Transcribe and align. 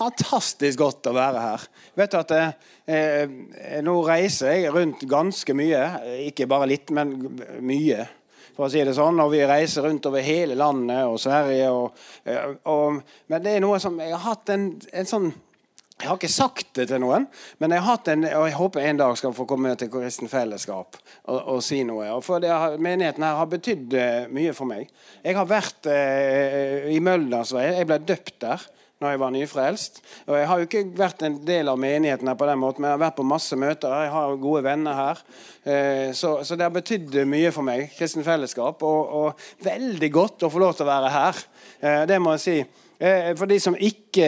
fantastisk 0.00 0.80
godt 0.80 1.10
å 1.10 1.16
være 1.16 1.42
her. 1.44 1.66
Vet 1.98 2.14
du 2.14 2.20
at 2.20 2.32
eh, 2.36 2.54
eh, 2.90 3.34
Nå 3.84 3.98
reiser 4.06 4.54
jeg 4.56 4.72
rundt 4.74 5.04
ganske 5.10 5.56
mye. 5.56 5.82
Ikke 6.28 6.48
bare 6.50 6.70
litt, 6.70 6.92
men 6.94 7.14
mye. 7.64 8.06
For 8.56 8.66
å 8.66 8.72
si 8.72 8.82
det 8.84 8.96
sånn, 8.96 9.20
og 9.22 9.32
Vi 9.34 9.44
reiser 9.48 9.86
rundt 9.86 10.08
over 10.10 10.24
hele 10.24 10.56
landet 10.58 11.04
og 11.08 11.20
Sverige. 11.22 11.68
Og, 11.74 12.02
eh, 12.24 12.56
og, 12.72 13.00
men 13.30 13.46
det 13.46 13.56
er 13.56 13.64
noe 13.64 13.80
som 13.82 14.00
Jeg 14.00 14.16
har 14.16 14.26
hatt 14.32 14.56
en, 14.56 14.74
en 14.92 15.14
sånn 15.14 15.32
jeg 16.00 16.08
har 16.08 16.16
ikke 16.16 16.28
sagt 16.32 16.70
det 16.78 16.86
til 16.88 17.02
noen, 17.02 17.26
men 17.60 17.74
jeg 17.74 17.82
har 17.84 17.92
hatt 17.98 18.06
en, 18.08 18.22
og 18.24 18.46
jeg 18.48 18.54
håper 18.56 18.86
en 18.88 19.00
dag 19.02 19.18
skal 19.20 19.34
få 19.36 19.44
komme 19.44 19.74
til 19.76 19.90
Kristen 19.92 20.30
Fellesskap 20.32 20.96
og, 20.96 21.36
og 21.36 21.58
si 21.60 21.82
noe. 21.84 22.06
For 22.24 22.40
har, 22.40 22.78
Menigheten 22.80 23.26
her 23.26 23.36
har 23.36 23.50
betydd 23.52 23.96
mye 24.32 24.54
for 24.56 24.70
meg. 24.70 24.88
Jeg 25.20 25.36
har 25.36 25.50
vært 25.50 25.90
eh, 25.92 26.88
i 26.94 26.96
Møldalsveien. 27.04 27.76
Jeg 27.82 27.90
ble 27.90 28.00
døpt 28.08 28.38
der 28.46 28.64
når 29.00 29.14
jeg 29.14 29.20
var 29.22 29.32
nyfrelst. 29.34 30.02
Og 30.26 30.34
Jeg 30.36 30.48
har 30.48 30.58
jo 30.58 30.68
ikke 30.68 30.84
vært 30.98 31.24
en 31.24 31.38
del 31.46 31.72
av 31.72 31.80
menigheten 31.80 32.28
her 32.28 32.36
på 32.36 32.48
den 32.50 32.60
måten, 32.60 32.82
men 32.82 32.90
jeg 32.90 32.98
har 32.98 33.06
vært 33.06 33.16
på 33.16 33.26
masse 33.26 33.56
møter. 33.56 33.96
Jeg 34.04 34.12
har 34.12 34.36
gode 34.42 34.62
venner 34.66 34.98
her. 34.98 35.24
Uh, 35.64 36.12
så, 36.16 36.34
så, 36.44 36.56
det 36.56 36.66
har 36.66 36.74
betydd 36.74 37.22
mye 37.28 37.50
for 37.54 37.66
meg, 37.66 37.88
Kristen 37.96 38.26
Fellesskap. 38.26 38.84
Og, 38.84 39.16
og 39.22 39.66
veldig 39.66 40.12
godt 40.12 40.46
å 40.46 40.52
få 40.52 40.62
lov 40.62 40.76
til 40.76 40.88
å 40.88 40.92
være 40.92 41.16
her. 41.16 41.42
det 42.08 42.20
må 42.20 42.36
jeg 42.36 42.44
si. 42.44 42.60
Eh, 43.00 43.30
for 43.32 43.48
de 43.48 43.56
som 43.56 43.76
ikke 43.80 44.26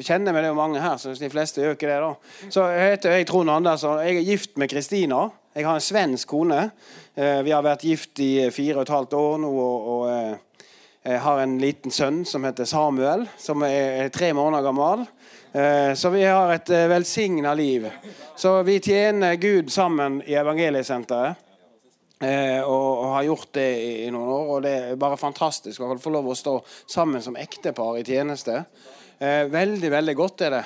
kjenner 0.00 0.32
meg, 0.32 0.40
det 0.40 0.48
er 0.48 0.52
jo 0.54 0.56
mange 0.56 0.80
her, 0.80 0.96
så 0.96 1.12
de 1.18 1.28
fleste 1.28 1.60
gjør 1.60 1.74
ikke 1.76 1.90
det. 1.90 1.98
da. 2.00 2.46
Så 2.48 2.64
jeg 2.72 2.94
heter 2.94 3.12
jeg 3.18 3.26
Trond 3.28 3.52
Andersson. 3.52 4.00
Jeg 4.00 4.16
er 4.16 4.30
gift 4.30 4.56
med 4.56 4.70
Kristina. 4.72 5.26
Jeg 5.54 5.66
har 5.68 5.76
en 5.76 5.84
svensk 5.84 6.28
kone. 6.32 6.70
Eh, 7.14 7.42
vi 7.44 7.52
har 7.52 7.62
vært 7.62 7.84
gift 7.84 8.18
i 8.24 8.48
fire 8.50 8.80
og 8.80 8.86
et 8.86 8.94
halvt 8.94 9.16
år 9.20 9.36
nå. 9.44 9.50
og, 9.52 9.90
og 9.96 10.08
eh, 10.14 10.53
jeg 11.04 11.20
har 11.20 11.40
en 11.42 11.58
liten 11.60 11.92
sønn 11.92 12.22
som 12.24 12.46
heter 12.48 12.64
Samuel, 12.68 13.26
som 13.38 13.62
er 13.66 14.08
tre 14.14 14.32
måneder 14.32 14.64
gammel. 14.64 15.04
Så 15.94 16.10
vi 16.10 16.24
har 16.24 16.50
et 16.50 16.70
velsigna 16.90 17.52
liv. 17.54 17.84
Så 18.40 18.56
vi 18.66 18.80
tjener 18.82 19.36
Gud 19.38 19.68
sammen 19.70 20.22
i 20.26 20.34
Evangeliesenteret. 20.40 21.44
Eh, 22.24 22.62
og, 22.62 23.06
har 23.14 23.22
gjort 23.22 23.52
det 23.52 23.70
i, 23.82 24.10
noen 24.12 24.28
år. 24.28 24.50
Og 24.54 24.62
det 24.64 24.74
er 24.74 25.00
bare 25.00 25.20
fantastisk 25.20 25.82
å 25.82 25.96
få 26.00 26.12
lov 26.14 26.30
å 26.30 26.38
stå 26.38 26.54
sammen 26.90 27.22
som 27.22 27.38
ektepar 27.40 27.98
i 27.98 28.06
tjeneste. 28.06 28.62
Eh, 29.18 29.44
veldig, 29.50 29.90
veldig 29.90 30.14
godt 30.18 30.46
er 30.46 30.56
det. 30.58 30.64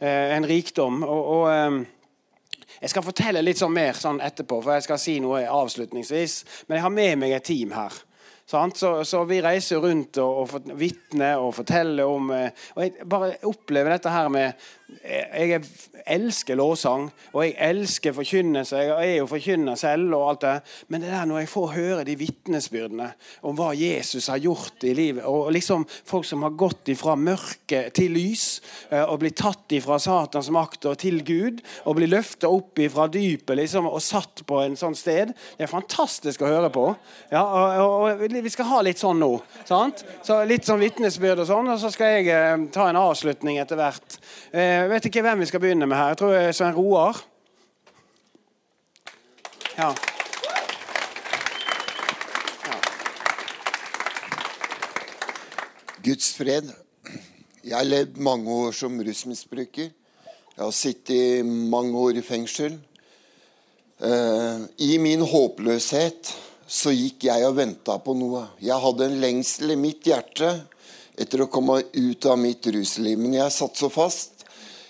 Eh, 0.00 0.34
en 0.36 0.48
rikdom. 0.48 1.02
Og, 1.06 1.30
og 1.36 1.46
eh, 1.52 2.72
jeg 2.80 2.92
skal 2.92 3.06
fortelle 3.06 3.44
litt 3.44 3.60
sånn 3.60 3.76
mer 3.76 3.96
sånn 3.98 4.20
etterpå, 4.24 4.60
for 4.60 4.76
jeg 4.76 4.86
skal 4.88 5.00
si 5.00 5.18
noe 5.24 5.44
avslutningsvis. 5.48 6.40
Men 6.66 6.78
jeg 6.78 6.86
har 6.88 6.96
med 6.98 7.22
meg 7.22 7.36
et 7.36 7.48
team 7.48 7.72
her. 7.76 8.02
Så, 8.46 9.04
så, 9.04 9.24
vi 9.26 9.40
reiser 9.42 9.82
rundt 9.82 10.20
og, 10.22 10.44
og 10.44 10.68
vitner 10.78 11.42
og 11.42 11.50
forteller 11.56 12.06
om 12.06 12.30
eh, 12.30 12.52
Og 12.76 12.84
jeg 12.84 13.08
bare 13.10 13.32
opplever 13.48 13.96
dette 13.96 14.12
her 14.14 14.28
med 14.30 14.68
jeg 14.86 15.64
elsker 16.06 16.54
lovsang, 16.58 17.08
og 17.32 17.40
jeg 17.42 17.54
elsker 17.68 18.14
forkynnelse. 18.14 18.78
Jeg 18.78 19.08
er 19.10 19.16
jo 19.18 19.26
forkynner 19.30 19.74
selv, 19.78 20.14
og 20.14 20.28
alt 20.30 20.44
det. 20.44 20.54
men 20.88 21.02
det 21.02 21.10
der 21.10 21.24
når 21.26 21.38
jeg 21.38 21.48
får 21.48 21.72
høre 21.74 22.04
de 22.06 22.14
vitnesbyrdene 22.20 23.08
om 23.42 23.56
hva 23.58 23.72
Jesus 23.74 24.28
har 24.30 24.38
gjort 24.38 24.84
i 24.86 24.94
livet, 24.94 25.24
og 25.24 25.50
liksom 25.52 25.86
folk 26.06 26.24
som 26.24 26.44
har 26.46 26.54
gått 26.54 26.92
ifra 26.94 27.16
mørke 27.18 27.88
til 27.90 28.14
lys, 28.14 28.60
eh, 28.90 29.02
og 29.02 29.18
blitt 29.24 29.40
tatt 29.40 29.74
ifra 29.74 29.98
Satans 29.98 30.50
makt 30.54 30.86
og 30.86 30.98
til 31.02 31.18
Gud, 31.26 31.62
og 31.84 31.98
blir 31.98 32.12
løfta 32.12 32.50
opp 32.50 32.78
ifra 32.78 33.08
dypet 33.10 33.58
liksom, 33.58 33.90
og 33.90 34.02
satt 34.02 34.44
på 34.46 34.62
en 34.62 34.78
sånn 34.78 34.94
sted, 34.94 35.34
det 35.56 35.66
er 35.66 35.72
fantastisk 35.72 36.46
å 36.46 36.52
høre 36.52 36.70
på. 36.70 36.86
Ja, 37.32 37.42
og, 37.42 38.06
og 38.06 38.24
Vi 38.46 38.54
skal 38.54 38.70
ha 38.70 38.80
litt 38.86 39.02
sånn 39.02 39.18
nå. 39.18 39.32
Sant? 39.66 40.04
Så 40.22 40.44
Litt 40.46 40.66
sånn 40.68 40.78
vitnesbyrd 40.78 41.42
og 41.42 41.48
sånn, 41.48 41.74
og 41.74 41.80
så 41.82 41.90
skal 41.90 42.20
jeg 42.20 42.30
eh, 42.30 42.66
ta 42.70 42.86
en 42.86 43.02
avslutning 43.02 43.58
etter 43.58 43.80
hvert. 43.80 44.20
Eh, 44.54 44.75
jeg 44.80 44.90
vet 44.90 45.08
ikke 45.08 45.22
hvem 45.24 45.40
vi 45.40 45.48
skal 45.48 45.60
begynne 45.62 45.86
med 45.88 45.96
her. 45.96 46.12
Jeg 46.12 46.18
tror 46.20 46.32
det 46.34 46.42
er 46.42 46.52
Svein 46.56 46.76
Roar. 46.76 47.20
Ja. 49.76 49.90
Guds 56.06 56.32
fred. 56.38 56.68
Jeg 57.66 57.74
har 57.74 57.86
levd 57.86 58.20
mange 58.22 58.52
år 58.52 58.74
som 58.78 59.00
rusmisbruker. 59.02 59.88
Jeg 60.56 60.62
har 60.62 60.70
sittet 60.72 61.46
mange 61.46 61.98
år 61.98 62.20
i 62.20 62.22
fengsel. 62.24 62.76
Eh, 63.96 64.60
I 64.86 64.98
min 65.02 65.24
håpløshet 65.26 66.30
så 66.68 66.92
gikk 66.94 67.26
jeg 67.28 67.48
og 67.48 67.56
venta 67.58 67.96
på 68.02 68.14
noe. 68.18 68.44
Jeg 68.62 68.78
hadde 68.82 69.08
en 69.08 69.20
lengsel 69.22 69.74
i 69.74 69.80
mitt 69.80 70.06
hjerte 70.06 70.52
etter 71.16 71.42
å 71.42 71.50
komme 71.50 71.80
ut 71.80 72.28
av 72.28 72.38
mitt 72.38 72.66
rusliv. 72.70 73.18
Men 73.18 73.38
jeg 73.38 73.54
satt 73.56 73.80
så 73.80 73.90
fast. 73.92 74.35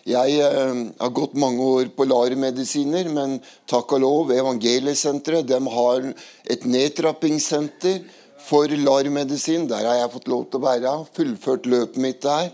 Jeg 0.07 0.37
eh, 0.39 0.83
har 1.01 1.11
gått 1.11 1.35
mange 1.35 1.65
år 1.67 1.89
på 1.97 2.05
LAR-medisiner, 2.07 3.09
men 3.11 3.41
takk 3.67 3.97
og 3.97 4.05
lov, 4.05 4.31
Evangeliesenteret 4.31 5.51
har 5.51 6.13
et 6.47 6.67
nedtrappingssenter 6.69 8.05
for 8.47 8.71
LAR-medisin. 8.71 9.67
Der 9.67 9.83
har 9.83 9.99
jeg 9.99 10.13
fått 10.13 10.31
lov 10.31 10.45
til 10.51 10.61
å 10.61 10.67
være. 10.67 10.93
Fullført 11.17 11.67
løpet 11.67 11.99
mitt 12.03 12.23
der 12.23 12.53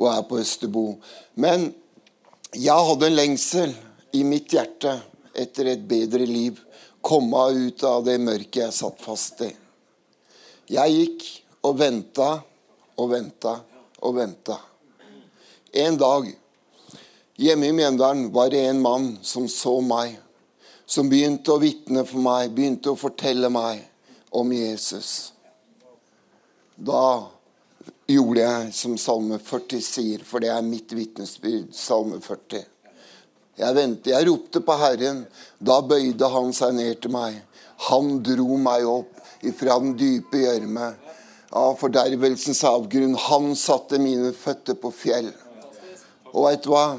og 0.00 0.10
er 0.12 0.26
på 0.28 0.40
Østerbo. 0.40 0.84
Men 1.40 1.70
jeg 2.52 2.88
hadde 2.90 3.08
en 3.08 3.16
lengsel 3.16 3.72
i 4.16 4.24
mitt 4.26 4.52
hjerte 4.52 4.98
etter 5.32 5.72
et 5.72 5.86
bedre 5.88 6.28
liv. 6.28 6.58
Komme 7.00 7.46
ut 7.56 7.84
av 7.88 8.04
det 8.04 8.18
mørket 8.20 8.64
jeg 8.66 8.76
satt 8.76 9.00
fast 9.00 9.40
i. 9.46 9.50
Jeg 10.70 10.96
gikk 10.98 11.26
og 11.64 11.80
venta 11.80 12.28
og 13.00 13.10
venta 13.14 13.56
og 14.04 14.16
venta. 14.20 14.60
En 15.80 15.96
dag 16.00 16.28
Hjemme 17.40 17.70
i 17.70 17.72
Mjøndalen 17.72 18.26
var 18.34 18.50
det 18.52 18.66
en 18.68 18.82
mann 18.84 19.14
som 19.24 19.46
så 19.48 19.78
meg, 19.80 20.18
som 20.84 21.08
begynte 21.08 21.54
å 21.54 21.62
vitne 21.62 22.02
for 22.04 22.20
meg, 22.20 22.50
begynte 22.52 22.92
å 22.92 22.98
fortelle 23.00 23.48
meg 23.48 23.80
om 24.36 24.50
Jesus. 24.52 25.30
Da 26.76 27.30
gjorde 28.12 28.42
jeg 28.44 28.74
som 28.76 28.98
Salme 29.00 29.38
40 29.40 29.80
sier, 29.86 30.20
for 30.20 30.44
det 30.44 30.50
er 30.52 30.66
mitt 30.66 30.92
vitnesbyrd, 30.92 31.70
Salme 31.72 32.20
40. 32.20 32.66
Jeg 33.56 33.76
ventet, 33.78 34.12
jeg 34.12 34.28
ropte 34.28 34.60
på 34.60 34.76
Herren. 34.82 35.22
Da 35.56 35.78
bøyde 35.80 36.28
han 36.34 36.52
seg 36.56 36.76
ned 36.76 37.00
til 37.00 37.14
meg. 37.16 37.38
Han 37.88 38.18
dro 38.26 38.58
meg 38.60 38.84
opp 38.84 39.46
ifra 39.48 39.78
den 39.80 39.94
dype 39.96 40.42
gjørme, 40.44 40.92
av 41.56 41.80
fordervelsens 41.80 42.60
avgrunn. 42.68 43.16
Han 43.30 43.54
satte 43.56 43.96
mine 43.96 44.34
føtter 44.36 44.76
på 44.76 44.92
fjell. 44.92 45.32
Og 46.34 46.44
veit 46.44 46.68
du 46.68 46.74
hva? 46.74 46.90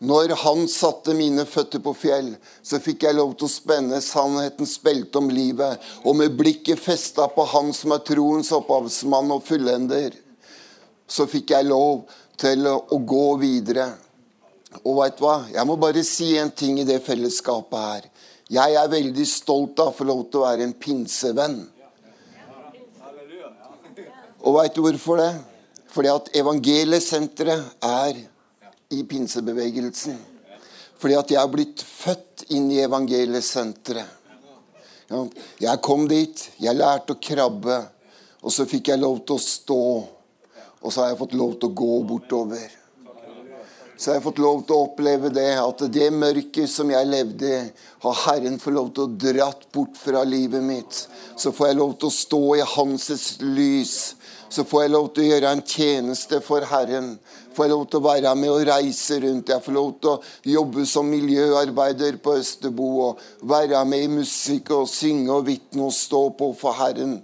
Når 0.00 0.32
han 0.42 0.62
satte 0.72 1.12
mine 1.12 1.44
føtter 1.44 1.82
på 1.84 1.92
fjell, 1.92 2.30
så 2.64 2.78
fikk 2.80 3.02
jeg 3.04 3.18
lov 3.18 3.34
til 3.36 3.50
å 3.50 3.52
spenne 3.52 3.98
sannhetens 4.00 4.78
belte 4.80 5.20
om 5.20 5.28
livet, 5.28 5.76
og 6.08 6.16
med 6.16 6.38
blikket 6.38 6.80
festa 6.80 7.26
på 7.28 7.44
Han 7.52 7.68
som 7.76 7.92
er 7.92 8.00
troens 8.08 8.48
opphavsmann 8.56 9.34
og 9.34 9.44
fullender, 9.44 10.16
så 11.04 11.26
fikk 11.28 11.52
jeg 11.52 11.68
lov 11.68 12.06
til 12.40 12.64
å 12.70 13.00
gå 13.12 13.26
videre. 13.42 13.90
Og 14.86 15.02
veit 15.02 15.18
du 15.18 15.26
hva? 15.26 15.36
Jeg 15.52 15.68
må 15.68 15.76
bare 15.76 16.06
si 16.06 16.32
en 16.40 16.52
ting 16.54 16.80
i 16.80 16.88
det 16.88 17.02
fellesskapet 17.04 17.84
her. 17.84 18.08
Jeg 18.50 18.80
er 18.80 18.90
veldig 18.96 19.28
stolt 19.28 19.84
av 19.84 19.92
å 19.92 19.96
få 19.98 20.08
lov 20.08 20.24
til 20.30 20.40
å 20.40 20.46
være 20.46 20.64
en 20.64 20.76
pinsevenn. 20.80 21.60
Og 24.40 24.56
veit 24.56 24.72
du 24.72 24.80
hvorfor 24.80 25.20
det? 25.20 25.32
Fordi 25.92 26.08
at 26.08 26.32
evangeliesenteret 26.40 27.84
er 27.84 28.24
i 28.90 29.02
pinsebevegelsen. 29.08 30.18
Fordi 31.00 31.16
at 31.16 31.30
jeg 31.32 31.40
er 31.40 31.52
blitt 31.52 31.84
født 31.86 32.44
inn 32.54 32.68
i 32.74 32.82
evangeliesenteret. 32.84 34.16
Jeg 35.58 35.82
kom 35.82 36.04
dit, 36.10 36.42
jeg 36.62 36.76
lærte 36.76 37.16
å 37.16 37.22
krabbe, 37.22 37.80
og 38.46 38.52
så 38.54 38.66
fikk 38.68 38.92
jeg 38.92 39.02
lov 39.02 39.24
til 39.26 39.38
å 39.38 39.42
stå. 39.42 39.80
Og 40.80 40.92
så 40.92 41.02
har 41.02 41.10
jeg 41.10 41.18
fått 41.20 41.34
lov 41.36 41.56
til 41.58 41.72
å 41.72 41.78
gå 41.80 41.96
bortover. 42.08 42.76
Så 44.00 44.10
har 44.10 44.16
jeg 44.16 44.24
fått 44.24 44.38
lov 44.40 44.62
til 44.64 44.76
å 44.76 44.84
oppleve 44.86 45.28
det, 45.34 45.50
at 45.60 45.82
det 45.92 46.06
mørket 46.14 46.70
som 46.72 46.88
jeg 46.88 47.08
levde 47.10 47.50
i, 47.52 47.58
har 48.00 48.22
Herren 48.22 48.56
fått 48.62 48.72
lov 48.72 48.94
til 48.96 49.04
å 49.04 49.18
dratt 49.26 49.66
bort 49.74 49.98
fra 50.00 50.22
livet 50.24 50.64
mitt. 50.64 51.02
Så 51.36 51.52
får 51.52 51.68
jeg 51.68 51.80
lov 51.82 51.98
til 51.98 52.08
å 52.08 52.16
stå 52.16 52.40
i 52.56 52.68
Hanses 52.76 53.26
lys. 53.42 53.96
Så 54.50 54.64
får 54.66 54.82
jeg 54.82 54.92
lov 54.92 55.12
til 55.14 55.24
å 55.24 55.30
gjøre 55.30 55.52
en 55.54 55.62
tjeneste 55.62 56.40
for 56.42 56.66
Herren 56.66 57.14
får 57.54 57.66
jeg 57.66 57.72
lov 57.74 57.86
til 57.90 58.00
å 58.00 58.06
være 58.06 58.34
med 58.38 58.52
og 58.52 58.62
reise 58.68 59.18
rundt. 59.20 59.50
Jeg 59.50 59.64
får 59.64 59.74
lov 59.74 59.90
til 60.00 60.10
å 60.12 60.52
jobbe 60.54 60.84
som 60.88 61.08
miljøarbeider 61.10 62.16
på 62.22 62.36
Østerbo 62.40 62.88
og 63.08 63.24
være 63.50 63.82
med 63.88 64.06
i 64.06 64.12
musikk 64.20 64.72
og 64.76 64.88
synge 64.90 65.34
og 65.34 65.48
vitne 65.48 65.88
og 65.88 65.92
stå 65.92 66.22
på 66.38 66.52
for 66.60 66.78
Herren. 66.78 67.18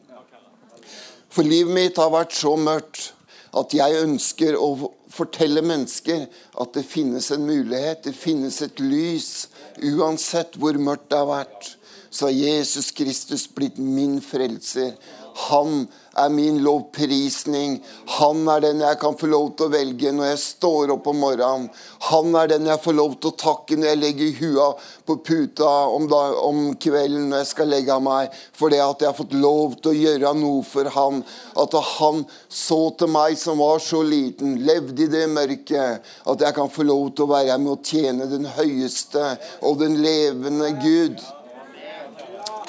For 1.31 1.47
livet 1.47 1.73
mitt 1.73 2.01
har 2.01 2.13
vært 2.13 2.37
så 2.37 2.53
mørkt 2.57 3.13
at 3.57 3.73
jeg 3.73 4.03
ønsker 4.03 4.57
å 4.61 4.71
fortelle 5.13 5.63
mennesker 5.65 6.27
at 6.61 6.77
det 6.77 6.85
finnes 6.85 7.31
en 7.33 7.47
mulighet, 7.49 8.05
det 8.05 8.17
finnes 8.17 8.61
et 8.65 8.81
lys. 8.83 9.49
Uansett 9.81 10.59
hvor 10.61 10.77
mørkt 10.77 11.09
det 11.13 11.21
har 11.23 11.31
vært, 11.31 11.71
så 12.11 12.29
har 12.29 12.37
Jesus 12.37 12.91
Kristus 12.97 13.47
blitt 13.49 13.79
min 13.81 14.19
frelser. 14.25 14.97
Han 15.37 15.87
er 16.17 16.29
min 16.33 16.63
lovprisning. 16.65 17.77
Han 18.19 18.47
er 18.49 18.63
den 18.65 18.81
jeg 18.81 18.99
kan 19.01 19.17
få 19.21 19.29
lov 19.29 19.51
til 19.57 19.69
å 19.69 19.75
velge 19.75 20.13
når 20.15 20.31
jeg 20.31 20.41
står 20.41 20.95
opp 20.95 21.11
om 21.13 21.21
morgenen. 21.21 21.67
Han 22.09 22.39
er 22.41 22.49
den 22.55 22.71
jeg 22.71 22.81
får 22.81 22.97
lov 22.97 23.19
til 23.21 23.33
å 23.33 23.37
takke 23.43 23.77
når 23.77 23.91
jeg 23.91 24.01
legger 24.01 24.39
hua 24.41 24.71
på 25.07 25.19
puta 25.27 25.69
om, 25.93 26.09
da, 26.09 26.23
om 26.41 26.73
kvelden 26.81 27.29
når 27.31 27.45
jeg 27.45 27.51
skal 27.53 27.71
legge 27.75 27.93
av 27.93 28.05
meg. 28.07 28.33
For 28.57 28.73
det 28.73 28.81
at 28.81 29.05
jeg 29.05 29.13
har 29.13 29.19
fått 29.21 29.37
lov 29.37 29.77
til 29.83 29.93
å 29.93 30.01
gjøre 30.07 30.35
noe 30.41 30.65
for 30.65 30.93
han. 30.97 31.23
At 31.61 31.79
han 31.93 32.25
så 32.49 32.81
til 32.97 33.13
meg 33.13 33.37
som 33.41 33.61
var 33.61 33.85
så 33.85 34.01
liten, 34.07 34.57
levde 34.65 35.05
i 35.05 35.13
det 35.13 35.27
mørket. 35.37 36.13
At 36.25 36.49
jeg 36.49 36.57
kan 36.57 36.73
få 36.73 36.89
lov 36.89 37.11
til 37.13 37.29
å 37.29 37.35
være 37.37 37.61
med 37.61 37.77
og 37.77 37.85
tjene 37.85 38.33
den 38.33 38.49
høyeste 38.57 39.35
og 39.61 39.83
den 39.85 40.01
levende 40.01 40.73
Gud. 40.81 41.21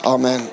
Amen. 0.07 0.43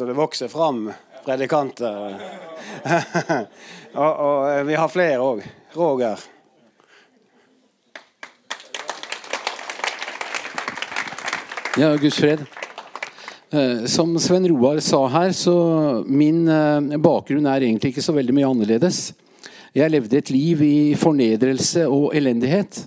Så 0.00 0.06
det 0.06 0.12
vokser 0.12 0.48
fram 0.48 0.92
predikanter. 1.24 2.14
og, 3.92 4.20
og, 4.20 4.46
eh, 4.48 4.62
vi 4.64 4.76
har 4.80 4.88
flere 4.88 5.18
òg. 5.20 5.42
Roger. 5.76 6.22
Ja, 11.76 11.90
Guds 12.00 12.16
fred. 12.16 12.46
Eh, 13.52 13.84
som 13.84 14.16
Sven 14.16 14.48
Roar 14.48 14.80
sa 14.80 15.02
her, 15.18 15.36
så 15.36 15.52
min 16.08 16.46
eh, 16.48 16.96
bakgrunn 16.96 17.44
er 17.52 17.68
egentlig 17.68 17.92
ikke 17.92 18.06
så 18.08 18.16
veldig 18.16 18.38
mye 18.40 18.48
annerledes. 18.54 19.02
Jeg 19.76 19.92
levde 19.92 20.16
et 20.16 20.32
liv 20.32 20.64
i 20.64 20.76
fornedrelse 20.96 21.84
og 21.92 22.16
elendighet. 22.16 22.86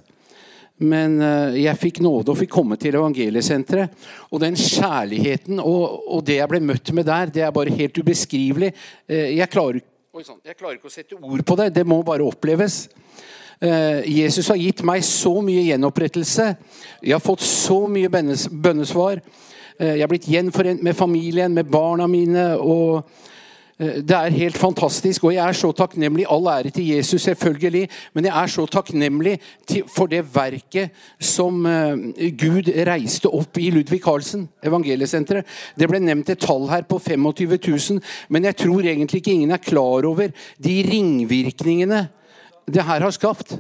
Men 0.81 1.19
eh, 1.21 1.59
jeg 1.63 1.79
fikk 1.79 2.01
nåde 2.03 2.33
og 2.33 2.39
fikk 2.39 2.51
komme 2.55 2.77
til 2.81 2.97
evangeliesenteret. 2.97 3.93
Og 4.31 4.41
den 4.41 4.57
kjærligheten 4.57 5.61
og, 5.61 6.01
og, 6.07 6.23
det 6.25 6.39
jeg 6.39 6.49
ble 6.49 6.61
møtt 6.65 6.93
med 6.97 7.07
der, 7.09 7.33
det 7.33 7.45
er 7.45 7.55
bare 7.55 7.75
helt 7.77 7.97
ubeskrivelig. 7.97 8.73
Jeg 9.07 9.49
klarer, 9.53 9.83
jeg 10.13 10.57
klarer 10.57 10.77
ikke 10.77 10.89
å 10.89 10.93
sette 10.93 11.17
ord 11.19 11.45
på 11.45 11.57
det. 11.59 11.71
Det 11.77 11.85
må 11.87 12.01
bare 12.05 12.25
oppleves. 12.25 12.87
Jesus 14.09 14.49
har 14.51 14.59
gitt 14.59 14.81
meg 14.83 15.05
så 15.07 15.37
mye 15.45 15.61
gjenopprettelse. 15.69 16.49
Jeg 16.99 17.15
har 17.15 17.23
fått 17.23 17.45
så 17.47 17.85
mye 17.87 18.09
bønnesvar. 18.11 19.21
Jeg 19.79 20.01
har 20.01 20.11
blitt 20.11 20.27
gjenforent 20.27 20.83
med 20.83 20.97
familien, 20.97 21.53
med 21.55 21.69
barna 21.71 22.09
mine. 22.11 22.49
og 22.57 23.05
Eh, 23.05 23.32
det 23.79 24.13
er 24.13 24.35
helt 24.35 24.57
fantastisk, 24.57 25.23
og 25.25 25.33
jeg 25.33 25.41
er 25.41 25.57
så 25.57 25.71
takknemlig. 25.73 26.27
All 26.29 26.45
ære 26.47 26.69
til 26.69 26.91
Jesus, 26.93 27.21
selvfølgelig. 27.25 27.87
Men 28.13 28.27
jeg 28.27 28.43
er 28.43 28.51
så 28.53 28.65
takknemlig 28.69 29.39
for 29.89 30.11
det 30.11 30.21
verket 30.35 30.93
som 31.19 31.65
eh, 31.65 32.29
Gud 32.37 32.69
reiste 32.87 33.31
opp 33.33 33.57
i 33.57 33.71
Ludvig 33.73 34.03
Carlsen, 34.03 34.45
evangeliesenteret. 34.63 35.49
Det 35.79 35.89
ble 35.89 36.03
nevnt 36.03 36.29
et 36.29 36.43
tall 36.43 36.69
her 36.69 36.85
på 36.85 37.01
25 37.01 37.57
000, 37.57 38.01
men 38.29 38.45
jeg 38.49 38.59
tror 38.61 38.85
egentlig 38.85 39.23
ikke 39.23 39.33
ingen 39.33 39.51
er 39.51 39.63
klar 39.63 40.05
over 40.05 40.29
de 40.61 40.75
ringvirkningene 40.87 42.07
det 42.69 42.85
her 42.85 43.01
har 43.01 43.15
skapt. 43.15 43.57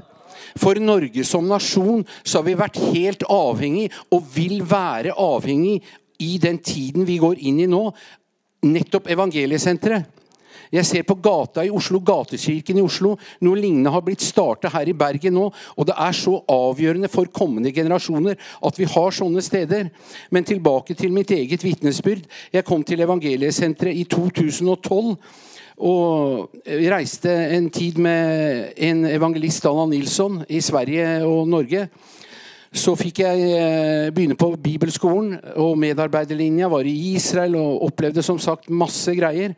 For 0.59 0.77
Norge 0.77 1.25
som 1.25 1.47
nasjon 1.49 2.05
så 2.21 2.39
har 2.39 2.47
vi 2.47 2.57
vært 2.59 2.79
helt 2.93 3.25
avhengig, 3.31 3.89
og 4.13 4.27
vil 4.35 4.61
være 4.69 5.15
avhengig 5.17 5.81
i 6.21 6.37
den 6.37 6.59
tiden 6.63 7.07
vi 7.07 7.17
går 7.21 7.41
inn 7.41 7.63
i 7.63 7.69
nå, 7.69 7.87
nettopp 8.63 9.09
evangeliesenteret. 9.13 10.19
Jeg 10.73 10.87
ser 10.89 11.03
på 11.05 11.19
gata 11.21 11.61
i 11.61 11.69
Oslo, 11.69 11.99
Gatekirken 12.01 12.79
i 12.79 12.83
Oslo. 12.83 13.11
Noe 13.45 13.59
lignende 13.59 13.91
har 13.93 14.01
blitt 14.01 14.23
starta 14.25 14.71
her 14.73 14.89
i 14.89 14.95
Bergen 14.97 15.35
nå. 15.37 15.45
Og 15.77 15.85
det 15.85 15.93
er 16.01 16.15
så 16.17 16.39
avgjørende 16.49 17.11
for 17.13 17.29
kommende 17.29 17.69
generasjoner 17.75 18.39
at 18.39 18.79
vi 18.79 18.87
har 18.89 19.13
sånne 19.13 19.43
steder. 19.45 19.91
Men 20.33 20.47
tilbake 20.49 20.97
til 20.97 21.13
mitt 21.13 21.29
eget 21.35 21.61
vitnesbyrd. 21.61 22.25
Jeg 22.53 22.65
kom 22.65 22.81
til 22.81 23.05
Evangeliesenteret 23.05 24.01
i 24.01 24.07
2012. 24.09 25.13
Og 25.83 26.57
reiste 26.89 27.31
en 27.53 27.69
tid 27.73 27.97
med 28.01 28.73
en 28.77 29.05
evangelist, 29.09 29.65
Anna 29.69 29.85
Nilsson, 29.89 30.41
i 30.49 30.61
Sverige 30.61 31.21
og 31.25 31.47
Norge. 31.49 31.87
Så 32.73 32.95
fikk 32.97 33.19
jeg 33.21 33.41
eh, 33.53 34.09
begynne 34.09 34.37
på 34.39 34.47
bibelskolen 34.57 35.35
og 35.61 35.75
medarbeiderlinja. 35.77 36.71
Var 36.73 36.87
i 36.89 36.93
Israel 37.13 37.59
og 37.59 37.83
opplevde 37.85 38.23
som 38.25 38.39
sagt 38.41 38.71
masse 38.73 39.13
greier. 39.13 39.53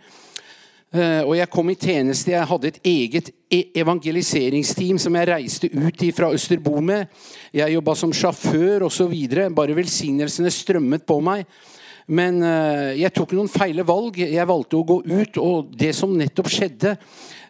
Eh, 0.92 1.22
og 1.24 1.32
jeg 1.40 1.52
kom 1.52 1.72
i 1.72 1.78
tjeneste. 1.80 2.34
Jeg 2.34 2.50
hadde 2.50 2.74
et 2.74 2.82
eget 2.92 3.32
e- 3.48 3.70
evangeliseringsteam 3.80 5.00
som 5.00 5.16
jeg 5.16 5.30
reiste 5.32 5.70
ut 5.72 6.04
i 6.04 6.12
fra 6.16 6.34
Østerbo 6.36 6.84
med. 6.84 7.08
Jeg 7.56 7.78
jobba 7.78 7.96
som 7.96 8.12
sjåfør 8.12 8.90
osv. 8.90 9.16
Bare 9.56 9.80
velsignelsene 9.80 10.52
strømmet 10.52 11.08
på 11.08 11.22
meg. 11.24 11.48
Men 12.12 12.44
eh, 12.44 12.98
jeg 13.00 13.16
tok 13.16 13.32
noen 13.38 13.50
feile 13.50 13.88
valg. 13.88 14.20
Jeg 14.20 14.52
valgte 14.52 14.78
å 14.78 14.86
gå 14.92 15.00
ut, 15.08 15.40
og 15.40 15.72
det 15.80 15.94
som 15.96 16.14
nettopp 16.20 16.52
skjedde, 16.52 16.98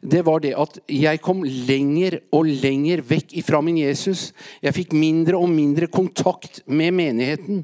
det 0.05 0.21
var 0.25 0.41
det 0.43 0.53
at 0.59 0.77
jeg 0.91 1.21
kom 1.25 1.43
lenger 1.43 2.19
og 2.35 2.47
lenger 2.47 3.03
vekk 3.05 3.33
ifra 3.41 3.61
min 3.65 3.79
Jesus. 3.81 4.29
Jeg 4.63 4.75
fikk 4.75 4.93
mindre 4.97 5.39
og 5.39 5.49
mindre 5.51 5.89
kontakt 5.91 6.61
med 6.67 6.93
menigheten. 6.95 7.63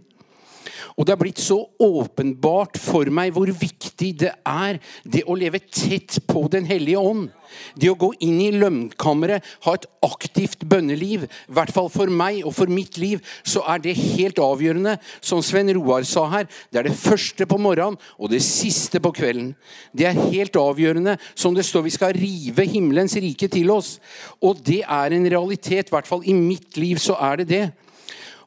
Og 0.98 1.08
det 1.08 1.14
er 1.14 1.22
blitt 1.22 1.42
så 1.42 1.58
åpenbart 1.82 2.80
for 2.82 3.10
meg 3.14 3.34
hvor 3.36 3.50
viktig 3.52 4.12
det 4.24 4.34
er 4.48 4.80
det 5.04 5.24
å 5.28 5.38
leve 5.38 5.62
tett 5.64 6.20
på 6.28 6.48
Den 6.52 6.68
hellige 6.68 7.00
ånd. 7.00 7.30
Det 7.76 7.90
å 7.92 7.98
gå 8.00 8.12
inn 8.24 8.40
i 8.44 8.52
lønnkammeret, 8.56 9.44
ha 9.66 9.74
et 9.76 9.88
aktivt 10.06 10.64
bønneliv. 10.68 11.26
I 11.28 11.56
hvert 11.56 11.74
fall 11.76 11.90
for 11.92 12.12
meg 12.12 12.42
og 12.46 12.56
for 12.56 12.72
mitt 12.72 12.98
liv 13.02 13.22
så 13.44 13.64
er 13.74 13.84
det 13.84 13.98
helt 14.00 14.40
avgjørende. 14.42 14.98
Som 15.20 15.44
Sven 15.46 15.72
Roar 15.76 16.08
sa 16.08 16.28
her, 16.32 16.48
det 16.72 16.82
er 16.82 16.90
det 16.90 16.98
første 16.98 17.48
på 17.48 17.60
morgenen 17.62 18.00
og 18.18 18.32
det 18.32 18.42
siste 18.46 19.02
på 19.04 19.14
kvelden. 19.16 19.54
Det 19.96 20.08
er 20.10 20.24
helt 20.32 20.56
avgjørende. 20.60 21.18
Som 21.36 21.56
det 21.56 21.66
står, 21.68 21.86
vi 21.88 21.96
skal 21.96 22.16
rive 22.18 22.66
himmelens 22.72 23.18
rike 23.20 23.50
til 23.52 23.72
oss. 23.74 23.98
Og 24.42 24.60
det 24.66 24.82
er 24.88 25.16
en 25.16 25.30
realitet. 25.32 25.92
I 25.92 25.96
hvert 25.96 26.10
fall 26.10 26.26
i 26.28 26.36
mitt 26.38 26.80
liv 26.80 27.02
så 27.02 27.18
er 27.20 27.42
det 27.42 27.50
det. 27.52 27.64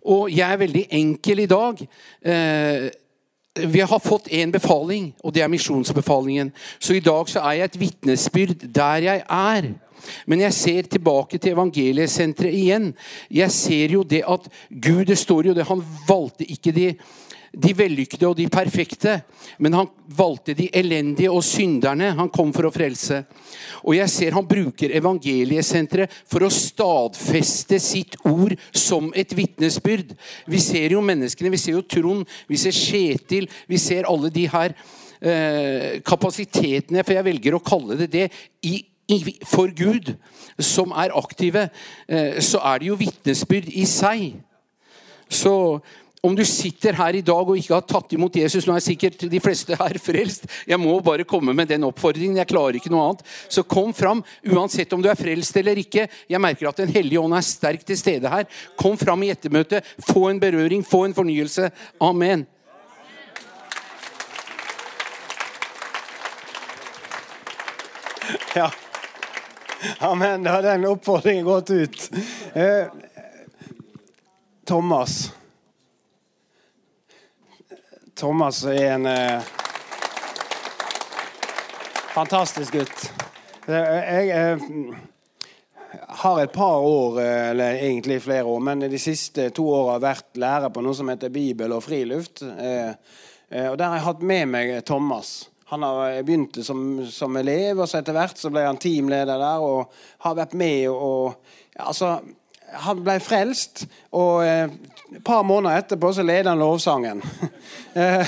Og 0.05 0.29
jeg 0.33 0.53
er 0.53 0.61
veldig 0.61 0.85
enkel 0.91 1.45
i 1.45 1.49
dag. 1.51 1.81
Eh, 2.25 2.91
vi 3.55 3.81
har 3.81 4.03
fått 4.03 4.29
én 4.35 4.51
befaling, 4.53 5.13
og 5.23 5.33
det 5.35 5.43
er 5.45 5.49
misjonsbefalingen. 5.49 6.51
Så 6.79 6.97
i 6.97 7.01
dag 7.05 7.29
så 7.31 7.41
er 7.41 7.61
jeg 7.61 7.71
et 7.71 7.81
vitnesbyrd 7.81 8.67
der 8.75 9.07
jeg 9.07 9.23
er. 9.29 9.69
Men 10.27 10.41
jeg 10.41 10.53
ser 10.53 10.89
tilbake 10.91 11.39
til 11.39 11.55
evangeliesenteret 11.55 12.55
igjen. 12.55 12.91
Jeg 13.31 13.51
ser 13.51 13.95
jo 13.97 14.03
det 14.03 14.25
at 14.29 14.49
Gud 14.69 15.05
Det 15.05 15.19
står 15.19 15.47
jo 15.47 15.55
det, 15.55 15.65
han 15.65 15.85
valgte 16.09 16.45
ikke 16.45 16.73
de 16.73 16.95
de 17.55 17.73
vellykkede 17.77 18.29
og 18.29 18.37
de 18.39 18.47
perfekte. 18.53 19.19
Men 19.59 19.77
han 19.79 19.91
valgte 20.17 20.55
de 20.59 20.69
elendige 20.75 21.31
og 21.31 21.45
synderne. 21.47 22.13
Han 22.19 22.31
kom 22.33 22.53
for 22.55 22.69
å 22.69 22.73
frelse. 22.75 23.23
Og 23.85 23.97
jeg 23.99 24.11
ser 24.13 24.37
han 24.37 24.49
bruker 24.49 24.95
evangeliesenteret 24.99 26.13
for 26.31 26.47
å 26.47 26.53
stadfeste 26.53 27.79
sitt 27.83 28.19
ord 28.29 28.57
som 28.73 29.13
et 29.17 29.35
vitnesbyrd. 29.37 30.15
Vi 30.51 30.63
ser 30.63 30.97
jo 30.97 31.05
menneskene. 31.05 31.53
Vi 31.55 31.61
ser 31.61 31.79
jo 31.79 31.87
Trond, 31.87 32.27
vi 32.49 32.61
ser 32.61 32.75
Kjetil, 32.75 33.49
vi 33.71 33.79
ser 33.81 34.09
alle 34.11 34.31
de 34.35 34.49
her 34.51 34.75
eh, 35.21 36.01
kapasitetene, 36.07 37.05
for 37.05 37.17
jeg 37.17 37.29
velger 37.29 37.57
å 37.57 37.63
kalle 37.65 37.99
det 38.01 38.11
det, 38.13 38.27
i, 38.67 38.81
for 39.45 39.73
Gud, 39.77 40.15
som 40.59 40.95
er 40.97 41.15
aktive. 41.17 41.69
Eh, 42.09 42.41
så 42.45 42.63
er 42.73 42.81
det 42.81 42.91
jo 42.91 43.01
vitnesbyrd 43.01 43.71
i 43.73 43.87
seg. 43.89 44.33
Så 45.29 45.55
om 46.25 46.37
du 46.37 46.41
sitter 46.49 46.97
her 46.97 47.19
i 47.19 47.21
dag 47.21 47.45
og 47.45 47.59
ikke 47.59 47.75
har 47.75 47.83
tatt 47.85 48.15
imot 48.17 48.37
Jesus 48.41 48.65
Nå 48.65 48.79
er 48.79 48.85
sikkert 48.85 49.27
de 49.29 49.41
fleste 49.45 49.77
her 49.77 49.99
frelst. 50.01 50.47
Jeg 50.65 50.81
må 50.81 50.95
bare 51.05 51.27
komme 51.29 51.53
med 51.53 51.69
den 51.69 51.85
oppfordringen. 51.85 52.39
Jeg 52.41 52.49
klarer 52.49 52.79
ikke 52.79 52.93
noe 52.93 53.11
annet. 53.11 53.21
Så 53.53 53.67
kom 53.69 53.93
fram, 53.93 54.23
uansett 54.49 54.95
om 54.97 55.05
du 55.05 55.11
er 55.13 55.21
frelst 55.21 55.59
eller 55.61 55.77
ikke. 55.83 56.07
Jeg 56.31 56.41
merker 56.41 56.71
at 56.71 56.81
Den 56.81 56.95
hellige 56.95 57.21
ånd 57.21 57.37
er 57.37 57.45
sterkt 57.45 57.85
til 57.91 58.01
stede 58.01 58.33
her. 58.33 58.49
Kom 58.81 58.97
fram 58.97 59.27
i 59.27 59.35
ettermøtet. 59.35 59.85
Få 60.09 60.31
en 60.31 60.41
berøring, 60.41 60.81
få 60.81 61.05
en 61.11 61.17
fornyelse. 61.17 61.69
Amen. 62.01 62.49
Ja. 68.55 68.71
Amen. 69.99 70.47
Da 70.47 70.57
har 70.57 70.63
den 70.63 70.87
oppfordringen 70.87 71.45
gått 71.45 71.71
ut. 71.71 72.11
Eh, 72.55 72.87
Thomas. 74.65 75.35
Thomas 78.15 78.65
er 78.65 78.93
en 78.93 79.07
eh, 79.11 79.43
fantastisk 82.15 82.77
gutt. 82.77 83.01
Jeg 83.67 84.29
eh, 84.31 84.63
har 86.23 86.39
et 86.43 86.53
par 86.55 86.87
år, 86.87 87.19
eh, 87.21 87.49
eller 87.51 87.81
egentlig 87.81 88.21
flere 88.23 88.45
år, 88.45 88.61
men 88.63 88.87
de 88.87 89.01
siste 89.03 89.49
to 89.57 89.67
åra 89.67 89.99
vært 89.99 90.39
lærer 90.39 90.71
på 90.71 90.85
noe 90.87 90.95
som 90.95 91.11
heter 91.11 91.35
Bibel 91.35 91.75
og 91.75 91.83
friluft. 91.83 92.45
Eh, 92.47 92.95
eh, 93.51 93.67
og 93.73 93.79
Der 93.83 93.89
har 93.89 93.99
jeg 93.99 94.07
hatt 94.07 94.23
med 94.23 94.47
meg 94.53 94.73
Thomas. 94.87 95.35
Han 95.73 95.83
har 95.83 96.23
begynte 96.23 96.63
som, 96.63 97.03
som, 97.11 97.35
elev, 97.37 97.83
og 97.83 97.91
så 97.91 97.99
etter 97.99 98.15
hvert 98.15 98.39
så 98.39 98.53
ble 98.55 98.63
han 98.63 98.79
teamleder 98.79 99.43
der 99.43 99.67
og 99.67 99.91
har 100.23 100.39
vært 100.39 100.55
med 100.55 100.87
og, 100.93 101.03
og 101.03 101.89
altså, 101.89 102.19
han 102.87 103.03
ble 103.03 103.19
frelst, 103.23 103.89
og 104.15 104.45
eh, 104.47 104.71
et 105.15 105.25
par 105.25 105.45
måneder 105.47 105.79
etterpå 105.79 106.13
så 106.13 106.23
leder 106.23 106.51
han 106.51 106.63
lovsangen. 106.63 107.23
Eh, 107.95 108.27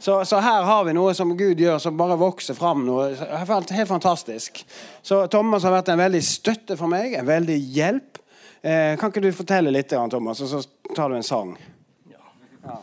så, 0.00 0.18
så, 0.28 0.36
her 0.44 0.66
har 0.68 0.82
vi 0.84 0.92
noe 0.92 1.14
som 1.16 1.30
Gud 1.32 1.56
gjør, 1.56 1.78
som 1.80 1.96
bare 1.96 2.18
vokser 2.20 2.52
fram. 2.52 2.82
Noe 2.84 3.06
helt, 3.16 3.70
fantastisk. 3.88 4.60
Så 5.00 5.22
Thomas 5.32 5.64
har 5.64 5.72
vært 5.72 5.88
en 5.88 6.02
veldig 6.02 6.20
støtte 6.20 6.76
for 6.76 6.92
meg, 6.92 7.14
en 7.16 7.24
veldig 7.24 7.56
hjelp. 7.56 8.20
Eh, 8.60 9.00
kan 9.00 9.08
ikke 9.08 9.22
du 9.24 9.30
fortelle 9.32 9.72
litt, 9.72 9.94
Thomas, 10.12 10.42
og 10.44 10.50
så 10.52 10.60
tar 10.92 11.08
du 11.08 11.16
en 11.16 11.24
sang? 11.24 11.54
Ja. 12.12 12.76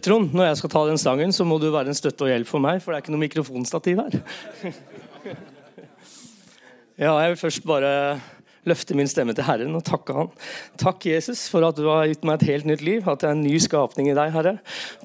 Trond, 0.00 0.32
når 0.32 0.48
jeg 0.48 0.62
skal 0.62 0.72
ta 0.72 0.86
den 0.88 1.02
sangen, 1.02 1.36
så 1.36 1.44
må 1.44 1.60
du 1.60 1.68
være 1.68 1.92
en 1.92 2.00
støtte 2.00 2.24
og 2.24 2.32
hjelp 2.32 2.48
for 2.48 2.64
meg, 2.64 2.80
for 2.80 2.94
det 2.94 2.96
er 2.96 3.04
ikke 3.04 3.16
noe 3.18 3.26
mikrofonstativ 3.26 4.00
her. 4.00 4.16
ja, 7.04 7.12
jeg 7.12 7.34
vil 7.34 7.42
først 7.44 7.68
bare 7.68 7.92
løfte 8.68 8.96
min 8.98 9.10
stemme 9.10 9.34
til 9.36 9.46
Herren 9.46 9.76
og 9.78 9.84
takke 9.86 10.16
Han. 10.16 10.32
Takk, 10.80 11.06
Jesus, 11.08 11.46
for 11.52 11.66
at 11.68 11.78
du 11.78 11.86
har 11.88 12.06
gitt 12.10 12.26
meg 12.26 12.40
et 12.40 12.50
helt 12.50 12.70
nytt 12.70 12.82
liv, 12.86 13.06
at 13.06 13.22
jeg 13.22 13.30
er 13.30 13.38
en 13.38 13.44
ny 13.46 13.60
skapning 13.62 14.10
i 14.10 14.16
deg, 14.16 14.32
Herre. 14.34 14.56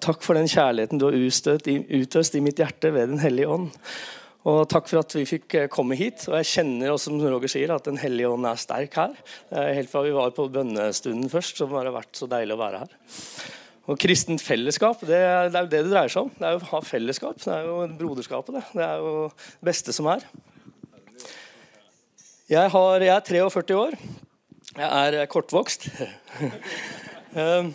Takk 0.03 0.25
for 0.25 0.37
den 0.37 0.49
kjærligheten 0.51 1.01
du 1.01 1.07
har 1.07 1.19
utøst 1.19 2.35
i, 2.35 2.43
mitt 2.43 2.61
hjerte 2.61 2.93
ved 2.95 3.13
Den 3.13 3.23
hellige 3.23 3.51
ånd. 3.53 3.69
Og 4.49 4.63
Takk 4.71 4.87
for 4.89 5.03
at 5.03 5.13
vi 5.13 5.27
fikk 5.29 5.55
eh, 5.59 5.69
komme 5.69 5.93
hit. 5.99 6.25
og 6.27 6.39
Jeg 6.39 6.49
kjenner 6.49 6.93
også, 6.95 7.11
som 7.11 7.21
Roger 7.21 7.51
sier, 7.51 7.73
at 7.75 7.85
Den 7.85 8.01
hellige 8.01 8.31
ånd 8.33 8.47
er 8.49 8.57
sterk 8.57 8.97
her. 8.97 9.17
Helt 9.53 9.91
fra 9.91 10.01
vi 10.01 10.15
var 10.15 10.33
på 10.33 10.49
bønnestunden 10.49 11.29
først, 11.29 11.61
så 11.61 11.69
har 11.69 11.91
vært 11.93 12.17
så 12.17 12.29
deilig 12.31 12.57
å 12.57 12.61
være 12.63 12.81
her. 12.81 12.95
Og 13.89 13.97
Kristent 13.99 14.41
fellesskap, 14.43 15.01
det, 15.05 15.19
det 15.51 15.57
er 15.57 15.65
jo 15.65 15.71
det 15.71 15.83
det 15.83 15.91
dreier 15.91 16.11
seg 16.11 16.27
om. 16.27 16.33
Det 16.37 16.47
er 16.47 16.55
jo 16.55 16.61
å 16.61 16.69
ha 16.71 16.81
fellesskap. 16.85 17.37
Det 17.41 17.53
er 17.53 17.67
jo 17.67 17.77
broderskapet. 17.99 18.57
Det, 18.57 18.63
det 18.77 18.87
er 18.87 19.01
jo 19.01 19.13
det 19.29 19.69
beste 19.71 19.95
som 19.95 20.09
er. 20.11 20.25
Jeg, 22.51 22.67
har, 22.67 22.99
jeg, 22.99 23.15
er 23.15 23.23
43 23.23 23.75
år. 23.79 23.93
Jeg 24.75 25.19
er 25.21 25.27
kortvokst. 25.31 25.85
um, 27.31 27.69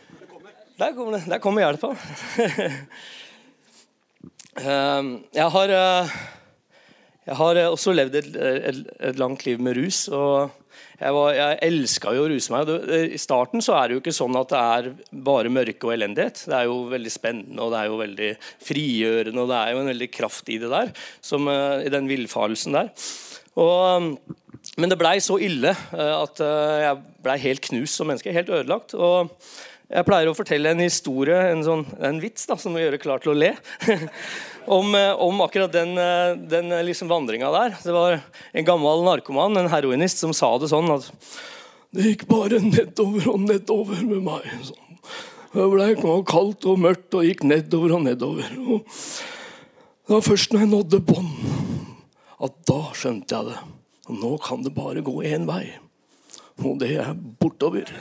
der 0.82 0.92
kommer, 0.98 1.24
der 1.32 1.40
kommer 1.40 1.64
hjelpa. 1.64 1.94
um, 4.60 5.08
jeg 5.40 5.48
har, 5.56 5.72
jeg 7.24 7.40
har 7.40 7.62
også 7.70 7.96
levd 7.96 8.20
et, 8.20 8.30
et, 8.36 8.84
et, 9.00 9.16
langt 9.16 9.46
liv 9.48 9.64
med 9.64 9.80
rus. 9.80 10.04
og 10.12 10.52
Jeg, 11.00 11.16
var, 11.16 11.32
jeg 11.38 11.58
elska 11.70 12.12
jo 12.12 12.28
å 12.28 12.30
ruse 12.34 12.52
meg. 12.52 12.76
I 13.16 13.24
starten 13.24 13.64
så 13.64 13.80
er 13.80 13.88
det 13.88 13.96
jo 13.96 14.04
ikke 14.04 14.18
sånn 14.20 14.36
at 14.36 14.52
det 14.52 14.64
er 14.76 14.94
bare 15.24 15.56
mørke 15.56 15.88
og 15.88 15.96
elendighet. 15.96 16.44
Det 16.52 16.60
er 16.60 16.68
jo 16.68 16.82
veldig 16.92 17.16
spennende 17.16 17.64
og 17.64 17.72
det 17.72 17.80
er 17.80 17.88
jo 17.88 18.00
veldig 18.04 18.32
frigjørende 18.68 19.40
og 19.40 19.54
det 19.56 19.64
er 19.64 19.72
jo 19.72 19.84
en 19.86 19.94
veldig 19.96 20.14
kraft 20.20 20.52
i 20.52 20.60
det 20.60 20.74
der. 20.76 20.96
Som, 21.24 21.48
I 21.48 21.88
den 21.96 22.12
villfarelsen 22.12 22.76
der. 22.76 22.92
Og, 23.60 24.14
men 24.80 24.92
det 24.92 24.98
blei 25.00 25.18
så 25.20 25.36
ille 25.42 25.74
eh, 25.74 26.14
at 26.14 26.40
eh, 26.44 26.78
jeg 26.86 27.02
blei 27.24 27.36
helt 27.42 27.64
knust 27.68 27.98
som 27.98 28.08
menneske. 28.08 28.32
Helt 28.34 28.52
ødelagt. 28.52 28.94
og 28.94 29.32
jeg 29.92 30.06
pleier 30.08 30.30
å 30.30 30.32
fortelle 30.32 30.70
en 30.72 30.80
historie, 30.80 31.36
en, 31.50 31.60
sånn, 31.66 31.82
en 32.00 32.20
vits 32.22 32.46
da, 32.48 32.56
som 32.56 32.72
må 32.72 32.80
gjøre 32.80 33.00
klar 33.02 33.20
til 33.20 33.34
å 33.34 33.36
le, 33.36 33.50
om, 34.78 34.94
eh, 34.96 35.10
om, 35.20 35.42
akkurat 35.44 35.74
den, 35.74 35.92
den 36.48 36.72
liksom 36.86 37.10
vandringa 37.12 37.50
der. 37.52 37.76
Det 37.82 37.92
var 37.92 38.22
en 38.22 38.68
gammel 38.68 39.04
narkoman, 39.04 39.58
en 39.60 39.68
heroinist, 39.72 40.22
som 40.22 40.32
sa 40.36 40.54
det 40.62 40.72
sånn 40.72 40.88
at 40.94 41.10
det 41.92 42.06
gikk 42.06 42.24
bare 42.30 42.62
nedover 42.64 43.34
og 43.34 43.44
nedover 43.44 44.00
med 44.00 44.24
meg. 44.24 44.48
Sånn. 44.64 44.80
Det 45.52 45.68
ble 45.68 45.90
kaldt 46.24 46.64
og 46.64 46.80
mørkt 46.80 47.12
og 47.18 47.28
gikk 47.28 47.44
nedover 47.44 47.98
og 47.98 48.06
nedover. 48.06 48.48
Og 48.64 48.88
det 48.88 50.16
var 50.16 50.24
først 50.24 50.56
når 50.56 50.64
jeg 50.64 50.72
nådde 50.72 51.04
bånn 51.04 51.71
at 52.42 52.58
da 52.68 52.80
skjønte 52.96 53.36
jeg 53.36 53.52
det. 53.52 53.58
Nå 54.18 54.34
kan 54.42 54.64
det 54.64 54.74
bare 54.74 55.04
gå 55.04 55.20
én 55.26 55.46
vei. 55.48 55.64
Og 56.62 56.78
det 56.82 56.96
er 57.00 57.14
bortover. 57.14 57.88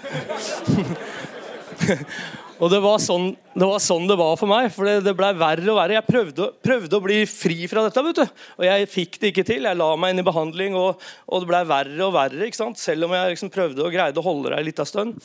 og 2.62 2.70
det 2.70 2.78
var, 2.84 3.00
sånn, 3.02 3.32
det 3.56 3.66
var, 3.66 3.80
sånn, 3.82 4.04
det 4.06 4.18
var 4.20 4.36
for 4.38 4.50
meg. 4.52 4.68
For 4.76 4.86
det, 4.86 5.00
det 5.08 5.16
ble 5.18 5.32
verre 5.34 5.66
og 5.74 5.80
verre. 5.80 5.96
Jeg 5.98 6.06
prøvde, 6.06 6.50
prøvde, 6.62 6.98
å 7.00 7.02
bli 7.02 7.18
fri 7.26 7.66
fra 7.72 7.88
dette, 7.88 8.04
vet 8.06 8.20
du. 8.22 8.44
og 8.60 8.68
jeg 8.68 8.92
fikk 8.92 9.18
det 9.18 9.32
ikke 9.32 9.46
til. 9.48 9.66
Jeg 9.66 9.80
la 9.80 9.88
meg 9.98 10.14
inn 10.14 10.22
i 10.22 10.28
behandling, 10.28 10.78
og, 10.78 11.02
og 11.26 11.42
det 11.42 11.50
ble 11.50 11.64
verre 11.72 12.06
og 12.06 12.14
verre. 12.14 12.46
ikke 12.46 12.60
sant? 12.60 12.78
Selv 12.78 13.08
om 13.08 13.18
jeg 13.18 13.34
liksom 13.34 13.50
prøvde 13.54 13.82
og 13.82 13.96
greide 13.96 14.22
å 14.22 14.28
holde 14.28 14.54
det 14.54 14.62
en 14.62 14.70
lita 14.70 14.86
stund. 14.86 15.18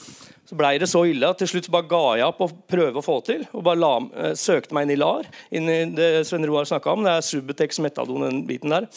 Så 0.46 0.56
blei 0.56 0.76
det 0.78 0.88
så 0.88 1.02
ille 1.10 1.28
at 1.28 1.40
til 1.42 1.50
slutt 1.50 1.68
bare 1.74 1.88
ga 1.90 2.02
jeg 2.20 2.26
opp 2.30 2.42
å 2.46 2.50
prøve 2.70 3.02
å 3.02 3.04
få 3.04 3.18
til. 3.26 3.44
Og 3.52 3.64
bare 3.66 3.82
la, 3.82 3.94
eh, 4.16 4.34
søkte 4.38 4.72
meg 4.76 4.86
inn 4.86 4.96
i 4.96 5.00
LAR, 5.02 5.28
inn 5.50 5.68
i 5.68 5.78
det 5.92 6.10
Sven 6.28 6.46
Roar 6.48 6.64
snakka 6.64 6.94
om. 6.94 7.04
Det 7.04 7.12
er 7.18 7.26
Subutex 7.26 7.82
Metadon, 7.84 8.24
den 8.24 8.44
biten 8.48 8.72
der. 8.72 8.88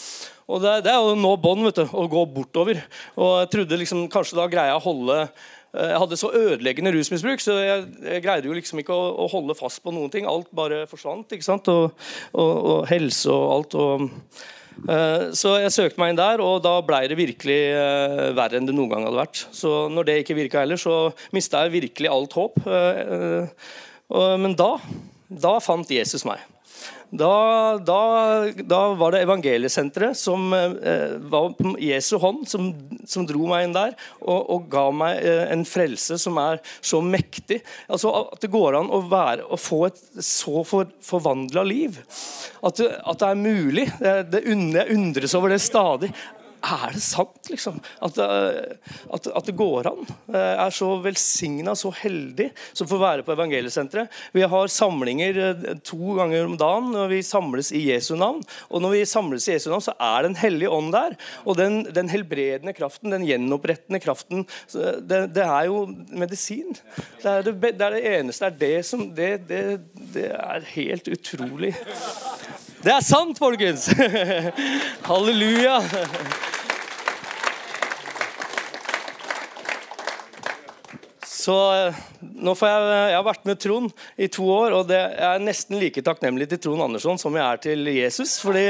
Og 0.49 0.63
det, 0.63 0.79
det 0.85 0.93
er 0.93 1.03
å 1.03 1.15
nå 1.17 1.35
bånd, 1.41 1.67
vet 1.67 1.81
du. 1.81 1.87
Å 1.89 2.07
gå 2.09 2.25
bortover. 2.31 2.79
Og 3.19 3.33
jeg 3.41 3.53
trodde 3.57 3.81
liksom 3.81 4.07
kanskje 4.13 4.39
da 4.39 4.47
greier 4.49 4.71
jeg 4.71 4.79
å 4.79 4.85
holde 4.87 5.23
jeg 5.73 5.97
hadde 6.01 6.17
så 6.17 6.31
ødeleggende 6.33 6.93
rusmisbruk, 6.95 7.41
så 7.43 7.59
jeg, 7.61 7.83
jeg 8.01 8.23
greide 8.25 8.49
jo 8.49 8.55
liksom 8.57 8.81
ikke 8.81 8.95
å, 8.95 9.09
å, 9.21 9.27
holde 9.29 9.57
fast 9.57 9.83
på 9.85 9.93
noen 9.93 10.09
ting. 10.13 10.25
Alt 10.29 10.49
bare 10.55 10.85
forsvant. 10.89 11.29
ikke 11.35 11.45
sant? 11.45 11.69
Og, 11.69 11.91
og, 12.33 12.53
og 12.73 12.87
helse 12.89 13.29
og 13.33 13.45
alt. 13.53 13.77
og 13.77 14.07
uh, 14.89 15.29
så 15.37 15.55
jeg 15.61 15.75
søkte 15.75 16.01
meg 16.01 16.13
inn 16.13 16.21
der, 16.21 16.41
og 16.41 16.63
da 16.65 16.79
blei 16.85 17.03
det 17.11 17.19
virkelig 17.19 17.59
uh, 17.77 18.29
verre 18.37 18.57
enn 18.57 18.69
det 18.69 18.73
noen 18.77 18.89
gang 18.95 19.05
hadde 19.05 19.21
vært. 19.21 19.43
Så 19.53 19.75
når 19.93 20.09
det 20.09 20.17
ikke 20.23 20.39
virka 20.39 20.63
heller, 20.63 20.81
så 20.81 21.11
mista 21.35 21.61
jeg 21.65 21.77
virkelig 21.77 22.13
alt 22.15 22.37
håp. 22.39 22.61
Uh, 22.65 23.45
men 24.41 24.57
da, 24.57 24.71
da 25.29 25.59
fant 25.61 25.93
Jesus 25.93 26.25
meg. 26.25 26.41
Da, 27.09 27.77
da, 27.81 28.01
da, 28.69 28.79
var 28.93 29.15
det 29.15 29.23
evangeliesenteret 29.25 30.17
som 30.17 30.51
eh, 30.53 31.15
var 31.31 31.55
på 31.57 31.71
Jesu 31.81 32.19
hånd, 32.21 32.43
som, 32.49 32.67
som, 33.09 33.25
dro 33.25 33.47
meg 33.49 33.65
inn 33.65 33.73
der 33.73 33.95
og, 34.21 34.43
og 34.53 34.67
ga 34.69 34.83
meg 34.93 35.23
eh, 35.25 35.47
en 35.49 35.65
frelse 35.65 36.19
som 36.21 36.37
er 36.37 36.61
så 36.85 37.01
mektig. 37.01 37.63
Altså 37.89 38.13
At 38.21 38.45
det 38.45 38.51
går 38.53 38.77
an 38.77 38.91
å, 38.93 39.01
være, 39.09 39.47
å 39.49 39.57
få 39.57 39.87
et 39.87 40.03
så 40.21 40.61
for, 40.67 40.91
forvandla 41.01 41.65
liv. 41.65 41.97
At 42.61 42.77
at 42.79 43.19
det, 43.19 43.27
er 43.27 43.39
mulig. 43.39 43.87
Det, 43.99 44.13
det 44.29 44.43
jeg 44.45 44.93
undres 44.93 45.33
over 45.35 45.51
det 45.51 45.59
stadig. 45.63 46.11
Er 46.59 46.91
det 46.91 47.01
sant, 47.01 47.47
liksom? 47.47 47.77
At, 48.03 48.17
eh, 48.19 48.95
at, 49.15 49.27
at 49.31 49.47
det 49.47 49.55
går 49.57 49.87
an? 49.87 50.01
Jeg 50.27 50.35
eh, 50.35 50.63
er 50.65 50.73
så 50.75 50.89
velsigna, 51.03 51.75
så 51.77 51.91
heldig 51.95 52.49
som 52.75 52.89
får 52.89 52.99
være 52.99 53.25
på 53.25 53.31
evangeliesenteret. 53.31 54.11
Vi 54.35 54.43
har 54.43 54.73
samlinger 54.73 55.39
eh, 55.45 55.69
to 55.87 56.17
ganger 56.17 56.49
om 56.49 56.57
dagen 56.59 56.91
når 56.91 57.13
vi 57.13 57.21
samles 57.23 57.71
i 57.71 57.85
Jesu 57.87 58.11
navn. 58.19 58.43
Og 58.67 58.83
når 58.83 58.97
vi 58.97 59.05
samles 59.07 59.47
i 59.47 59.55
Jesu 59.55 59.69
navn, 59.71 59.85
så 59.85 59.95
er 59.95 60.27
Den 60.27 60.35
hellige 60.35 60.73
ånd 60.75 60.91
der. 60.93 61.15
Og 61.45 61.55
den, 61.57 61.81
den 61.95 62.11
helbredende 62.11 62.75
kraften, 62.75 63.15
den 63.15 63.27
gjenopprettende 63.27 64.01
kraften, 64.03 64.43
det, 64.73 65.21
det 65.35 65.45
er 65.45 65.69
jo 65.69 65.85
medisin. 66.11 66.75
Det 67.21 67.37
er 67.37 67.47
det, 67.47 67.55
det 67.79 67.87
er 67.87 67.95
det, 67.95 68.03
eneste. 68.19 68.51
Det 68.51 68.51
er 68.51 68.59
det 68.59 68.85
som 68.89 69.07
det, 69.15 69.31
det 69.47 70.27
er 70.35 70.67
helt 70.75 71.07
utrolig. 71.07 71.73
Det 72.79 72.93
er 72.95 73.03
sant, 73.03 73.35
folkens! 73.35 73.89
Halleluja! 75.09 75.81
Så 81.27 81.55
eh, 81.75 81.99
nå 82.39 82.53
får 82.55 82.71
jeg, 82.71 82.85
jeg 82.95 83.17
har 83.17 83.25
vært 83.27 83.49
med 83.49 83.59
Trond 83.59 84.05
i 84.15 84.29
to 84.31 84.47
år, 84.47 84.77
og 84.77 84.87
det, 84.87 85.01
jeg 85.11 85.27
er 85.27 85.43
nesten 85.43 85.79
like 85.81 86.05
takknemlig 86.07 86.47
til 86.53 86.63
Trond 86.69 86.85
Andersson 86.87 87.19
som 87.19 87.35
jeg 87.35 87.43
er 87.43 87.61
til 87.67 87.91
Jesus. 87.91 88.37
Fordi 88.39 88.69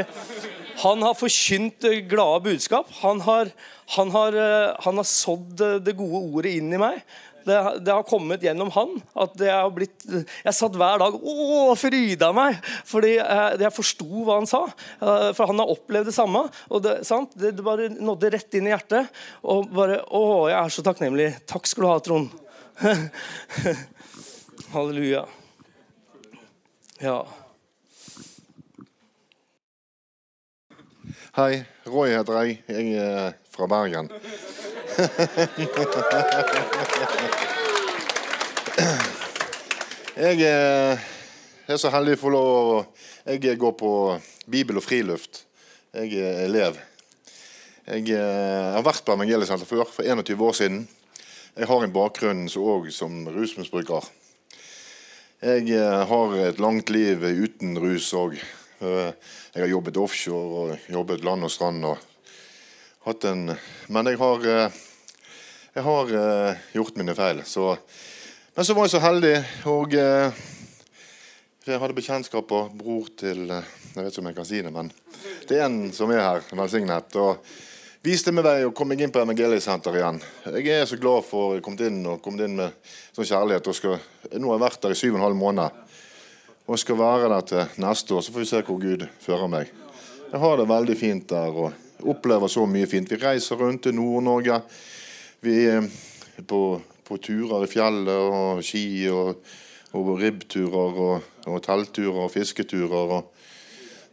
han 0.81 1.05
har 1.05 1.19
forkynt 1.19 1.85
glade 2.09 2.43
budskap. 2.49 2.89
Han 3.03 3.21
har, 3.29 3.53
han 3.93 4.15
har, 4.17 4.41
eh, 4.41 4.71
han 4.87 5.03
har 5.03 5.11
sådd 5.11 5.61
det 5.85 5.93
gode 6.01 6.25
ordet 6.31 6.57
inn 6.57 6.73
i 6.73 6.81
meg. 6.81 7.05
Det, 7.45 7.57
det, 7.85 7.93
har 7.93 8.03
kommet 8.07 8.43
gjennom 8.43 8.71
han. 8.75 8.95
at 9.13 9.35
det 9.39 9.49
har 9.51 9.71
blitt, 9.73 10.03
Jeg 10.43 10.55
satt 10.55 10.75
hver 10.79 10.99
dag 11.01 11.15
og 11.15 11.71
fryda 11.79 12.31
meg 12.35 12.59
fordi 12.87 13.15
jeg, 13.15 13.59
jeg 13.63 13.75
forsto 13.75 14.25
hva 14.27 14.39
han 14.39 14.49
sa. 14.49 14.65
Eh, 14.99 15.29
for 15.37 15.49
han 15.49 15.61
har 15.61 15.73
opplevd 15.73 16.11
det 16.11 16.15
samme. 16.15 16.45
og 16.69 16.83
det, 16.85 16.99
det, 17.05 17.53
det, 17.53 17.65
bare 17.65 17.89
nådde 17.95 18.33
rett 18.35 18.59
inn 18.59 18.69
i 18.69 18.73
hjertet. 18.73 19.09
Og 19.43 19.69
bare 19.73 20.01
Å, 20.05 20.23
jeg 20.51 20.59
er 20.59 20.73
så 20.73 20.85
takknemlig. 20.85 21.31
Takk 21.49 21.69
skal 21.69 21.85
du 21.85 21.89
ha, 21.89 21.97
Trond. 22.03 22.29
Halleluja. 24.73 25.25
Ja. 26.99 27.19
Hei. 31.39 31.63
Roy 31.89 32.11
heter 32.13 32.41
jeg. 32.43 32.59
Jeg 32.69 32.97
er 32.99 33.37
fra 33.59 33.67
Bergen. 33.67 34.07
jeg 40.19 40.43
er 41.67 41.77
så 41.77 41.91
heldig 41.91 42.15
for 42.19 42.31
å 42.37 42.45
Jeg 43.29 43.59
går 43.59 43.73
på 43.77 43.91
Bibel 44.49 44.79
og 44.79 44.83
friluft. 44.85 45.43
Jeg 45.93 46.15
er 46.17 46.45
elev. 46.47 46.79
Jeg 47.89 48.07
eh, 48.15 48.69
har 48.73 48.85
vært 48.85 49.03
på 49.05 49.13
Evangeliesenteret 49.13 49.69
før, 49.69 49.85
for 49.89 50.05
21 50.05 50.41
år 50.45 50.55
siden. 50.57 50.79
Jeg 51.57 51.67
har 51.69 51.83
en 51.83 51.93
bakgrunn 51.93 52.47
òg 52.47 52.89
som 52.95 53.27
rusmisbruker. 53.29 54.07
Jeg 55.41 55.69
eh, 55.75 56.01
har 56.09 56.37
et 56.47 56.59
langt 56.63 56.89
liv 56.93 57.21
uten 57.21 57.77
rus 57.81 58.13
òg. 58.17 58.37
Eh, 58.79 59.11
jeg 59.53 59.61
har 59.61 59.73
jobbet 59.73 59.97
offshore 59.99 60.63
og 60.63 60.89
jobbet 60.89 61.25
land 61.27 61.43
og 61.45 61.53
strand. 61.53 61.85
Og 61.85 61.97
hatt 63.09 63.27
en, 63.29 63.55
men 63.89 64.11
jeg 64.11 64.19
har 64.21 64.45
Jeg 65.69 65.83
har 65.85 66.11
eh, 66.17 66.61
gjort 66.73 66.95
mine 66.97 67.13
feil. 67.15 67.43
Så. 67.45 67.77
Men 68.55 68.65
så 68.65 68.73
var 68.73 68.87
jeg 68.87 68.91
så 68.95 68.99
heldig, 69.03 69.35
og 69.69 69.93
eh, 69.93 70.39
jeg 71.69 71.79
hadde 71.79 71.95
bekjentskap 71.95 72.51
og 72.57 72.71
bror 72.73 73.11
til 73.19 73.43
eh, 73.53 73.67
Jeg 73.93 74.03
vet 74.03 74.11
ikke 74.11 74.23
om 74.23 74.29
jeg 74.31 74.37
kan 74.39 74.47
si 74.49 74.61
det, 74.65 74.71
men 74.73 74.89
det 75.47 75.59
er 75.59 75.67
en 75.67 75.91
som 75.93 76.09
er 76.11 76.23
her, 76.23 76.45
velsignet. 76.57 77.15
og 77.21 77.43
viste 78.01 78.31
meg 78.33 78.45
vei 78.47 78.55
og 78.65 78.73
kom 78.75 78.89
meg 78.89 79.01
inn 79.03 79.11
på 79.13 79.21
evangeliesenteret 79.21 79.99
igjen. 79.99 80.21
Jeg 80.55 80.79
er 80.79 80.87
så 80.89 80.97
glad 80.97 81.25
for 81.27 81.55
ha 81.55 81.63
kommet 81.63 81.85
inn 81.87 81.99
og 82.07 82.21
kommet 82.25 82.47
inn 82.47 82.55
med 82.57 82.95
sånn 83.13 83.27
kjærlighet. 83.27 83.69
Og 83.69 83.77
skal, 83.77 83.99
nå 84.33 84.49
har 84.49 84.57
jeg 84.57 84.65
vært 84.65 84.81
der 84.85 84.95
i 84.95 84.99
syv 84.99 85.13
og 85.13 85.19
en 85.19 85.27
halv 85.27 85.39
måned 85.39 85.85
og 86.69 86.79
skal 86.79 86.99
være 86.99 87.29
der 87.33 87.45
til 87.49 87.83
neste 87.83 88.15
år. 88.15 88.23
Så 88.23 88.33
får 88.33 88.43
vi 88.43 88.49
se 88.49 88.63
hvor 88.65 88.81
Gud 88.81 89.05
fører 89.23 89.51
meg. 89.51 89.71
Jeg 90.29 90.41
har 90.43 90.57
det 90.57 90.67
veldig 90.69 90.97
fint 90.97 91.29
der 91.29 91.63
og 91.65 91.88
opplever 92.03 92.47
så 92.51 92.65
mye 92.69 92.87
fint. 92.89 93.09
Vi 93.11 93.19
reiser 93.19 93.59
rundt 93.59 93.89
i 93.89 93.95
Nord-Norge. 93.95 94.61
Vi 95.43 95.55
er 95.69 95.87
på, 96.47 96.79
på, 97.07 97.17
turer 97.17 97.65
i 97.65 97.71
fjellet 97.71 98.35
og 98.35 98.63
ski 98.65 98.85
og, 99.13 99.41
og 99.95 100.13
ribbturer 100.19 101.01
og, 101.05 101.27
og, 101.45 101.57
teltturer 101.65 102.25
og 102.25 102.31
fisketurer. 102.33 103.15
Og, 103.17 103.31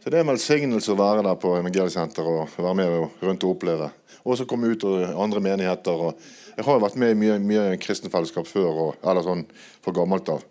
så 0.01 0.09
Det 0.09 0.19
er 0.19 0.25
en 0.25 0.33
velsignelse 0.33 0.93
å 0.93 0.99
være 0.99 1.25
der 1.27 1.39
på 1.41 1.55
Evangeliesenteret 1.59 2.43
og 2.43 2.57
være 2.63 2.79
med 2.79 2.97
og 2.99 3.27
rundt 3.27 3.45
og 3.47 3.57
oppleve. 3.57 3.91
Og 4.27 4.37
så 4.37 4.47
komme 4.47 4.71
ut 4.71 4.83
og 4.87 5.21
andre 5.23 5.43
menigheter. 5.43 6.07
Og 6.09 6.57
jeg 6.57 6.65
har 6.65 6.79
jo 6.79 6.83
vært 6.83 6.97
med 6.99 7.13
i 7.13 7.19
mye, 7.19 7.37
mye 7.39 7.77
kristenfellesskap 7.81 8.49
før, 8.49 8.71
og, 8.87 8.97
eller 9.03 9.23
sånn 9.23 9.45
for 9.85 9.95
gammelt 9.95 10.31
av. 10.33 10.43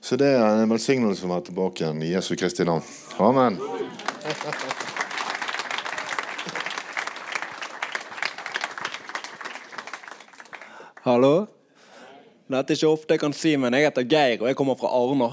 Så 0.00 0.16
det 0.20 0.30
er 0.36 0.62
en 0.62 0.70
velsignelse 0.70 1.26
å 1.26 1.32
være 1.32 1.48
tilbake 1.48 1.84
igjen 1.84 2.04
i 2.06 2.12
Jesu 2.12 2.34
Kristi 2.38 2.68
navn. 2.68 2.84
Amen. 3.18 3.58
Hallo? 11.04 11.46
Dette 12.50 12.74
er 12.74 12.78
ikke 12.78 12.88
ofte 12.90 13.14
jeg 13.14 13.20
kan 13.22 13.34
si, 13.36 13.52
men 13.60 13.74
jeg 13.76 13.86
heter 13.86 14.06
Geir, 14.10 14.40
og 14.42 14.48
jeg 14.50 14.56
kommer 14.58 14.74
fra 14.80 14.88
Arna. 14.90 15.28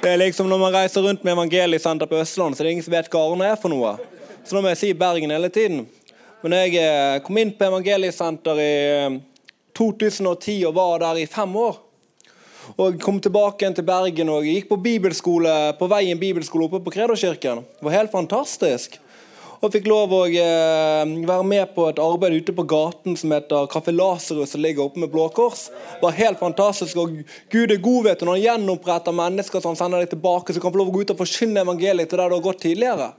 Det 0.00 0.08
er 0.08 0.16
liksom 0.22 0.48
Når 0.48 0.58
man 0.58 0.72
reiser 0.72 1.04
rundt 1.04 1.24
med 1.24 1.34
evangeliesenter 1.34 2.08
på 2.08 2.16
Østlandet, 2.22 2.56
så 2.56 2.64
det 2.64 2.72
ingen 2.72 2.86
som 2.86 2.94
vet 2.94 3.12
hva 3.12 3.26
Arna 3.26 3.50
er 3.50 3.60
for 3.60 3.68
noe. 3.68 3.92
Så 4.40 4.56
nå 4.56 4.64
må 4.64 4.72
jeg 4.72 4.80
si 4.80 4.94
Bergen 4.96 5.34
hele 5.34 5.52
tiden. 5.52 5.84
Men 6.40 6.56
jeg 6.62 6.80
eh, 6.80 7.20
kom 7.26 7.36
inn 7.38 7.52
på 7.52 7.68
evangeliesenter 7.68 8.64
i 8.64 8.72
2010 9.76 10.56
og 10.70 10.74
var 10.80 11.04
der 11.04 11.20
i 11.20 11.28
fem 11.28 11.52
år. 11.60 11.76
Og 12.80 12.98
kom 13.04 13.20
tilbake 13.20 13.66
igjen 13.66 13.76
til 13.76 13.86
Bergen 13.86 14.32
og 14.32 14.48
gikk 14.48 14.72
på 14.72 14.80
bibelskole 14.80 15.74
på 15.76 15.92
veien 15.92 16.18
bibelskole 16.18 16.70
oppe 16.70 16.80
på 16.80 16.96
Kredokirken. 16.96 17.66
Det 17.68 17.84
var 17.84 18.00
helt 18.00 18.16
fantastisk. 18.16 18.96
Og 19.62 19.70
fikk 19.70 19.84
lov 19.86 20.10
å 20.10 20.24
eh, 20.26 21.10
være 21.22 21.42
med 21.46 21.70
på 21.76 21.84
et 21.86 22.00
arbeid 22.02 22.34
ute 22.34 22.54
på 22.56 22.64
gaten 22.66 23.14
som 23.18 23.30
heter 23.30 23.68
Kaffe 23.70 23.92
Lasarus, 23.94 24.50
som 24.56 24.62
ligger 24.64 24.88
oppe 24.88 24.98
med 24.98 25.12
Blå 25.12 25.28
Kors. 25.30 25.68
Det 25.70 26.02
var 26.02 26.16
helt 26.16 26.40
fantastisk. 26.40 26.98
og 26.98 27.20
Gud 27.52 27.70
er 27.70 27.78
god 27.84 28.08
vet 28.08 28.18
du, 28.18 28.26
når 28.26 28.40
han 28.40 28.42
gjenoppretter 28.48 29.14
mennesker 29.14 29.62
så 29.62 29.70
han 29.70 29.78
sender 29.78 30.02
deg 30.02 30.10
tilbake, 30.16 30.50
så 30.50 30.62
kan 30.62 30.74
få 30.74 30.82
lov 30.82 30.90
å 30.90 30.96
gå 30.96 31.04
ut 31.04 31.14
og 31.14 31.20
forkynne 31.22 31.62
evangeliet 31.62 32.10
til 32.10 32.18
der 32.18 32.32
du 32.32 32.40
har 32.40 32.42
gått 32.48 32.64
tidligere. 32.64 33.12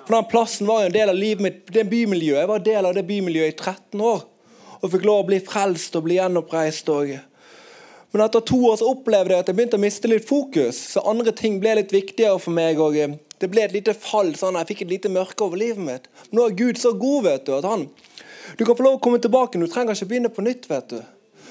For 0.00 0.16
den 0.16 0.26
plassen 0.32 0.66
var 0.66 0.82
jo 0.82 0.90
en 0.90 0.96
del 0.98 1.12
av 1.14 1.20
livet 1.20 1.46
mitt, 1.46 1.62
det 1.70 1.86
bymiljøet. 1.92 2.40
Jeg 2.40 2.50
var 2.50 2.58
en 2.58 2.66
del 2.72 2.90
av 2.90 2.98
det 2.98 3.06
bymiljøet 3.06 3.54
i 3.54 3.56
13 3.56 4.02
år 4.10 4.26
og 4.76 4.92
fikk 4.92 5.06
lov 5.06 5.22
å 5.22 5.28
bli 5.30 5.38
frelst 5.42 5.94
og 5.98 6.08
bli 6.08 6.18
gjenoppreist. 6.18 6.90
Men 8.16 8.24
etter 8.24 8.40
to 8.48 8.56
år 8.64 8.78
så 8.80 8.86
opplevde 8.88 9.34
jeg 9.34 9.44
at 9.44 9.48
jeg 9.50 9.56
begynte 9.58 9.76
å 9.76 9.80
miste 9.82 10.08
litt 10.08 10.24
fokus. 10.24 10.78
Så 10.94 11.02
andre 11.04 11.34
ting 11.36 11.58
ble 11.60 11.74
litt 11.76 11.90
viktigere 11.92 12.38
for 12.40 12.56
meg. 12.56 12.78
og 12.80 12.96
eh, 12.96 13.12
Det 13.36 13.50
ble 13.52 13.66
et 13.66 13.74
lite 13.74 13.92
fall. 13.92 14.30
sånn 14.40 14.56
Jeg 14.56 14.70
fikk 14.70 14.86
et 14.86 14.94
lite 14.94 15.10
mørke 15.12 15.44
over 15.44 15.60
livet 15.60 15.84
mitt. 15.84 16.06
Nå 16.32 16.46
er 16.46 16.56
Gud 16.56 16.80
så 16.80 16.94
god, 16.96 17.26
vet 17.26 17.44
du, 17.44 17.52
at 17.58 17.68
han 17.68 17.90
Du 18.56 18.64
kan 18.64 18.72
få 18.72 18.86
lov 18.86 18.96
å 18.96 19.02
komme 19.04 19.20
tilbake. 19.20 19.60
Du 19.60 19.68
trenger 19.68 19.92
ikke 19.92 20.08
begynne 20.14 20.32
på 20.32 20.46
nytt. 20.48 20.64
vet 20.70 20.88
du. 20.94 21.02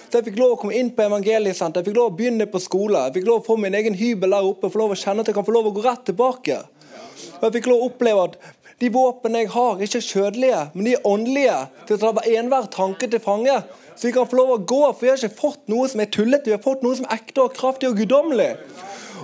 Så 0.10 0.18
Jeg 0.18 0.26
fikk 0.32 0.42
lov 0.42 0.56
å 0.56 0.60
komme 0.64 0.74
inn 0.74 0.90
på 0.90 1.06
evangeliesenter, 1.06 1.84
jeg 1.84 1.92
fikk 1.92 2.00
lov 2.00 2.12
å 2.16 2.18
begynne 2.18 2.50
på 2.50 2.64
skole. 2.66 3.06
Jeg 3.06 3.20
fikk 3.20 3.30
lov 3.30 3.44
å 3.44 3.46
få 3.46 3.62
min 3.62 3.78
egen 3.78 3.94
hybel 3.94 4.34
der 4.34 4.50
oppe, 4.50 4.74
få 4.74 4.82
lov 4.82 4.98
å 4.98 5.02
kjenne 5.06 5.22
at 5.22 5.30
jeg 5.30 5.38
kan 5.38 5.46
få 5.46 5.54
lov 5.54 5.70
å 5.70 5.76
gå 5.76 5.86
rett 5.86 6.06
tilbake. 6.10 6.64
Og 6.64 7.46
Jeg 7.46 7.60
fikk 7.60 7.70
lov 7.70 7.78
å 7.78 7.90
oppleve 7.92 8.26
at 8.32 8.42
de 8.82 8.90
våpnene 8.90 9.46
jeg 9.46 9.54
har, 9.54 9.78
ikke 9.80 10.02
er 10.02 10.10
kjødelige, 10.10 10.62
men 10.74 10.88
de 10.88 10.98
er 10.98 11.06
åndelige. 11.08 11.60
Til 11.86 11.96
å 11.96 12.02
ta 12.02 12.26
enhver 12.26 12.72
tanke 12.74 13.08
til 13.12 13.22
fange. 13.22 13.62
Så 13.96 14.08
vi 14.08 14.14
kan 14.14 14.28
få 14.28 14.36
lov 14.36 14.50
å 14.56 14.58
gå, 14.60 14.82
for 14.92 15.02
vi 15.02 15.10
har 15.12 15.18
ikke 15.20 15.40
fått 15.40 15.70
noe 15.72 15.88
som 15.88 16.02
er 16.04 16.10
tullete. 16.12 16.50
Vi 16.50 16.56
har 16.56 16.64
fått 16.64 16.84
noe 16.84 16.96
som 16.98 17.08
er 17.08 17.16
ekte 17.16 17.46
og 17.46 17.54
kraftig 17.56 17.90
og 17.90 18.00
guddommelig. 18.00 18.52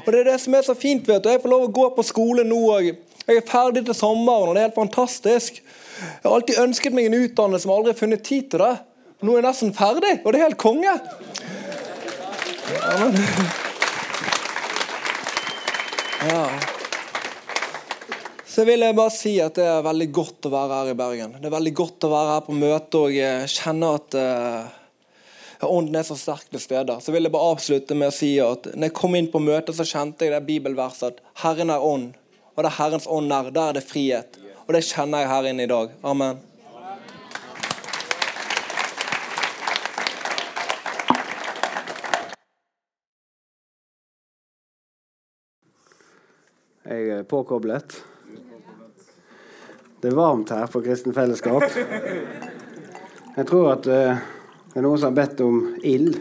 Og 0.05 0.11
Det 0.11 0.19
er 0.19 0.29
det 0.31 0.39
som 0.41 0.55
er 0.55 0.63
så 0.65 0.75
fint. 0.75 1.07
vet 1.07 1.23
du. 1.23 1.29
Jeg 1.29 1.41
får 1.41 1.49
lov 1.51 1.63
å 1.67 1.73
gå 1.75 1.89
på 1.95 2.03
skole 2.07 2.43
nå. 2.47 2.61
òg. 2.71 2.95
Jeg 3.27 3.37
er 3.37 3.47
ferdig 3.47 3.85
til 3.85 3.95
sommeren, 3.95 4.49
og 4.49 4.55
det 4.55 4.61
er 4.61 4.69
helt 4.69 4.79
fantastisk. 4.79 5.61
Jeg 6.01 6.23
har 6.23 6.35
alltid 6.35 6.57
ønsket 6.63 6.93
meg 6.93 7.05
en 7.05 7.19
utdannelse, 7.19 7.67
men 7.67 7.77
aldri 7.77 7.93
funnet 7.99 8.23
tid 8.23 8.49
til 8.51 8.59
det. 8.63 8.75
Nå 9.21 9.31
er 9.35 9.41
jeg 9.41 9.47
nesten 9.49 9.73
ferdig, 9.77 10.13
og 10.25 10.33
det 10.33 10.39
er 10.39 10.47
helt 10.47 10.57
konge. 10.57 10.93
Ja, 12.71 13.09
men... 13.11 13.17
ja. 16.31 16.79
Så 18.51 18.65
vil 18.67 18.83
jeg 18.83 18.95
bare 18.97 19.11
si 19.15 19.37
at 19.39 19.55
det 19.55 19.63
er 19.63 19.83
veldig 19.85 20.09
godt 20.11 20.47
å 20.49 20.49
være 20.51 20.77
her 20.81 20.89
i 20.91 20.95
Bergen. 20.99 21.37
Det 21.39 21.47
er 21.47 21.53
veldig 21.53 21.71
godt 21.71 22.03
å 22.03 22.09
være 22.11 22.33
her 22.33 22.41
på 22.43 22.55
møte 22.59 22.99
og 23.05 23.13
kjenne 23.47 23.91
at 23.95 24.17
uh, 24.19 25.69
ånden 25.69 25.95
er 25.95 26.03
så 26.03 26.17
sterk 26.19 26.49
til 26.51 26.59
stede. 26.59 26.97
Så 26.99 27.15
vil 27.15 27.23
jeg 27.23 27.31
bare 27.31 27.53
avslutte 27.53 27.95
med 27.95 28.11
å 28.11 28.17
si 28.17 28.33
at 28.43 28.67
når 28.73 28.89
jeg 28.89 28.97
kom 28.97 29.15
inn 29.15 29.31
på 29.31 29.39
møtet, 29.39 29.71
så 29.77 29.87
kjente 29.87 30.27
jeg 30.27 30.35
det 30.35 30.43
bibelverset 30.49 31.13
at 31.13 31.23
Herren 31.45 31.71
er 31.71 31.87
ånd, 31.93 32.11
og 32.57 32.67
der 32.67 32.75
Herrens 32.75 33.07
ånd 33.07 33.31
er, 33.31 33.53
der 33.55 33.71
er 33.71 33.79
det 33.79 33.85
frihet. 33.87 34.35
Og 34.67 34.75
det 34.75 34.83
kjenner 34.83 35.23
jeg 35.23 35.31
her 35.31 35.51
inne 35.53 35.63
i 35.63 35.71
dag. 35.71 35.95
Amen. 36.03 36.43
Jeg 46.91 47.13
er 47.21 47.29
påkoblet. 47.31 48.01
Det 50.01 50.07
er 50.07 50.15
varmt 50.15 50.49
her 50.49 50.67
på 50.67 50.81
Kristen 50.81 51.13
Fellesskap. 51.13 51.63
Jeg 53.35 53.47
tror 53.47 53.67
at 53.75 53.85
uh, 53.85 54.17
det 54.71 54.79
er 54.79 54.85
noen 54.85 54.97
som 54.97 55.11
har 55.11 55.17
bedt 55.19 55.43
om 55.45 55.59
ild. 55.85 56.17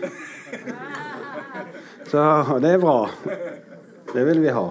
Så 2.11 2.25
det 2.61 2.75
er 2.75 2.83
bra. 2.83 3.11
Det 4.13 4.25
vil 4.27 4.41
vi 4.43 4.53
ha. 4.53 4.67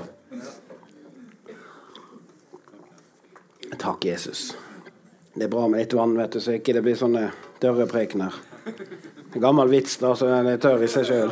Takk, 3.79 4.05
Jesus. 4.05 4.57
Det 5.33 5.47
er 5.47 5.51
bra 5.55 5.67
med 5.71 5.79
litt 5.79 5.93
vann, 5.97 6.17
vet 6.19 6.35
du, 6.35 6.39
så 6.43 6.59
ikke 6.59 6.75
det 6.77 6.83
blir 6.85 6.99
sånne 6.99 7.29
dørreprekener. 7.63 8.37
En 9.33 9.41
gammel 9.41 9.73
vits, 9.73 9.97
da, 10.03 10.13
så 10.19 10.29
den 10.29 10.51
er 10.53 10.61
tørr 10.61 10.85
i 10.85 10.91
seg 10.91 11.09
sjøl. 11.09 11.31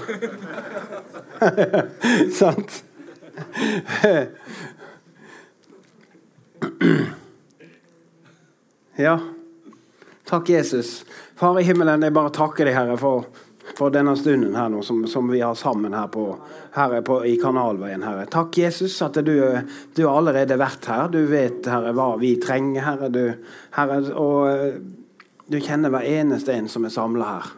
Sant? 2.41 2.81
Ja. 8.97 9.19
Takk, 10.25 10.49
Jesus. 10.49 11.05
Far 11.35 11.59
i 11.59 11.63
himmelen, 11.63 12.01
jeg 12.01 12.13
bare 12.15 12.31
takker 12.33 12.65
deg, 12.65 12.73
Herre, 12.73 12.95
for, 12.97 13.27
for 13.77 13.93
denne 13.93 14.15
stunden 14.17 14.57
her 14.57 14.71
nå, 14.73 14.81
som, 14.83 15.03
som, 15.07 15.29
vi 15.29 15.43
har 15.43 15.53
sammen 15.55 15.93
her, 15.93 16.07
på, 16.09 16.23
her 16.73 16.95
på, 17.05 17.19
i 17.29 17.35
Kanalveien, 17.37 18.01
Herre. 18.03 18.25
Takk, 18.33 18.57
Jesus, 18.57 18.97
at 19.05 19.19
du, 19.21 19.35
du 19.93 20.03
har 20.09 20.31
vært 20.33 20.89
her. 20.89 21.13
Du 21.13 21.21
vet, 21.29 21.61
Herre, 21.69 21.93
hva 21.93 22.09
vi 22.17 22.33
trenger, 22.41 22.81
Herre. 22.89 23.11
Du, 23.13 23.23
herre 23.77 24.01
og 24.17 24.81
du 25.47 25.61
kjenner 25.61 25.93
hver 25.93 26.09
eneste 26.09 26.57
en 26.57 26.67
som 26.67 26.89
er 26.89 26.97
samla 26.97 27.31
her. 27.35 27.56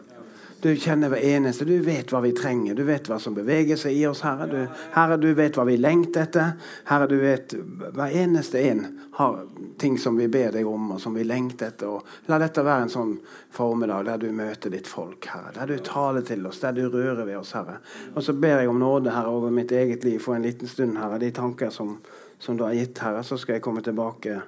Du 0.60 0.76
kjenner 0.76 1.08
hver 1.08 1.22
eneste. 1.24 1.64
Du 1.64 1.78
vet 1.80 2.10
hva 2.12 2.20
vi 2.20 2.32
trenger. 2.36 2.74
Du 2.74 2.82
vet 2.84 3.08
hva 3.08 3.16
som 3.18 3.34
beveger 3.34 3.78
seg 3.80 3.96
i 3.96 4.02
oss, 4.06 4.20
Herre. 4.26 4.46
Du, 4.50 4.58
herre, 4.92 5.16
du 5.16 5.30
vet 5.34 5.56
hva 5.56 5.64
vi 5.64 5.78
lengter 5.80 6.26
etter. 6.26 6.50
Herre, 6.90 7.06
du 7.08 7.16
vet 7.22 7.54
hver 7.56 8.16
eneste 8.20 8.60
en 8.68 8.82
har 9.16 9.38
ting 9.80 9.96
som 9.98 10.18
vi 10.20 10.28
ber 10.28 10.52
deg 10.52 10.68
om, 10.68 10.90
og 10.92 11.00
som 11.00 11.16
vi 11.16 11.24
lengter 11.24 11.72
etter. 11.72 11.88
Og 11.88 12.28
la 12.28 12.36
dette 12.42 12.64
være 12.66 12.84
en 12.84 12.92
sånn 12.92 13.14
formiddag 13.56 14.04
der 14.10 14.20
du 14.20 14.28
møter 14.36 14.74
ditt 14.74 14.90
folk, 14.90 15.30
Herre. 15.32 15.54
Der 15.56 15.72
du 15.72 15.80
taler 15.86 16.28
til 16.28 16.44
oss, 16.46 16.60
der 16.60 16.76
du 16.76 16.84
rører 16.92 17.24
ved 17.24 17.40
oss, 17.40 17.54
Herre. 17.56 17.78
Og 18.12 18.20
så 18.26 18.36
ber 18.36 18.60
jeg 18.60 18.68
om 18.68 18.84
nåde, 18.84 19.16
Herre, 19.16 19.32
over 19.32 19.54
mitt 19.54 19.72
eget 19.72 20.04
liv 20.04 20.20
for 20.20 20.36
en 20.36 20.44
liten 20.44 20.68
stund, 20.68 21.00
Herre. 21.00 21.22
De 21.24 21.32
tanker 21.32 21.72
som, 21.72 21.96
som 22.38 22.60
du 22.60 22.68
har 22.68 22.76
gitt, 22.76 23.00
Herre. 23.00 23.24
Så 23.24 23.40
skal 23.40 23.56
jeg 23.56 23.64
komme 23.64 23.80
tilbake 23.86 24.42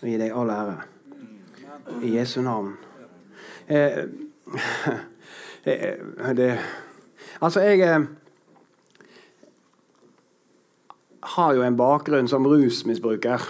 og 0.00 0.08
gi 0.08 0.16
deg 0.16 0.32
all 0.32 0.56
ære. 0.56 0.80
I 2.08 2.16
Jesu 2.16 2.40
navn. 2.40 2.72
Eh, 3.68 4.04
det, 5.64 6.58
Altså, 7.42 7.60
jeg 7.60 7.80
eh, 7.86 8.04
har 11.34 11.54
jo 11.54 11.64
en 11.66 11.76
bakgrunn 11.78 12.28
som 12.30 12.46
rusmisbruker. 12.46 13.42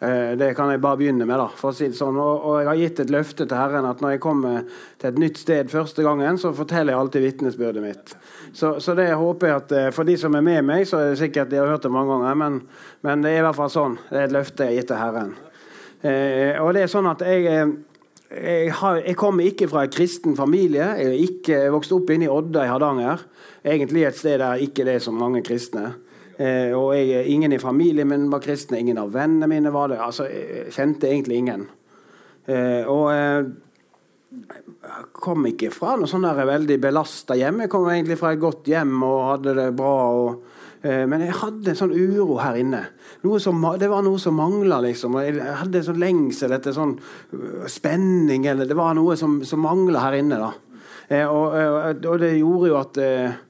Eh, 0.00 0.32
det 0.38 0.52
kan 0.54 0.70
jeg 0.70 0.82
bare 0.82 0.98
begynne 1.00 1.26
med. 1.26 1.38
da, 1.38 1.46
for 1.48 1.72
å 1.72 1.76
si 1.76 1.88
det 1.88 1.98
sånn. 1.98 2.18
Og, 2.20 2.44
og, 2.44 2.58
jeg 2.60 2.68
har 2.68 2.80
gitt 2.82 3.00
et 3.00 3.12
løfte 3.14 3.46
til 3.46 3.56
Herren 3.56 3.88
at 3.88 4.02
når 4.04 4.16
jeg 4.16 4.22
kommer 4.26 4.66
til 5.00 5.08
et 5.10 5.20
nytt 5.22 5.40
sted 5.40 5.72
første 5.72 6.04
gangen, 6.04 6.38
så 6.38 6.52
forteller 6.56 6.92
jeg 6.92 7.00
alltid 7.00 7.26
vitnesbyrdet 7.26 7.82
mitt. 7.84 8.14
Så, 8.52 8.76
så, 8.82 8.94
det 8.98 9.08
håper 9.16 9.50
jeg 9.50 9.62
at 9.62 9.74
eh, 9.74 9.90
For 9.96 10.08
de 10.08 10.18
som 10.20 10.36
er 10.36 10.44
med 10.44 10.68
meg, 10.68 10.86
så 10.88 11.00
er 11.00 11.10
det 11.10 11.20
sikkert 11.22 11.50
de 11.50 11.62
har 11.62 11.72
hørt 11.72 11.86
det 11.86 11.94
mange 11.94 12.12
ganger, 12.12 12.38
men, 12.44 12.62
men 13.06 13.24
det 13.24 13.32
er 13.32 13.42
i 13.42 13.48
hvert 13.48 13.58
fall 13.58 13.72
sånn. 13.72 13.98
Det 14.10 14.20
er 14.20 14.28
et 14.28 14.36
løfte 14.36 14.66
jeg 14.66 14.74
har 14.74 14.80
gitt 14.80 14.90
til 14.92 15.02
Herren. 15.02 15.36
Eh, 16.06 16.62
og 16.62 16.74
det 16.76 16.84
er 16.84 16.92
sånn 16.92 17.10
at 17.10 17.24
jeg 17.24 17.68
jeg, 18.30 18.72
har, 18.80 19.00
jeg 19.06 19.16
kommer 19.18 19.46
ikke 19.46 19.68
fra 19.70 19.84
en 19.86 19.92
kristen 19.94 20.36
familie. 20.38 20.88
Jeg 20.98 21.12
er 21.12 21.20
ikke 21.26 21.60
vokst 21.74 21.94
opp 21.94 22.10
inne 22.10 22.26
i 22.26 22.32
Odda 22.32 22.64
i 22.66 22.70
Hardanger. 22.70 23.22
Egentlig 23.66 24.06
et 24.06 24.18
sted 24.18 24.40
der 24.42 24.62
ikke 24.62 24.86
det 24.86 24.98
er 24.98 25.04
så 25.04 25.14
mange 25.14 25.44
kristne. 25.46 25.92
Eh, 26.36 26.72
og 26.76 26.90
jeg 26.98 27.30
ingen 27.32 27.54
i 27.56 27.60
familien 27.62 28.08
min 28.10 28.26
var 28.32 28.42
kristne, 28.44 28.80
ingen 28.82 28.98
av 29.00 29.14
vennene 29.14 29.48
mine 29.48 29.72
var 29.72 29.92
det. 29.92 30.00
Altså, 30.02 30.26
Jeg 30.26 30.74
kjente 30.74 31.08
egentlig 31.08 31.38
ingen. 31.38 31.68
Eh, 32.46 32.82
og 32.84 33.06
eh, 33.14 33.46
jeg 34.36 35.06
kom 35.16 35.46
ikke 35.48 35.70
fra 35.72 35.94
noe 35.96 36.10
sånn 36.10 36.26
der 36.26 36.42
veldig 36.46 36.76
belasta 36.82 37.38
hjem. 37.38 37.64
Jeg 37.64 37.72
kom 37.72 37.88
egentlig 37.88 38.18
fra 38.20 38.34
et 38.34 38.42
godt 38.42 38.68
hjem 38.68 38.98
og 39.06 39.30
hadde 39.30 39.54
det 39.56 39.70
bra. 39.78 39.96
Og, 40.18 40.55
men 40.82 41.24
jeg 41.24 41.34
hadde 41.40 41.72
en 41.72 41.78
sånn 41.78 41.94
uro 41.96 42.36
her 42.38 42.58
inne. 42.60 42.82
Som, 43.42 43.64
det 43.80 43.88
var 43.90 44.04
noe 44.06 44.20
som 44.22 44.36
mangla. 44.38 44.78
Liksom. 44.84 45.16
Jeg 45.24 45.40
hadde 45.62 45.80
en 45.80 45.86
sånn 45.88 46.02
lengsel 46.02 46.54
etter 46.54 46.76
sånn 46.76 46.92
øh, 47.34 47.64
spenning. 47.70 48.46
Eller 48.50 48.68
det 48.68 48.76
var 48.78 48.94
noe 48.98 49.16
som, 49.18 49.40
som 49.48 49.64
mangla 49.64 50.04
her 50.04 50.18
inne. 50.20 50.38
da. 50.42 50.52
Eh, 51.08 51.24
og, 51.24 51.56
og, 51.56 52.06
og, 52.06 52.20
det 52.22 52.36
gjorde 52.36 52.70
jo 52.70 52.78
at 52.78 53.02
eh, 53.02 53.42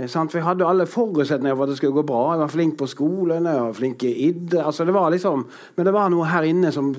Eh, 0.00 0.08
for 0.08 0.38
jeg 0.38 0.46
hadde 0.46 0.66
alle 0.66 0.86
forutsetninger 0.86 1.56
for 1.56 1.64
at 1.64 1.72
det 1.72 1.76
skulle 1.80 1.98
gå 1.98 2.06
bra. 2.06 2.32
Jeg 2.32 2.40
var 2.40 2.52
flink 2.52 2.78
på 2.78 2.86
skolen, 2.86 3.46
jeg 3.46 3.64
var 3.66 3.72
flink 3.72 4.04
i 4.04 4.12
id. 4.28 4.54
Altså, 4.54 4.84
liksom, 4.84 5.46
men 5.76 5.86
det 5.86 5.94
var 5.94 6.10
noe 6.10 6.28
her 6.30 6.46
inne 6.48 6.72
som 6.72 6.92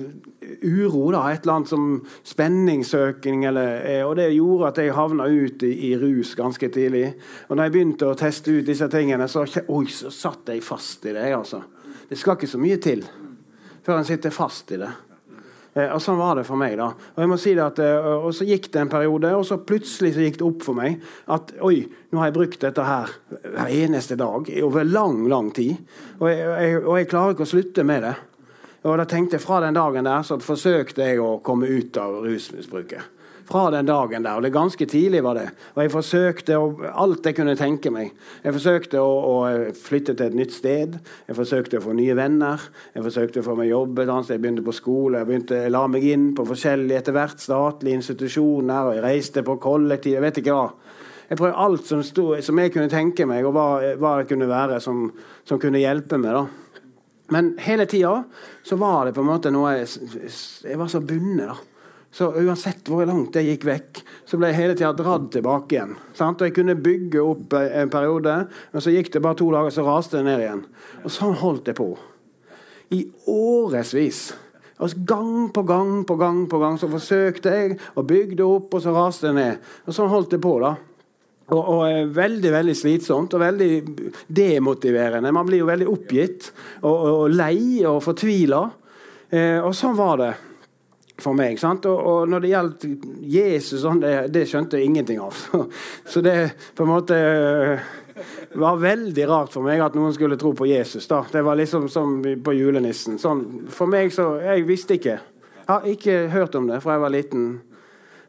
uro. 0.62 1.10
da, 1.12 1.30
Et 1.32 1.42
eller 1.42 1.54
annet 1.54 1.68
som 1.68 2.06
spenningssøking. 2.24 3.44
Eller, 3.44 3.84
eh, 3.86 4.06
og 4.06 4.16
det 4.16 4.32
gjorde 4.34 4.68
at 4.68 4.78
jeg 4.82 4.94
havna 4.96 5.28
ut 5.28 5.62
i, 5.62 5.72
i, 5.90 5.94
rus 5.98 6.34
ganske 6.34 6.68
tidlig. 6.68 7.14
Og 7.48 7.56
når 7.56 7.64
jeg 7.64 7.72
begynte 7.72 8.10
å 8.10 8.18
teste 8.18 8.58
ut 8.58 8.66
disse 8.66 8.88
tingene, 8.88 9.28
så, 9.28 9.46
oi, 9.68 9.86
så 9.86 10.10
satt 10.10 10.52
jeg 10.52 10.62
fast 10.62 11.06
i 11.06 11.14
det. 11.16 11.32
altså. 11.34 11.62
Det 12.08 12.18
skal 12.18 12.36
ikke 12.36 12.50
så 12.50 12.60
mye 12.60 12.76
til 12.82 13.06
før 13.82 13.98
en 13.98 14.06
sitter 14.06 14.30
fast 14.30 14.70
i 14.72 14.78
det. 14.78 14.90
Eh, 15.72 15.88
og 15.88 16.02
Sånn 16.04 16.18
var 16.20 16.36
det 16.36 16.44
for 16.46 16.60
meg. 16.60 16.76
da. 16.76 16.92
Og 16.92 17.22
jeg 17.22 17.30
må 17.30 17.38
si 17.40 17.54
det 17.54 17.64
at, 17.64 17.78
eh, 17.78 18.08
og 18.26 18.34
Så 18.34 18.44
gikk 18.44 18.70
det 18.70 18.80
en 18.80 18.88
periode, 18.88 19.34
og 19.34 19.44
så 19.44 19.58
plutselig 19.58 20.14
så 20.14 20.20
gikk 20.20 20.38
det 20.38 20.46
opp 20.46 20.62
for 20.62 20.74
meg 20.74 21.00
at 21.28 21.52
oi, 21.60 21.88
nå 22.12 22.18
har 22.18 22.26
jeg 22.30 22.34
brukt 22.34 22.60
dette 22.60 22.82
her 22.84 23.08
hver 23.42 23.68
eneste 23.68 24.16
dag 24.16 24.44
over 24.62 24.84
lang, 24.84 25.28
lang 25.28 25.50
tid. 25.52 25.76
Og 26.20 26.28
jeg, 26.28 26.38
jeg, 26.38 26.84
og 26.84 26.98
jeg 26.98 27.08
klarer 27.08 27.34
ikke 27.34 27.48
å 27.48 27.54
slutte 27.54 27.84
med 27.84 28.02
det. 28.02 28.14
Og 28.82 28.98
da 28.98 29.04
tenkte 29.06 29.38
jeg 29.38 29.44
Fra 29.44 29.60
den 29.62 29.76
dagen 29.78 30.04
der 30.04 30.22
så 30.26 30.38
forsøkte 30.42 31.06
jeg 31.06 31.20
å 31.22 31.36
komme 31.44 31.70
ut 31.70 31.96
av 32.00 32.22
rusmisbruket 32.24 33.20
fra 33.52 33.70
den 33.70 33.86
dagen 33.86 34.24
der. 34.24 34.36
Og 34.36 34.42
det 34.42 34.52
ganske 34.54 34.86
tidlig 34.86 35.22
var 35.24 35.36
det. 35.38 35.48
Og 35.74 35.82
jeg 35.82 35.92
forsøkte 35.92 36.58
å, 36.58 36.68
alt 37.04 37.26
jeg 37.26 37.36
kunne 37.36 37.56
tenke 37.58 37.92
meg. 37.94 38.12
Jeg 38.44 38.56
forsøkte 38.56 39.02
å, 39.02 39.10
å, 39.28 39.34
flytte 39.76 40.16
til 40.16 40.30
et 40.30 40.38
nytt 40.38 40.54
sted. 40.56 40.96
Jeg 41.28 41.38
forsøkte 41.38 41.80
å 41.80 41.84
få 41.84 41.96
nye 41.98 42.16
venner. 42.18 42.62
Jeg 42.94 43.06
forsøkte 43.06 43.42
å 43.42 43.46
få 43.50 43.56
meg 43.58 43.72
jobb 43.72 44.02
et 44.02 44.08
annet 44.08 44.28
sted. 44.28 44.38
Jeg 44.38 44.44
begynte 44.46 44.66
på 44.66 44.76
skole. 44.76 45.20
Jeg 45.20 45.30
begynte 45.30 45.62
jeg 45.64 45.74
la 45.74 45.84
meg 45.90 46.08
inn 46.08 46.30
på 46.38 46.46
forskjellige 46.48 47.02
etter 47.02 47.16
hvert 47.18 47.42
statlige 47.42 48.00
institusjoner. 48.00 48.88
Og 48.88 48.96
jeg 48.96 49.06
reiste 49.06 49.46
på 49.46 49.58
kollektiv. 49.62 50.16
Jeg 50.16 50.26
vet 50.26 50.42
ikke 50.42 50.56
hva. 50.56 50.66
Jeg 51.28 51.40
prøvde 51.40 51.62
alt 51.64 51.86
som, 51.88 52.02
stod, 52.04 52.42
som 52.44 52.58
jeg 52.60 52.74
kunne 52.74 52.92
tenke 52.92 53.24
meg, 53.28 53.46
og 53.48 53.54
hva, 53.56 53.68
hva 53.96 54.18
det 54.20 54.26
kunne 54.28 54.50
være 54.50 54.82
som, 54.84 55.06
som 55.48 55.60
kunne 55.60 55.80
hjelpe 55.80 56.18
meg. 56.20 56.36
da. 56.36 56.61
Men 57.32 57.52
hele 57.64 57.86
tida 57.88 58.14
så 58.66 58.76
var 58.80 59.06
det 59.08 59.14
på 59.16 59.22
en 59.24 59.30
måte 59.30 59.52
noe 59.54 59.74
Jeg, 59.78 59.88
jeg 60.68 60.78
var 60.80 60.90
så 60.92 61.00
bundet. 61.00 61.48
da. 61.48 61.56
Så 62.12 62.28
uansett 62.36 62.88
hvor 62.92 63.06
langt 63.08 63.36
jeg 63.38 63.46
gikk 63.48 63.62
vekk, 63.64 64.00
så 64.28 64.36
ble 64.36 64.50
jeg 64.50 64.58
hele 64.58 64.74
tida 64.76 64.90
dratt 64.92 65.30
tilbake 65.32 65.72
igjen. 65.78 65.94
Sant? 66.18 66.42
Og 66.42 66.50
Jeg 66.50 66.56
kunne 66.58 66.76
bygge 66.76 67.22
opp 67.24 67.54
en 67.56 67.92
periode, 67.92 68.34
men 68.72 68.84
så 68.84 68.92
gikk 68.92 69.08
det 69.14 69.22
bare 69.24 69.38
to 69.40 69.48
dager, 69.54 69.72
så 69.72 69.86
raste 69.86 70.20
det 70.20 70.26
ned 70.28 70.42
igjen. 70.44 70.64
Og 71.06 71.14
sånn 71.14 71.38
holdt 71.40 71.70
det 71.70 71.76
på. 71.80 71.88
I 72.92 73.06
årevis. 73.32 74.26
Altså 74.76 75.00
Gang 75.08 75.48
på 75.54 75.62
gang 75.64 76.02
på 76.04 76.18
gang 76.20 76.44
på 76.50 76.58
gang 76.60 76.76
så 76.80 76.90
forsøkte 76.92 77.54
jeg 77.54 77.78
bygge 77.96 78.36
det 78.42 78.44
opp, 78.44 78.74
og 78.74 78.82
så 78.84 78.92
raste 78.92 79.30
det 79.30 79.36
ned. 79.38 79.68
Og 79.86 79.96
Sånn 79.96 80.12
holdt 80.12 80.34
det 80.34 80.42
på. 80.44 80.58
da. 80.60 80.74
Og, 81.50 81.58
og 81.58 82.12
Veldig 82.14 82.52
veldig 82.54 82.76
slitsomt 82.76 83.34
og 83.34 83.42
veldig 83.42 83.72
demotiverende. 84.28 85.32
Man 85.34 85.48
blir 85.48 85.64
jo 85.64 85.68
veldig 85.68 85.90
oppgitt 85.90 86.52
og, 86.84 86.94
og 86.94 87.34
lei 87.34 87.82
og 87.88 87.98
fortvila. 88.04 88.62
Eh, 89.32 89.58
og 89.58 89.74
sånn 89.76 89.98
var 89.98 90.18
det 90.20 90.32
for 91.22 91.36
meg. 91.36 91.58
Og, 91.62 91.86
og, 91.88 92.28
når 92.30 92.44
det 92.44 92.52
gjaldt 92.52 92.86
Jesus, 93.32 93.80
sånn, 93.84 94.02
det, 94.02 94.14
det, 94.34 94.46
skjønte 94.50 94.78
jeg 94.78 94.90
ingenting 94.90 95.20
av. 95.22 95.36
Så, 96.10 96.22
det 96.24 96.36
på 96.76 96.86
en 96.86 96.92
måte 96.92 97.18
øh, 97.18 97.90
var 98.60 98.80
veldig 98.82 99.26
rart 99.30 99.52
for 99.54 99.66
meg 99.66 99.82
at 99.84 99.96
noen 99.98 100.14
skulle 100.16 100.38
tro 100.40 100.54
på 100.56 100.68
Jesus. 100.70 101.08
da. 101.10 101.22
Det 101.32 101.44
var 101.44 101.58
liksom 101.60 101.88
som 101.92 102.20
på 102.22 102.56
julenissen. 102.56 103.20
Sånn, 103.22 103.66
for 103.72 103.90
meg 103.90 104.12
så 104.14 104.34
Jeg 104.42 104.66
visste 104.68 104.98
ikke. 104.98 105.18
Jeg 105.62 105.68
har 105.70 105.86
ikke 105.88 106.16
hørt 106.32 106.56
om 106.58 106.66
det 106.68 106.82
fra 106.82 106.96
jeg 106.96 107.04
var 107.04 107.14
liten. 107.14 107.46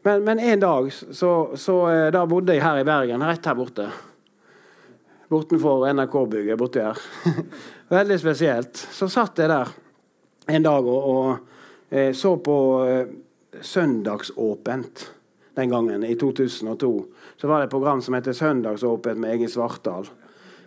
Men, 0.04 0.24
men 0.24 0.38
en 0.38 0.60
dag 0.60 0.90
så, 0.92 1.30
så, 1.56 1.78
øh, 1.90 2.12
Da 2.12 2.24
bodde 2.28 2.54
jeg 2.54 2.62
her 2.62 2.82
i 2.82 2.84
Bergen, 2.84 3.24
rett 3.24 3.46
her 3.46 3.56
borte. 3.56 3.88
Bortenfor 5.32 5.88
NRK-bygget 5.92 6.58
borti 6.60 6.84
her. 6.84 7.00
Veldig 7.96 8.20
spesielt. 8.20 8.76
Så 8.76 9.08
satt 9.08 9.40
jeg 9.40 9.48
der 9.50 9.72
en 10.48 10.62
dag 10.62 10.84
og, 10.84 11.08
og 11.08 11.54
Eh, 11.94 12.12
så 12.12 12.36
på 12.36 12.86
eh, 12.88 13.06
Søndagsåpent 13.60 15.12
den 15.54 15.70
gangen, 15.70 16.04
i 16.04 16.14
2002. 16.14 17.04
Så 17.36 17.46
var 17.46 17.60
det 17.60 17.64
et 17.68 17.70
program 17.70 18.02
som 18.02 18.14
heter 18.14 18.34
Søndagsåpent 18.34 19.20
med 19.20 19.36
Egil 19.36 19.50
Svartdal. 19.52 20.08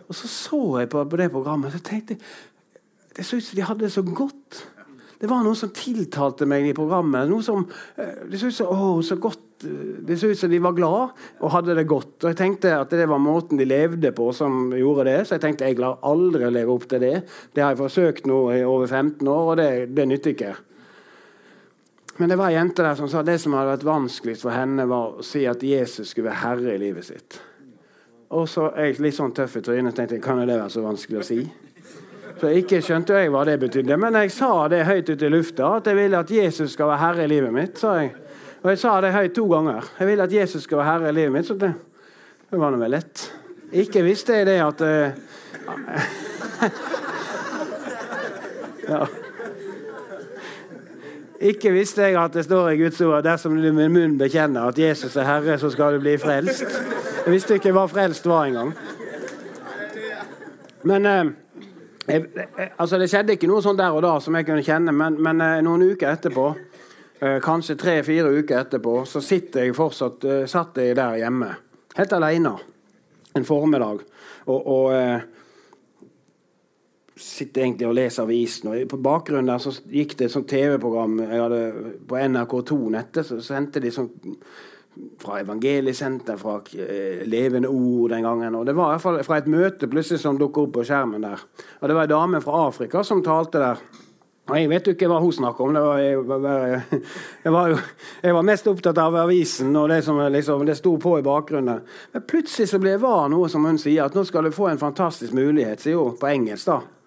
Og 0.08 0.14
så 0.14 0.28
så 0.28 0.60
jeg 0.80 0.88
på, 0.88 1.04
på 1.04 1.20
det 1.20 1.28
programmet 1.30 1.74
og 1.74 1.84
tenkte 1.84 2.16
det 3.16 3.26
så 3.26 3.36
ut 3.36 3.44
som 3.44 3.56
de 3.56 3.66
hadde 3.66 3.84
det 3.84 3.92
så 3.92 4.02
godt. 4.02 4.62
Det 5.18 5.26
var 5.26 5.42
noe 5.42 5.58
som 5.58 5.72
tiltalte 5.74 6.46
meg 6.46 6.68
i 6.68 6.74
programmet. 6.76 7.26
Noe 7.30 7.42
som, 7.42 7.64
eh, 7.96 8.28
det 8.30 8.38
så 8.38 8.50
ut 8.52 8.54
som, 8.54 8.70
å, 8.70 9.02
så 9.02 9.18
godt. 9.18 9.44
Det 9.58 10.14
så 10.14 10.30
ut 10.30 10.38
som 10.38 10.50
de 10.50 10.60
var 10.62 10.76
glad 10.76 11.16
og 11.42 11.50
hadde 11.50 11.74
det 11.74 11.88
godt. 11.90 12.22
Og 12.22 12.28
jeg 12.30 12.38
tenkte 12.38 12.76
at 12.78 12.92
det 12.94 13.08
var 13.10 13.18
måten 13.18 13.58
de 13.58 13.66
levde 13.66 14.12
på 14.14 14.30
som 14.32 14.70
gjorde 14.70 15.08
det. 15.10 15.18
Så 15.26 15.34
jeg 15.34 15.42
tenkte 15.42 15.66
jeg 15.66 15.80
klarer 15.80 15.98
aldri 16.06 16.46
å 16.46 16.52
leve 16.54 16.70
opp 16.76 16.86
til 16.86 17.02
det. 17.02 17.16
Det 17.52 17.64
har 17.64 17.74
jeg 17.74 17.82
forsøkt 17.82 18.30
nå 18.30 18.38
i 18.54 18.62
over 18.62 18.86
15 18.86 19.26
år, 19.26 19.44
og 19.50 19.56
det, 19.58 19.70
det 19.96 20.06
nytter 20.06 20.36
ikke. 20.36 20.54
Men 22.18 22.30
det 22.30 22.38
var 22.38 22.50
ei 22.50 22.56
jente 22.58 22.82
der 22.82 22.94
som 22.98 23.10
sa 23.10 23.22
det 23.22 23.36
som 23.42 23.54
hadde 23.54 23.76
vært 23.76 23.86
vanskeligst 23.86 24.46
for 24.46 24.54
henne, 24.54 24.86
var 24.90 25.18
å 25.18 25.26
si 25.26 25.44
at 25.46 25.62
Jesus 25.62 26.10
skulle 26.10 26.30
være 26.30 26.42
herre 26.42 26.74
i 26.74 26.80
livet 26.82 27.06
sitt. 27.06 27.40
Og 28.34 28.48
så 28.50 28.72
er 28.74 28.90
jeg 28.90 29.02
litt 29.02 29.16
sånn 29.16 29.34
tøff 29.34 29.54
i 29.58 29.62
trynet 29.64 29.94
tenkte 29.96 30.18
jeg, 30.18 30.24
kan 30.24 30.40
det 30.42 30.50
være 30.50 30.70
så 30.72 30.82
vanskelig 30.84 31.20
å 31.20 31.26
si? 31.26 31.38
Så 32.38 32.52
ikke 32.54 32.78
skjønte 32.84 33.16
jeg 33.18 33.32
hva 33.34 33.42
det 33.48 33.56
betydde. 33.58 33.96
Men 33.98 34.14
jeg 34.20 34.30
sa 34.30 34.68
det 34.70 34.86
høyt 34.86 35.10
ut 35.10 35.22
i 35.22 35.30
lufta, 35.32 35.76
at 35.80 35.88
jeg 35.90 35.98
ville 35.98 36.18
at 36.22 36.30
Jesus 36.30 36.76
skal 36.76 36.86
være 36.92 37.02
herre 37.02 37.24
i 37.24 37.32
livet 37.32 37.52
mitt. 37.54 37.78
sa 37.78 37.96
jeg. 37.98 38.12
Og 38.62 38.70
jeg 38.70 38.78
sa 38.78 39.00
det 39.02 39.12
høyt 39.14 39.34
to 39.34 39.46
ganger. 39.50 39.82
Jeg 39.98 40.06
vil 40.06 40.20
at 40.20 40.32
Jesus 40.32 40.62
skal 40.62 40.78
være 40.78 40.90
herre 40.92 41.08
i 41.08 41.16
livet 41.16 41.32
mitt. 41.34 41.46
Så 41.46 41.54
det, 41.58 41.72
det 42.50 42.60
var 42.60 42.70
nå 42.70 42.78
vel 42.78 42.90
lett. 42.94 43.32
Ikke 43.72 44.02
visste 44.06 44.32
jeg 44.38 44.46
det 44.46 44.58
at 44.64 44.80
uh, 44.80 45.10
ja. 48.92 49.06
Ikke 51.38 51.70
visste 51.74 52.02
jeg 52.02 52.16
at 52.18 52.34
det 52.34 52.44
står 52.46 52.68
i 52.70 52.78
Guds 52.80 53.00
ord 53.06 53.22
dersom 53.26 53.58
du 53.62 53.72
med 53.72 53.92
munn 53.94 54.18
bekjenner 54.18 54.70
at 54.70 54.78
Jesus 54.78 55.16
er 55.16 55.26
Herre, 55.28 55.58
så 55.58 55.70
skal 55.70 55.94
du 55.94 56.00
bli 56.02 56.16
frelst. 56.18 56.66
Jeg 57.26 57.34
visste 57.34 57.54
ikke 57.58 57.74
hva 57.76 57.86
frelst 57.90 58.26
var 58.26 58.48
engang. 58.48 58.72
Men 60.88 61.06
eh, 61.06 61.24
jeg, 62.08 62.70
altså 62.78 62.98
Det 62.98 63.08
skjedde 63.10 63.36
ikke 63.36 63.50
noe 63.50 63.62
sånn 63.64 63.78
der 63.78 63.94
og 63.94 64.02
da 64.04 64.14
som 64.22 64.36
jeg 64.38 64.46
kunne 64.48 64.64
kjenne, 64.66 64.94
men, 64.96 65.18
men 65.22 65.42
eh, 65.44 65.60
noen 65.64 65.86
uker 65.92 66.10
etterpå, 66.10 66.46
eh, 67.20 67.38
kanskje 67.44 67.78
tre-fire 67.80 68.32
uker 68.40 68.62
etterpå, 68.62 69.00
så 69.08 69.22
sitter 69.24 69.66
jeg 69.66 69.76
fortsatt, 69.76 70.24
eh, 70.24 70.46
satt 70.50 70.80
jeg 70.80 70.96
der 70.98 71.18
hjemme, 71.22 71.50
helt 71.98 72.14
alene 72.16 72.54
en 73.36 73.44
formiddag. 73.44 74.06
og, 74.46 74.60
og 74.66 74.94
eh, 74.94 75.20
sitter 77.18 77.64
egentlig 77.64 77.88
og 77.88 77.96
leser 77.98 78.22
avisen. 78.22 78.70
og 78.70 78.88
På 78.88 78.96
bakgrunnen 79.02 79.50
der 79.50 79.58
så 79.58 79.72
gikk 79.90 80.16
det 80.18 80.28
et 80.28 80.34
sånt 80.34 80.48
TV-program 80.48 81.16
på 82.06 82.18
NRK2 82.18 82.76
nettet. 82.94 83.26
Så 83.26 83.40
sendte 83.42 83.82
de 83.82 83.90
sånn 83.90 84.12
fra 85.22 85.38
Evangeliesenter, 85.42 86.36
fra 86.40 86.58
eh, 86.74 87.22
Levende 87.28 87.68
Ord 87.68 88.10
den 88.10 88.26
gangen. 88.26 88.54
og 88.54 88.66
Det 88.66 88.76
var 88.76 88.90
i 88.90 88.96
hvert 88.96 89.02
fall 89.02 89.22
fra 89.26 89.38
et 89.38 89.50
møte 89.50 89.88
plutselig 89.90 90.20
som 90.22 90.38
dukket 90.38 90.66
opp 90.66 90.74
på 90.78 90.84
skjermen 90.88 91.24
der. 91.26 91.46
Og 91.80 91.88
Det 91.88 91.96
var 91.96 92.06
ei 92.06 92.12
dame 92.12 92.40
fra 92.44 92.66
Afrika 92.66 93.02
som 93.02 93.22
talte 93.22 93.58
der. 93.58 93.82
Og 94.48 94.56
Jeg 94.56 94.68
vet 94.70 94.86
jo 94.86 94.92
ikke 94.96 95.08
hva 95.10 95.20
hun 95.20 95.32
snakker 95.32 95.64
om. 95.64 95.74
Var, 95.74 95.98
jeg, 95.98 96.20
var, 96.26 96.46
jeg, 97.44 97.52
var 97.52 97.74
jeg, 98.22 98.34
var, 98.34 98.42
mest 98.42 98.68
opptatt 98.70 98.98
av 98.98 99.16
avisen 99.26 99.76
og 99.76 99.88
det 99.92 100.02
som 100.04 100.20
liksom, 100.32 100.64
det 100.66 100.78
sto 100.78 100.96
på 100.96 101.18
i 101.18 101.26
bakgrunnen. 101.26 101.82
Men 102.12 102.28
plutselig 102.28 102.70
så 102.70 102.80
ble 102.80 102.96
det 102.96 103.02
var 103.02 103.28
noe 103.28 103.48
som 103.52 103.66
hun 103.68 103.78
sier, 103.78 104.06
at 104.06 104.16
nå 104.16 104.24
skal 104.24 104.48
du 104.48 104.54
få 104.54 104.70
en 104.70 104.80
fantastisk 104.80 105.36
mulighet, 105.36 105.84
sier 105.84 106.00
hun 106.00 106.16
på 106.16 106.30
engelsk. 106.32 106.70
da. 106.70 106.97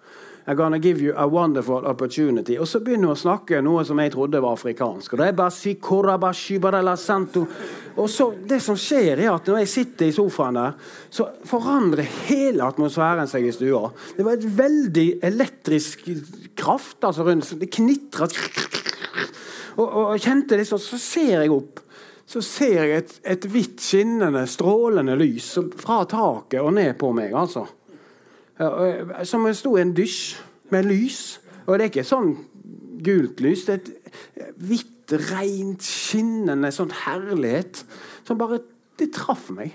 I'm 0.46 0.56
gonna 0.56 0.78
give 0.78 1.00
you 1.00 1.14
a 1.16 1.26
wonderful 1.26 1.86
opportunity. 1.86 2.58
Og 2.58 2.68
så 2.68 2.80
begynner 2.80 3.12
hun 3.12 3.14
å 3.14 3.20
snakke 3.20 3.60
noe 3.62 3.84
som 3.86 4.00
jeg 4.02 4.10
trodde 4.14 4.40
var 4.42 4.56
afrikansk. 4.56 5.14
Og 7.94 8.10
så, 8.10 8.32
Det 8.46 8.60
som 8.62 8.76
skjer, 8.76 9.20
er 9.20 9.30
at 9.34 9.46
når 9.46 9.58
jeg 9.62 9.68
sitter 9.68 10.06
i 10.06 10.12
sofaen 10.12 10.58
der, 10.58 10.72
så 11.10 11.28
forandrer 11.44 12.08
hele 12.26 12.64
atmosfæren 12.64 13.28
seg 13.30 13.46
i 13.46 13.52
stua. 13.52 13.92
Det 14.16 14.24
var 14.24 14.32
et 14.32 14.58
veldig 14.58 15.08
elektrisk 15.22 16.08
kraft 16.56 17.04
altså 17.04 17.22
rundt. 17.28 17.54
Det 17.60 17.70
knitra. 17.70 18.28
Og, 19.76 19.86
og 19.86 20.10
jeg 20.16 20.24
kjente 20.26 20.58
det 20.58 20.66
sånn. 20.68 20.82
Så 20.82 20.98
ser 20.98 21.36
jeg 21.44 21.52
opp. 21.54 21.80
Så 22.26 22.40
ser 22.44 22.82
jeg 22.86 22.96
et, 22.96 23.14
et 23.34 23.46
hvitt, 23.46 23.78
skinnende, 23.82 24.46
strålende 24.48 25.14
lys 25.20 25.52
fra 25.78 26.02
taket 26.08 26.62
og 26.62 26.74
ned 26.74 26.96
på 26.98 27.12
meg. 27.14 27.32
altså. 27.36 27.66
Som 29.28 29.46
jeg 29.48 29.58
sto 29.58 29.76
i 29.76 29.82
en 29.84 29.94
dysj 29.96 30.36
med 30.72 30.88
lys. 30.88 31.20
Og 31.66 31.76
det 31.76 31.86
er 31.86 31.92
ikke 31.92 32.06
sånn 32.06 32.34
gult 33.04 33.42
lys. 33.42 33.66
Det 33.66 33.74
er 33.74 33.80
et 33.82 34.52
hvitt, 34.62 35.14
rent, 35.28 35.84
skinnende 35.84 36.70
sånn 36.72 36.92
herlighet 37.04 37.82
som 38.26 38.38
bare 38.40 38.62
Det 39.00 39.06
traff 39.14 39.46
meg. 39.50 39.72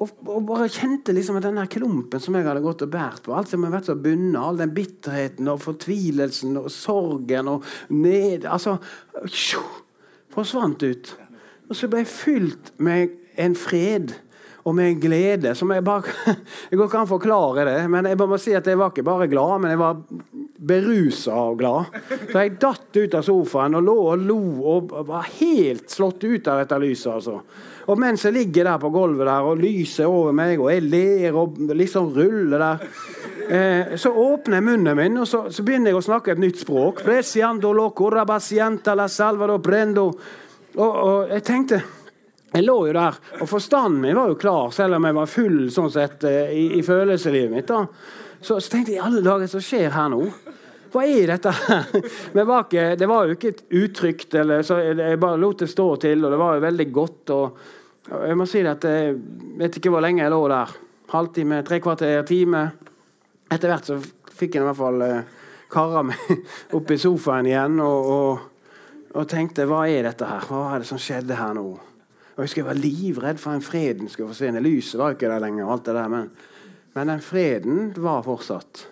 Og, 0.00 0.10
og, 0.26 0.40
bare 0.48 0.66
kjente 0.72 1.12
liksom 1.14 1.36
at 1.38 1.44
denne 1.44 1.66
klumpen 1.70 2.22
som 2.22 2.34
jeg 2.36 2.46
hadde 2.46 2.62
gått 2.64 2.82
og 2.86 2.90
båret 2.90 3.20
på, 3.22 3.34
alt 3.36 3.52
som 3.52 3.66
har 3.66 3.74
vært 3.74 3.90
så 3.90 3.96
bundet, 4.00 4.38
all 4.40 4.58
den 4.58 4.72
bitterheten 4.74 5.48
og 5.52 5.60
fortvilelsen 5.60 6.56
og 6.56 6.70
sorgen 6.72 7.50
og 7.52 7.66
ned 7.92 8.48
Altså 8.48 8.78
forsvant 10.32 10.82
ut. 10.82 11.12
Og 11.68 11.76
så 11.76 11.90
ble 11.90 12.02
jeg 12.02 12.10
fylt 12.10 12.72
med 12.80 13.12
en 13.40 13.54
fred 13.54 14.16
og 14.60 14.74
med 14.76 14.90
en 14.90 15.00
glede 15.00 15.54
som 15.56 15.70
jeg 15.72 15.84
bare 15.84 16.12
Jeg 16.70 16.78
går 16.78 16.86
ikke 16.86 17.00
an 17.00 17.08
å 17.08 17.14
forklare 17.14 17.66
det, 17.68 17.78
men 17.92 18.08
jeg 18.10 18.18
må 18.20 18.38
si 18.40 18.54
at 18.56 18.66
jeg 18.68 18.78
var 18.78 18.92
ikke 18.92 19.06
bare 19.06 19.28
glad, 19.30 19.62
men 19.62 19.72
jeg 19.72 19.80
var 19.80 20.02
berusa 20.60 21.36
og 21.50 21.58
glad. 21.60 21.98
Så 22.30 22.36
jeg 22.36 22.58
datt 22.60 22.98
ut 23.00 23.16
av 23.16 23.24
sofaen 23.24 23.78
og 23.78 23.86
lå 23.86 23.96
og 24.12 24.24
lo 24.28 24.40
og 24.74 24.94
var 25.08 25.28
helt 25.38 25.88
slått 25.90 26.26
ut 26.26 26.50
av 26.52 26.60
dette 26.60 26.80
lyset. 26.82 27.12
altså. 27.14 27.40
Og 27.90 27.98
mens 27.98 28.24
jeg 28.26 28.36
ligger 28.36 28.68
der 28.68 28.82
på 28.82 28.90
gulvet 28.94 29.26
der 29.26 29.46
og 29.46 29.62
lyset 29.62 30.06
over 30.06 30.34
meg, 30.36 30.60
og 30.60 30.70
jeg 30.70 30.84
ler 30.86 31.38
og 31.38 31.56
liksom 31.74 32.12
ruller 32.14 32.62
der, 32.62 32.84
eh, 33.48 33.96
så 33.98 34.12
åpner 34.12 34.60
jeg 34.60 34.68
munnen 34.68 34.98
min 34.98 35.22
og 35.22 35.26
så, 35.28 35.46
så, 35.50 35.64
begynner 35.66 35.90
jeg 35.90 35.98
å 35.98 36.04
snakke 36.04 36.36
et 36.36 36.42
nytt 36.42 36.60
språk. 36.62 37.02
Og, 40.78 40.92
og 40.92 41.32
jeg 41.32 41.42
tenkte 41.48 41.80
jeg 42.50 42.64
lå 42.66 42.76
jo 42.88 42.94
der, 42.96 43.18
og 43.40 43.48
forstanden 43.48 44.00
min 44.02 44.16
var 44.18 44.30
jo 44.32 44.38
klar, 44.40 44.72
selv 44.74 44.96
om 44.96 45.04
jeg 45.06 45.16
var 45.20 45.30
full 45.30 45.58
sånn 45.70 45.90
sett, 45.94 46.24
eh, 46.26 46.50
i, 46.50 46.64
i 46.80 46.82
følelseslivet 46.82 47.52
mitt. 47.52 47.68
da. 47.70 47.84
Så, 48.40 48.56
så 48.58 48.72
tenkte 48.72 48.94
jeg 48.94 48.98
i 48.98 49.04
alle 49.06 49.22
dager, 49.22 49.50
som 49.50 49.62
skjer 49.62 49.92
her 49.94 50.08
nå? 50.10 50.24
Hva 50.90 51.04
er 51.06 51.30
dette 51.30 51.52
Men 52.34 52.48
var 52.48 52.64
ikke, 52.64 52.86
det 52.98 53.06
var 53.06 53.28
jo 53.28 53.36
ikke 53.36 53.52
utrygt, 53.78 54.34
eller, 54.40 54.64
så 54.66 54.80
jeg 54.82 55.20
bare 55.22 55.38
lot 55.38 55.62
det 55.62 55.70
stå 55.70 55.86
til, 56.02 56.24
og 56.24 56.34
det 56.34 56.40
var 56.40 56.56
jo 56.56 56.64
veldig 56.64 56.86
godt. 56.94 57.34
og, 57.36 57.60
Jeg 58.10 58.38
må 58.40 58.46
si 58.50 58.64
at 58.66 58.86
jeg 58.88 59.12
vet 59.60 59.78
ikke 59.78 59.92
hvor 59.94 60.02
lenge 60.02 60.24
jeg 60.24 60.34
lå 60.34 60.40
der. 60.50 60.72
Halvtime, 61.10 61.60
tre 61.66 61.78
kvarter, 61.82 62.24
time. 62.26 62.64
Etter 63.50 63.70
hvert 63.70 63.92
så 63.92 63.98
fikk 64.40 64.56
jeg 64.56 64.64
i 64.64 64.66
hvert 64.66 64.78
fall 64.78 65.04
eh, 65.06 65.22
kara 65.70 66.02
meg 66.06 66.34
opp 66.78 66.90
i 66.90 66.98
sofaen 66.98 67.50
igjen 67.50 67.78
og, 67.84 68.10
og, 68.16 68.74
og 69.14 69.30
tenkte 69.30 69.68
hva 69.70 69.84
er 69.90 70.10
dette 70.10 70.26
her? 70.26 70.50
Hva 70.50 70.64
er 70.72 70.82
det 70.82 70.90
som 70.90 71.02
skjedde 71.02 71.38
her 71.38 71.54
nå? 71.58 71.68
Jeg 72.40 72.48
husker 72.48 72.62
jeg 72.62 72.70
var 72.70 72.78
livredd 72.80 73.40
for 73.40 73.52
en 73.52 73.60
freden 73.60 74.08
skulle 74.08 74.30
forsvinne. 74.30 74.62
Lyset 74.64 74.96
var 74.96 75.12
ikke 75.12 75.28
der 75.28 75.42
lenger. 75.42 75.66
og 75.66 75.72
alt 75.72 75.86
det 75.86 75.94
der, 75.94 76.08
Men, 76.08 76.30
men 76.94 77.08
den 77.08 77.20
freden 77.20 77.92
var 77.96 78.22
fortsatt. 78.22 78.86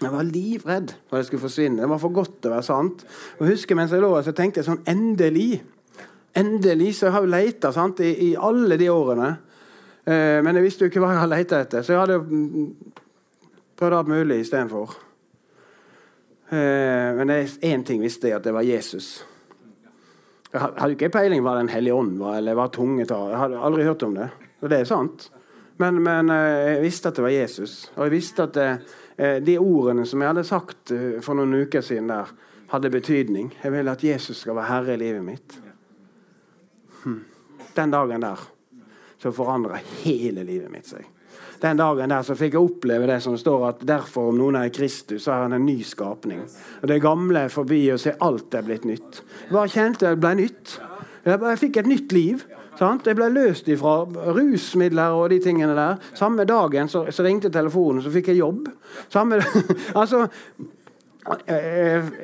Jeg 0.00 0.12
var 0.12 0.22
livredd 0.22 0.92
for 1.08 1.16
at 1.16 1.24
det 1.24 1.26
skulle 1.26 1.40
forsvinne. 1.40 1.82
Det 1.82 1.88
var 1.88 1.98
for 1.98 2.14
godt 2.14 2.36
til 2.40 2.52
å 2.52 2.54
være 2.54 2.62
sant. 2.62 3.02
Og 3.38 3.42
jeg 3.42 3.56
husker 3.56 3.74
Mens 3.74 3.90
jeg 3.90 4.00
lå 4.00 4.14
her, 4.14 4.22
så 4.22 4.32
tenkte 4.32 4.62
jeg 4.62 4.68
sånn 4.68 4.84
Endelig! 4.86 5.64
Endelig! 6.38 6.92
Så 6.94 7.08
jeg 7.08 7.16
har 7.16 7.26
jo 7.26 7.32
leita 7.32 7.72
i, 8.06 8.12
i, 8.28 8.30
alle 8.38 8.78
de 8.78 8.88
årene. 8.88 9.32
Eh, 10.06 10.38
men 10.38 10.54
jeg 10.54 10.62
visste 10.68 10.86
jo 10.86 10.92
ikke 10.92 11.02
hva 11.02 11.10
jeg 11.10 11.22
hadde 11.24 11.34
leita 11.34 11.60
etter, 11.64 11.82
så 11.82 11.96
jeg 11.96 12.00
hadde 12.04 12.20
prøvd 13.80 13.98
alt 13.98 14.14
mulig 14.14 14.38
istedenfor. 14.44 14.94
Eh, 16.54 17.18
men 17.18 17.34
én 17.34 17.82
ting 17.82 17.98
visste 17.98 18.30
jeg, 18.30 18.38
at 18.38 18.46
det 18.46 18.54
var 18.54 18.62
Jesus. 18.62 19.24
Jeg 20.50 20.60
hadde 20.60 20.94
ikke 20.96 21.12
peiling 21.14 21.44
hva 21.46 21.56
Den 21.60 21.70
hellige 21.70 21.94
ånd 21.94 22.16
var, 22.18 22.38
eller 22.40 22.56
hva 22.58 22.66
tungetal 22.74 23.28
Jeg 23.30 23.38
hadde 23.38 23.60
aldri 23.68 23.84
hørt 23.86 24.02
om 24.06 24.16
det. 24.18 24.30
Og 24.60 24.72
det 24.72 24.80
er 24.80 24.88
sant. 24.88 25.28
Men, 25.80 26.02
men 26.04 26.32
eh, 26.34 26.74
jeg 26.74 26.82
visste 26.84 27.08
at 27.10 27.20
det 27.20 27.24
var 27.24 27.34
Jesus. 27.34 27.74
Og 27.96 28.04
jeg 28.06 28.14
visste 28.16 28.44
at 28.48 28.56
det, 28.58 28.70
eh, 29.16 29.38
de 29.44 29.56
ordene 29.62 30.04
som 30.08 30.20
jeg 30.20 30.32
hadde 30.32 30.44
sagt 30.48 30.92
eh, 30.96 31.20
for 31.24 31.38
noen 31.38 31.62
uker 31.62 31.84
siden, 31.84 32.10
der, 32.12 32.32
hadde 32.70 32.90
betydning. 32.92 33.48
Jeg 33.62 33.72
vil 33.74 33.88
at 33.90 34.02
Jesus 34.04 34.44
skal 34.44 34.54
være 34.54 34.68
herre 34.68 34.94
i 34.94 35.00
livet 35.00 35.24
mitt. 35.26 35.56
Hm. 37.02 37.22
Den 37.74 37.94
dagen 37.94 38.22
der 38.22 38.44
så 39.18 39.32
forandra 39.34 39.80
hele 40.04 40.44
livet 40.46 40.70
mitt 40.70 40.86
seg 40.90 41.08
den 41.62 41.80
dagen 41.80 42.12
der 42.12 42.24
så 42.26 42.36
fikk 42.38 42.56
jeg 42.56 42.64
oppleve 42.64 43.08
det 43.10 43.18
som 43.24 43.36
står 43.38 43.66
at 43.68 43.82
derfor 43.86 44.30
om 44.30 44.38
noen 44.40 44.60
er 44.60 44.72
Kristus, 44.74 45.24
så 45.24 45.34
er 45.34 45.44
han 45.46 45.56
en 45.56 45.66
ny 45.66 45.80
skapning. 45.86 46.40
Og 46.82 46.88
Det 46.88 47.02
gamle 47.02 47.46
er 47.46 47.52
forbi, 47.52 47.82
og 47.92 48.00
se 48.00 48.14
alt 48.20 48.54
er 48.54 48.64
blitt 48.66 48.86
nytt. 48.88 49.20
Jeg 49.44 49.52
bare 49.52 49.74
kjente 49.74 50.08
det 50.08 50.22
ble 50.22 50.34
nytt. 50.40 50.80
Jeg 51.26 51.60
fikk 51.60 51.76
et 51.82 51.90
nytt 51.90 52.16
liv. 52.16 52.46
Sant? 52.80 53.04
Jeg 53.04 53.16
ble 53.18 53.26
løst 53.28 53.66
ifra 53.68 54.06
rusmidler 54.32 55.12
og 55.12 55.28
de 55.34 55.40
tingene 55.44 55.74
der. 55.76 55.98
Samme 56.16 56.46
dagen 56.48 56.88
så, 56.88 57.04
så 57.12 57.26
ringte 57.26 57.50
telefonen, 57.52 58.00
så 58.00 58.12
fikk 58.12 58.30
jeg 58.32 58.40
jobb. 58.40 58.70
Samme, 59.12 59.42
altså, 60.00 60.24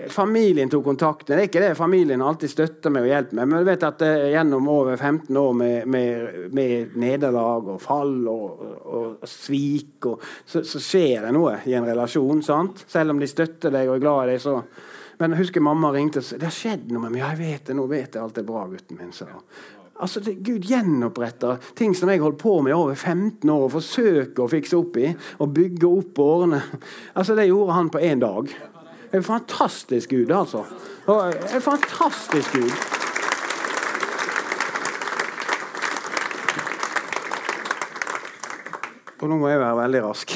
familien 0.08 0.70
tok 0.72 0.84
kontakt. 0.84 1.26
Det 1.26 1.36
er 1.36 1.42
ikke 1.46 1.60
det 1.60 1.74
familien 1.76 2.22
alltid 2.24 2.50
støtter 2.50 2.92
meg 2.94 3.04
og 3.04 3.10
hjelper 3.10 3.36
meg. 3.38 3.50
Men 3.50 3.60
du 3.60 3.68
vet 3.68 3.84
at 3.84 4.02
eh, 4.06 4.30
gjennom 4.32 4.68
over 4.72 4.96
15 4.96 5.36
år 5.36 5.52
med, 5.52 5.86
med, 5.92 6.48
med 6.56 6.96
nederlag 6.96 7.68
og 7.74 7.80
fall 7.82 8.16
og, 8.32 8.64
og, 8.64 9.06
og 9.20 9.30
svik 9.30 10.08
og, 10.08 10.24
så, 10.46 10.64
så, 10.64 10.80
skjer 10.80 11.26
det 11.28 11.32
noe 11.36 11.58
i 11.68 11.76
en 11.76 11.88
relasjon. 11.88 12.42
sant? 12.46 12.86
Selv 12.88 13.12
om 13.12 13.20
de 13.20 13.28
støtter 13.30 13.74
deg 13.74 13.90
og 13.90 13.98
er 13.98 14.04
glad 14.06 14.22
i 14.26 14.34
deg. 14.34 14.44
så... 14.44 14.60
Men 15.16 15.32
husker 15.32 15.62
mamma 15.64 15.88
ringte 15.94 16.20
og 16.20 16.26
sa 16.26 16.36
det 16.36 16.50
har 16.50 16.52
skjedd 16.52 16.90
noe 16.92 17.06
med 17.06 17.14
meg. 17.14 17.22
Ja, 17.22 17.30
jeg 17.32 17.40
vet 17.40 17.70
det, 17.70 17.76
nå 17.78 17.86
vet 17.88 18.16
jeg 18.16 18.20
alt 18.20 18.36
er 18.36 18.44
bra, 18.44 18.66
gutten 18.68 19.00
min. 19.00 19.14
sa 19.16 19.30
Altså, 19.96 20.20
det, 20.20 20.34
Gud 20.44 20.66
gjenoppretter 20.68 21.56
ting 21.76 21.94
som 21.96 22.10
jeg 22.12 22.20
holdt 22.20 22.36
på 22.42 22.58
med 22.60 22.74
i 22.74 22.76
over 22.76 22.94
15 22.94 23.48
år. 23.48 23.62
og 23.64 23.72
Forsøker 23.78 24.44
å 24.44 24.50
fikse 24.52 24.76
opp 24.76 24.98
i 25.00 25.08
og 25.40 25.54
bygge 25.56 25.88
opp 25.88 26.20
årene. 26.20 26.60
Altså, 27.16 27.34
Det 27.34 27.48
gjorde 27.48 27.78
han 27.78 27.88
på 27.88 28.02
én 28.04 28.20
dag. 28.20 28.52
En 29.14 29.22
fantastisk 29.22 30.10
Gud, 30.10 30.30
altså. 30.30 30.64
En 31.54 31.60
fantastisk 31.62 32.52
Gud. 32.52 32.72
Og 39.26 39.30
nå 39.32 39.40
må 39.40 39.48
jeg 39.50 39.58
være 39.58 39.78
veldig 39.80 40.00
rask. 40.04 40.32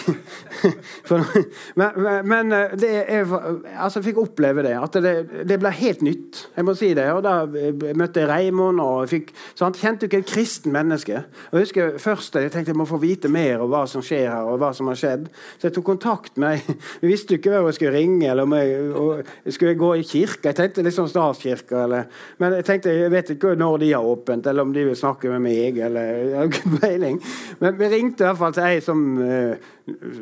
men, 1.79 1.91
men, 2.27 2.55
eh, 2.57 2.73
det 2.75 2.89
jeg, 2.91 3.27
altså 3.31 4.01
jeg 4.01 4.07
fikk 4.09 4.17
oppleve 4.25 4.65
det. 4.67 4.73
At 4.75 4.97
det, 5.05 5.13
det, 5.47 5.59
ble 5.63 5.71
helt 5.79 6.01
nytt. 6.03 6.41
Jeg 6.57 6.67
må 6.67 6.75
si 6.75 6.89
det. 6.99 7.05
Og 7.15 7.23
Da 7.23 7.45
møtte 7.47 8.25
jeg 8.25 8.31
Reimond 8.31 8.83
og 8.83 9.07
fikk, 9.13 9.31
sant? 9.55 9.79
kjente 9.79 10.09
ikke 10.09 10.25
et 10.25 10.33
kristen 10.33 10.75
menneske. 10.75 11.23
Og 11.53 11.61
jeg 11.61 11.69
husker 11.69 12.01
først 12.03 12.41
jeg 12.41 12.51
tenkte 12.51 12.75
jeg 12.75 12.81
må 12.81 12.89
få 12.89 12.99
vite 12.99 13.31
mer 13.31 13.63
om 13.63 13.71
hva 13.71 13.85
som 13.91 14.03
skjer 14.03 14.27
her. 14.27 14.49
og 14.51 14.59
hva 14.59 14.73
som 14.75 14.91
har 14.91 14.99
skjedd. 14.99 15.31
Så 15.61 15.69
jeg 15.69 15.77
tok 15.79 15.87
kontakt 15.93 16.41
med 16.41 16.59
Vi 17.05 17.13
visste 17.13 17.37
jo 17.37 17.39
ikke 17.39 17.55
hvor 17.55 17.71
jeg 17.71 17.79
skulle 17.79 17.95
ringe. 17.95 18.27
eller 18.27 18.49
om 18.49 18.59
jeg, 18.59 19.55
Skulle 19.55 19.77
jeg 19.77 19.81
gå 19.85 19.93
i 20.01 20.03
kirka? 20.11 20.51
Jeg 20.51 20.59
tenkte 20.59 20.87
liksom 20.89 21.07
statskirka. 21.15 21.85
Eller, 21.85 22.11
men 22.43 22.59
jeg 22.59 22.67
tenkte, 22.67 22.97
jeg 23.05 23.15
vet 23.15 23.35
ikke 23.37 23.55
når 23.55 23.79
de 23.85 23.95
har 23.95 24.11
åpent, 24.17 24.51
eller 24.51 24.67
om 24.67 24.75
de 24.75 24.89
vil 24.91 24.99
snakke 24.99 25.31
med 25.31 25.47
meg. 25.47 25.79
eller 25.79 26.11
jeg 26.27 26.37
har 26.41 26.51
ikke 26.51 26.77
peiling. 26.83 27.23
Men 27.63 27.79
vi 27.79 27.95
ringte 27.95 28.27
i 28.27 28.31
hvert 28.33 28.43
fall 28.43 28.59
til 28.59 28.67
ei 28.67 28.80
som 28.85 29.03
uh, 29.19 29.71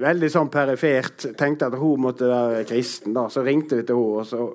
veldig 0.03 0.31
sånn 0.33 0.51
perifert 0.53 1.29
tenkte 1.39 1.69
at 1.69 1.79
hun 1.79 2.05
måtte 2.09 2.29
være 2.31 2.65
kristen. 2.69 3.15
da, 3.17 3.29
Så 3.33 3.45
ringte 3.47 3.81
vi 3.81 3.87
til 3.87 3.99
henne. 3.99 4.23
og 4.23 4.27
så, 4.27 4.49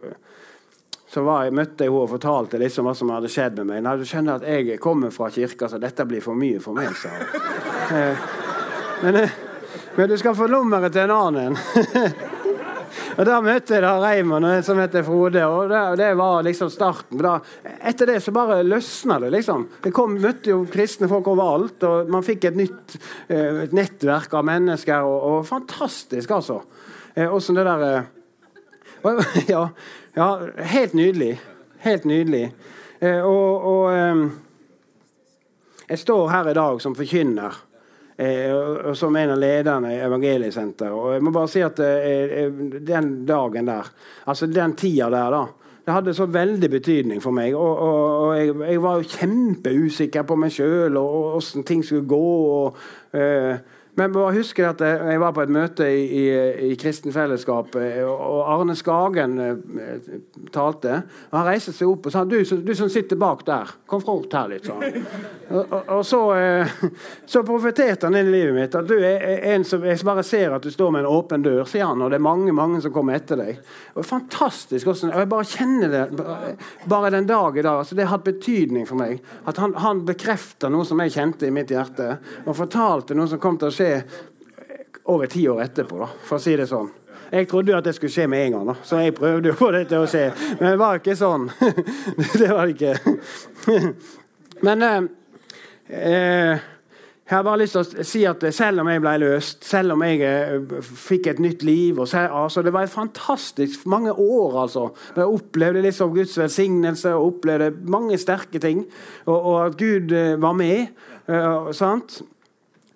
så 1.13 1.23
jeg, 1.27 1.53
møtte 1.53 1.85
jeg 1.85 1.91
henne 1.93 2.03
og 2.03 2.11
fortalte 2.15 2.61
liksom 2.61 2.89
hva 2.89 2.95
som 2.97 3.13
hadde 3.13 3.31
skjedd 3.31 3.61
med 3.61 3.71
meg. 3.71 3.85
Nei, 3.85 3.95
du 4.01 4.05
skjønner 4.09 4.41
at 4.41 4.47
jeg 4.49 4.79
kommer 4.81 5.13
fra 5.13 5.29
kirka, 5.33 5.69
så 5.69 5.81
dette 5.81 6.07
blir 6.09 6.23
for 6.25 6.37
mye 6.37 6.61
for 6.63 6.77
meg, 6.77 6.93
sa 6.97 7.13
hun. 7.13 7.49
Eh, 7.93 8.29
men, 9.03 9.17
eh, 9.19 9.39
men, 9.97 10.07
du 10.09 10.17
skal 10.17 10.35
få 10.35 10.47
nummeret 10.47 10.95
til 10.95 11.03
en 11.03 11.17
annen. 11.17 11.59
Og 13.17 13.25
Da 13.27 13.39
møtte 13.43 13.75
jeg 13.75 13.83
da 13.85 13.93
Raymond 14.01 14.47
og 14.47 14.55
en 14.57 14.65
som 14.65 14.79
heter 14.81 15.05
Frode, 15.05 15.43
og 15.47 15.71
det, 15.71 15.81
det 16.01 16.09
var 16.19 16.45
liksom 16.45 16.71
starten. 16.73 17.21
Da, 17.23 17.35
etter 17.81 18.09
det 18.09 18.19
så 18.23 18.33
bare 18.35 18.61
løsna 18.65 19.19
det, 19.23 19.31
liksom. 19.35 19.67
Jeg 19.83 19.95
kom, 19.95 20.17
møtte 20.21 20.53
jo 20.53 20.63
kristne 20.71 21.09
folk 21.11 21.29
overalt, 21.31 21.83
og 21.87 22.11
man 22.13 22.25
fikk 22.25 22.49
et 22.49 22.59
nytt 22.59 22.97
eh, 23.27 23.63
et 23.65 23.75
nettverk 23.75 24.33
av 24.37 24.45
mennesker. 24.47 25.07
Og, 25.07 25.17
og 25.31 25.47
fantastisk, 25.49 26.31
altså. 26.35 26.61
Eh, 27.15 27.27
Åssen 27.27 27.59
det 27.59 27.67
der 27.69 27.87
eh, 27.89 28.11
ja, 29.53 29.67
ja, 30.15 30.29
helt 30.73 30.93
nydelig. 30.93 31.35
Helt 31.83 32.05
nydelig. 32.07 32.47
Eh, 33.03 33.19
og, 33.19 33.67
og 33.67 33.85
eh, 33.91 34.25
jeg 35.89 35.99
står 35.99 36.27
her 36.31 36.49
i 36.49 36.57
dag 36.57 36.81
som 36.81 36.95
forkynner. 36.95 37.57
Eh, 38.17 38.93
som 38.93 39.15
en 39.15 39.33
av 39.33 39.39
lederne 39.41 39.95
i 39.95 40.01
Evangeliesenteret. 40.05 40.93
Og 40.93 41.15
jeg 41.15 41.23
må 41.25 41.31
bare 41.33 41.49
si 41.49 41.63
at 41.65 41.79
eh, 41.81 42.43
eh, 42.43 42.63
den 42.85 43.11
dagen 43.25 43.71
der, 43.71 43.89
altså 44.29 44.45
den 44.47 44.75
tida 44.77 45.09
der, 45.09 45.33
da 45.33 45.43
det 45.83 45.91
hadde 45.91 46.13
så 46.15 46.29
veldig 46.31 46.69
betydning 46.71 47.19
for 47.19 47.35
meg. 47.35 47.57
Og, 47.59 47.79
og, 47.83 48.03
og 48.23 48.35
jeg, 48.37 48.53
jeg, 48.69 48.81
var 48.85 49.01
jo 49.01 49.09
kjempeusikker 49.17 50.23
på 50.23 50.37
meg 50.39 50.53
sjøl 50.55 50.95
og 50.95 51.39
åssen 51.41 51.65
ting 51.67 51.81
skulle 51.83 52.07
gå. 52.07 52.21
Og, 52.53 52.77
Eh, 53.13 53.57
men 53.95 54.13
bare 54.13 54.33
husker 54.33 54.71
at 54.71 54.81
jeg 54.81 55.19
var 55.21 55.33
på 55.35 55.43
et 55.43 55.51
møte 55.53 55.85
i, 55.85 56.05
i, 56.17 56.23
i 56.71 56.77
Kristen 56.81 57.13
Fellesskap, 57.13 57.75
eh, 57.77 57.99
og 58.01 58.39
Arne 58.49 58.73
Skagen 58.77 59.35
eh, 59.37 60.07
talte. 60.53 61.03
og 61.29 61.37
Han 61.37 61.45
reiste 61.45 61.73
seg 61.75 61.91
opp 61.91 62.09
og 62.09 62.15
sa 62.15 62.23
du, 62.25 62.39
du 62.41 62.71
som 62.77 62.89
sitter 62.89 63.19
bak 63.21 63.43
der, 63.45 63.69
kom 63.89 64.01
fort 64.01 64.33
her 64.33 64.49
litt. 64.49 64.65
sånn. 64.65 64.81
Og, 65.53 65.75
og 65.93 66.01
så, 66.09 66.21
eh, 66.39 66.73
så 67.29 67.43
profeterte 67.45 68.09
han 68.09 68.17
inn 68.17 68.31
i 68.31 68.33
livet 68.33 68.57
mitt 68.57 68.77
at 68.79 68.89
du 68.89 68.95
er 68.97 69.45
en 69.53 69.67
som 69.67 69.85
jeg 69.85 70.01
bare 70.07 70.25
ser 70.25 70.55
at 70.57 70.65
du 70.65 70.73
står 70.73 70.95
med 70.95 71.03
en 71.03 71.11
åpen 71.13 71.45
dør, 71.45 71.61
sier 71.69 71.85
han, 71.91 72.01
og 72.01 72.09
det 72.09 72.17
er 72.17 72.25
mange 72.25 72.55
mange 72.55 72.81
som 72.81 72.95
kommer 72.95 73.19
etter 73.19 73.37
deg. 73.39 73.61
Og 73.93 74.07
fantastisk 74.07 74.89
Også, 74.89 75.11
og 75.11 75.21
Jeg 75.21 75.29
bare 75.29 75.47
kjenner 75.47 75.91
det 75.93 76.03
bare 76.89 77.13
den 77.13 77.29
dag 77.29 77.57
i 77.57 77.61
dag. 77.61 77.77
altså 77.83 77.95
Det 77.95 78.07
har 78.07 78.17
hatt 78.17 78.25
betydning 78.25 78.87
for 78.89 78.97
meg. 78.97 79.21
At 79.45 79.61
han, 79.61 79.77
han 79.77 80.01
bekrefter 80.05 80.73
noe 80.73 80.85
som 80.85 80.99
jeg 81.03 81.13
kjente 81.13 81.47
i 81.47 81.53
mitt 81.53 81.71
hjerte, 81.71 82.17
og 82.47 82.57
fortalte 82.57 83.15
noe 83.17 83.29
som 83.29 83.41
kom 83.41 83.61
til 83.61 83.69
å 83.69 83.73
skje 83.73 83.82
skje 83.83 83.95
over 85.11 85.27
ti 85.31 85.47
år 85.51 85.63
etterpå, 85.65 85.99
da, 85.99 86.09
for 86.23 86.39
å 86.39 86.43
si 86.43 86.55
det 86.59 86.69
sånn. 86.71 86.91
Jeg 87.33 87.47
trodde 87.49 87.73
jo 87.73 87.77
at 87.79 87.87
det 87.87 87.95
skulle 87.97 88.13
skje 88.13 88.27
med 88.29 88.45
en 88.45 88.57
gang, 88.57 88.67
da. 88.71 88.75
så 88.85 89.01
jeg 89.01 89.15
prøvde 89.17 89.49
jo 89.49 89.55
å 89.55 89.59
få 89.59 89.71
det 89.73 89.87
til 89.89 90.03
å 90.03 90.09
skje. 90.09 90.27
Men 90.59 90.67
det 90.67 90.77
var 90.79 90.99
ikke 90.99 91.15
sånn. 91.17 91.47
det 92.39 92.49
var 92.51 92.69
det 92.69 92.75
ikke. 92.75 93.79
Men 94.67 94.85
eh, 94.85 95.07
eh, 95.89 96.67
jeg 97.23 97.37
har 97.37 97.45
bare 97.47 97.63
lyst 97.63 97.73
til 97.73 97.81
å 97.81 98.05
si 98.05 98.21
at 98.27 98.43
selv 98.53 98.83
om 98.83 98.89
jeg 98.91 99.01
ble 99.01 99.13
løst, 99.23 99.63
selv 99.65 99.95
om 99.95 100.03
jeg 100.05 100.19
eh, 100.27 100.81
fikk 100.83 101.31
et 101.31 101.39
nytt 101.41 101.63
liv 101.65 102.01
selv, 102.05 102.35
altså, 102.43 102.61
Det 102.61 102.73
var 102.75 102.85
et 102.85 102.93
fantastisk 102.93 103.87
mange 103.89 104.11
år 104.11 104.59
altså, 104.65 104.89
jeg 105.15 105.25
opplevde 105.25 105.81
liksom 105.81 106.13
Guds 106.13 106.37
velsignelse 106.37 107.15
og 107.15 107.31
opplevde 107.31 107.71
mange 107.89 108.19
sterke 108.21 108.59
ting. 108.59 108.83
Og, 109.25 109.37
og 109.39 109.57
at 109.65 109.77
Gud 109.79 110.11
eh, 110.11 110.35
var 110.41 110.53
med. 110.53 110.93
Uh, 111.23 111.71
sant? 111.71 112.19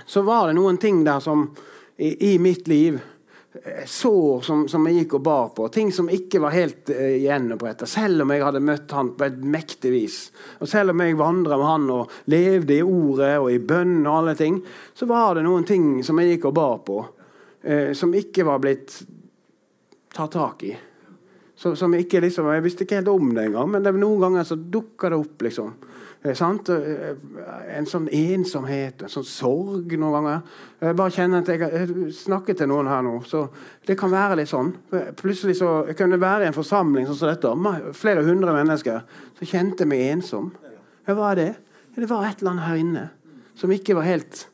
Så 0.07 0.21
var 0.21 0.47
det 0.47 0.55
noen 0.55 0.77
ting 0.79 1.03
der 1.03 1.19
som 1.19 1.49
i, 1.97 2.33
i 2.33 2.39
mitt 2.39 2.67
liv 2.67 2.99
eh, 3.63 3.85
Sår 3.85 4.41
som, 4.41 4.67
som, 4.71 4.85
jeg 4.87 5.01
gikk 5.01 5.17
og 5.17 5.23
bar 5.25 5.49
på. 5.57 5.67
Ting 5.73 5.91
som 5.91 6.07
ikke 6.13 6.39
var 6.39 6.55
helt 6.55 6.91
uh, 6.93 7.17
gjenoppretta. 7.19 7.89
Selv 7.89 8.23
om 8.23 8.31
jeg 8.31 8.45
hadde 8.45 8.63
møtt 8.63 8.95
han 8.95 9.11
på 9.17 9.27
et 9.27 9.37
mektig 9.43 9.91
vis. 9.91 10.17
Og 10.61 10.69
selv 10.69 10.93
om 10.93 11.03
jeg 11.03 11.19
vandra 11.19 11.57
med 11.59 11.67
han 11.67 11.91
og 11.91 12.15
levde 12.31 12.77
i 12.77 12.85
ordet 12.85 13.33
og 13.41 13.51
i 13.51 13.59
bønn, 13.59 13.99
og 14.05 14.13
alle 14.13 14.37
ting, 14.39 14.61
så 14.95 15.09
var 15.09 15.35
det 15.35 15.43
noen 15.47 15.67
ting 15.67 15.89
som 16.07 16.21
jeg 16.21 16.37
gikk 16.37 16.51
og 16.51 16.57
bar 16.61 16.81
på, 16.87 17.01
uh, 17.67 17.91
som 17.97 18.15
ikke 18.15 18.47
var 18.47 18.63
blitt 18.63 19.01
tatt 20.15 20.37
tak 20.37 20.63
i. 20.69 20.75
Så, 21.57 21.75
som 21.75 21.93
ikke 21.97 22.21
liksom, 22.21 22.47
Jeg 22.53 22.63
visste 22.63 22.85
ikke 22.85 23.01
helt 23.01 23.09
om 23.09 23.33
det 23.33 23.47
engang, 23.49 23.71
men 23.73 23.83
det, 23.83 23.95
noen 23.97 24.21
ganger 24.21 24.45
så 24.45 24.55
dukka 24.55 25.09
det 25.09 25.17
opp. 25.17 25.41
liksom. 25.41 25.73
Eh, 26.23 26.33
sant? 26.33 26.69
Eh, 26.69 27.13
en 27.77 27.85
sånn 27.85 28.07
ensomhet, 28.13 29.03
en 29.03 29.11
sånn 29.11 29.27
sorg 29.27 29.93
noen 29.99 30.15
ganger. 30.17 30.41
Jeg 30.81 30.97
bare 30.97 31.13
kjenner 31.13 31.43
at 31.43 31.51
jeg 31.51 32.11
snakker 32.17 32.57
til 32.57 32.71
noen 32.71 32.89
her 32.89 33.05
nå. 33.05 33.19
så 33.25 33.47
Det 33.85 33.97
kan 33.97 34.11
være 34.11 34.39
litt 34.41 34.49
sånn. 34.49 34.73
Plutselig 35.15 35.57
så 35.61 35.85
jeg 35.87 35.97
kunne 35.97 36.19
være 36.19 36.43
i 36.43 36.47
en 36.47 36.57
forsamling 36.57 37.07
sånn 37.07 37.21
som 37.21 37.29
dette, 37.29 37.93
flere 37.93 38.25
hundre 38.25 38.53
mennesker, 38.53 39.01
så 39.39 39.45
kjente 39.45 39.85
jeg 39.85 39.87
meg 39.93 40.05
ensom. 40.17 40.51
Ja, 41.07 41.13
Hva 41.13 41.31
er 41.31 41.35
det? 41.35 41.55
Det 41.95 42.09
var 42.09 42.25
et 42.25 42.41
eller 42.41 42.51
annet 42.51 42.67
her 42.67 42.75
inne 42.77 43.09
som 43.57 43.71
ikke 43.73 43.95
var 43.97 44.05
helt 44.05 44.47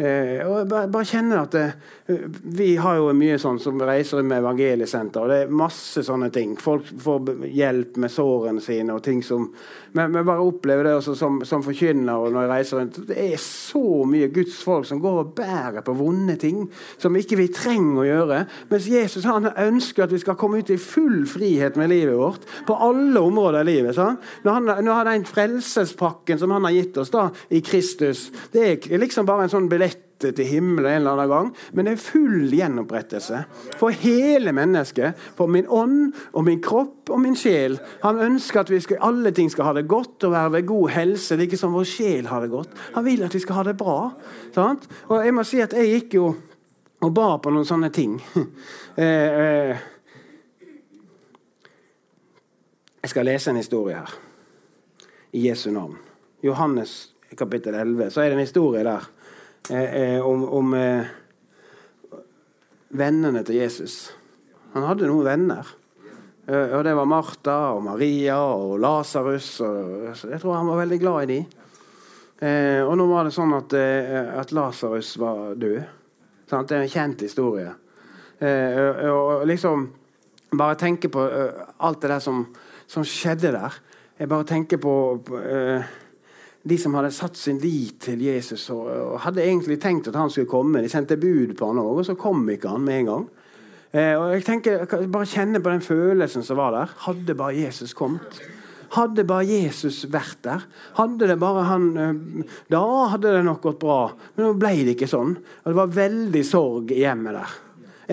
Eh, 0.00 0.46
og 0.46 0.68
bare, 0.70 0.88
bare 0.88 1.04
kjenner 1.04 1.42
at 1.42 1.52
det, 1.52 1.72
eh, 2.08 2.22
Vi 2.56 2.76
har 2.76 2.96
jo 2.96 3.10
mye 3.12 3.36
sånn 3.38 3.58
som 3.60 3.80
reiser 3.80 4.22
med 4.22 4.38
evangeliesenter, 4.40 5.20
og 5.20 5.28
det 5.28 5.38
er 5.42 5.52
masse 5.52 6.00
sånne 6.06 6.30
ting. 6.32 6.54
Folk 6.56 6.86
får 6.88 7.44
hjelp 7.50 7.98
med 8.00 8.10
sårene 8.10 8.62
sine 8.64 8.94
og 8.94 9.02
ting 9.04 9.20
som 9.22 9.50
Men 9.96 10.12
vi 10.14 10.22
bare 10.26 10.44
opplever 10.44 10.86
det 10.86 10.94
også 10.98 11.14
som, 11.18 11.40
som 11.46 11.64
forkynner 11.66 12.30
når 12.30 12.44
jeg 12.44 12.50
reiser 12.50 12.80
rundt. 12.80 13.00
Det 13.08 13.16
er 13.24 13.40
så 13.42 13.82
mye 14.08 14.30
Guds 14.34 14.60
folk 14.66 14.86
som 14.88 15.00
går 15.02 15.22
og 15.22 15.32
bærer 15.38 15.84
på 15.86 15.94
vonde 15.98 16.36
ting 16.40 16.64
som 17.00 17.16
ikke 17.18 17.38
vi 17.40 17.48
trenger 17.54 18.02
å 18.02 18.08
gjøre. 18.08 18.42
Mens 18.70 18.90
Jesus 18.90 19.26
han 19.28 19.50
ønsker 19.50 20.06
at 20.06 20.14
vi 20.14 20.22
skal 20.22 20.38
komme 20.40 20.60
ut 20.60 20.70
i 20.70 20.78
full 20.80 21.24
frihet 21.30 21.78
med 21.80 21.92
livet 21.94 22.18
vårt 22.18 22.46
på 22.68 22.76
alle 22.88 23.22
områder 23.22 23.64
i 23.64 23.70
livet. 23.72 23.96
Sånn? 23.98 24.20
Når, 24.44 24.58
han, 24.58 24.84
når 24.86 25.10
den 25.10 25.26
frelsespakken 25.28 26.40
som 26.40 26.54
han 26.54 26.68
har 26.68 26.76
gitt 26.76 27.00
oss 27.02 27.12
da, 27.14 27.28
i 27.50 27.62
Kristus, 27.64 28.28
det 28.54 28.68
er 28.68 29.02
liksom 29.02 29.28
bare 29.28 29.48
en 29.48 29.52
sånn 29.52 29.68
billett 29.70 30.09
til 30.20 30.46
himmelen 30.46 30.90
en 30.90 31.00
eller 31.00 31.12
annen 31.16 31.30
gang, 31.30 31.50
men 31.72 31.86
det 31.86 31.94
er 31.94 32.02
full 32.02 32.50
gjenopprettelse 32.52 33.42
for 33.80 33.94
hele 34.02 34.52
mennesket. 34.56 35.18
For 35.38 35.50
min 35.50 35.68
ånd 35.68 36.12
og 36.32 36.44
min 36.46 36.60
kropp 36.64 37.10
og 37.10 37.22
min 37.22 37.38
sjel. 37.38 37.78
Han 38.04 38.20
ønsker 38.22 38.62
at 38.62 38.72
vi 38.72 38.80
skal, 38.84 39.00
alle 39.06 39.32
ting 39.36 39.50
skal 39.52 39.70
ha 39.70 39.74
det 39.76 39.86
godt 39.90 40.28
og 40.28 40.34
være 40.34 40.54
ved 40.58 40.68
god 40.68 40.94
helse, 40.96 41.38
like 41.40 41.58
som 41.58 41.74
vår 41.76 41.88
sjel 41.88 42.30
har 42.30 42.44
det 42.44 42.52
godt. 42.52 42.76
Han 42.96 43.06
vil 43.06 43.24
at 43.26 43.34
vi 43.34 43.42
skal 43.42 43.60
ha 43.60 43.66
det 43.70 43.78
bra. 43.80 43.98
Sant? 44.54 44.86
Og 45.08 45.24
jeg 45.24 45.34
må 45.36 45.46
si 45.46 45.62
at 45.64 45.76
jeg 45.76 45.94
gikk 45.94 46.18
jo 46.20 46.30
og 47.00 47.14
ba 47.16 47.30
på 47.40 47.52
noen 47.54 47.68
sånne 47.68 47.92
ting. 47.94 48.20
Eh, 49.00 49.06
eh, 49.06 49.76
jeg 53.00 53.12
skal 53.12 53.24
lese 53.24 53.52
en 53.52 53.56
historie 53.56 53.96
her, 53.96 54.10
i 55.32 55.46
Jesu 55.46 55.70
navn. 55.72 55.94
Johannes 56.44 57.14
kapittel 57.38 57.74
11. 57.74 58.10
Så 58.10 58.20
er 58.20 58.28
det 58.28 58.36
en 58.36 58.44
historie 58.44 58.82
der 58.84 59.06
om, 59.68 60.44
om 60.48 60.74
eh, 60.74 61.10
vennene 62.96 63.42
til 63.46 63.60
Jesus. 63.60 64.10
Han 64.74 64.86
hadde 64.88 65.10
noen 65.10 65.26
venner. 65.26 65.76
og 66.50 66.80
Det 66.86 66.94
var 66.96 67.06
Martha 67.06 67.56
og 67.76 67.84
Maria 67.84 68.38
og 68.40 68.78
Lasarus. 68.82 69.50
Jeg 69.60 70.40
tror 70.42 70.56
han 70.56 70.70
var 70.70 70.80
veldig 70.80 70.98
glad 71.02 71.22
i 71.22 71.30
de. 71.30 71.38
og 72.86 72.94
nå 72.98 73.06
var 73.10 73.26
det 73.26 73.34
sånn 73.34 73.54
at, 73.54 73.74
at 73.74 74.54
Lasarus 74.54 75.12
var 75.20 75.54
død. 75.58 75.78
Det 76.50 76.74
er 76.74 76.82
en 76.82 76.90
kjent 76.90 77.22
historie. 77.26 77.74
og 79.10 79.46
liksom 79.46 79.88
Bare 80.50 80.74
tenke 80.74 81.06
på 81.06 81.22
alt 81.78 82.00
det 82.02 82.08
der 82.10 82.18
som, 82.18 82.40
som 82.90 83.04
skjedde 83.06 83.52
der. 83.54 83.76
Jeg 84.18 84.28
bare 84.28 84.44
tenker 84.44 84.80
på, 84.82 84.94
på 85.22 85.38
de 86.62 86.76
som 86.78 86.94
hadde 86.98 87.12
satt 87.14 87.38
sin 87.40 87.58
lit 87.62 88.02
til 88.04 88.20
Jesus 88.20 88.66
og, 88.74 88.84
og, 88.90 89.14
hadde 89.24 89.44
egentlig 89.44 89.78
tenkt 89.80 90.10
at 90.10 90.18
han 90.18 90.32
skulle 90.32 90.50
komme. 90.50 90.82
De 90.84 90.92
sendte 90.92 91.16
bud 91.20 91.54
på 91.56 91.70
han 91.70 91.80
òg, 91.80 92.02
og 92.02 92.08
så 92.10 92.16
kom 92.20 92.44
ikke 92.52 92.74
han 92.74 92.84
med 92.84 93.00
en 93.00 93.10
gang. 93.10 93.28
Eh, 93.90 94.14
og 94.14 94.34
jeg 94.36 94.46
tenker, 94.46 94.84
Bare 95.10 95.28
kjenne 95.28 95.62
på 95.62 95.72
den 95.72 95.84
følelsen 95.84 96.44
som 96.46 96.60
var 96.60 96.76
der. 96.76 96.92
Hadde 97.06 97.36
bare 97.38 97.56
Jesus 97.56 97.96
kommet? 97.96 98.42
Hadde 98.90 99.24
bare 99.26 99.46
Jesus 99.46 100.02
vært 100.10 100.42
der? 100.44 100.66
Hadde 100.98 101.30
det 101.30 101.38
bare 101.40 101.64
han 101.70 101.88
eh, 101.96 102.46
Da 102.70 102.84
hadde 103.14 103.34
det 103.38 103.42
nok 103.46 103.64
gått 103.64 103.80
bra. 103.80 104.02
Men 104.36 104.50
nå 104.50 104.54
ble 104.60 104.76
det 104.84 104.98
ikke 104.98 105.10
sånn. 105.10 105.34
Og 105.40 105.72
det 105.72 105.80
var 105.80 105.98
veldig 105.98 106.46
sorg 106.46 106.92
i 106.92 107.02
hjemmet 107.02 107.40
der. 107.40 107.58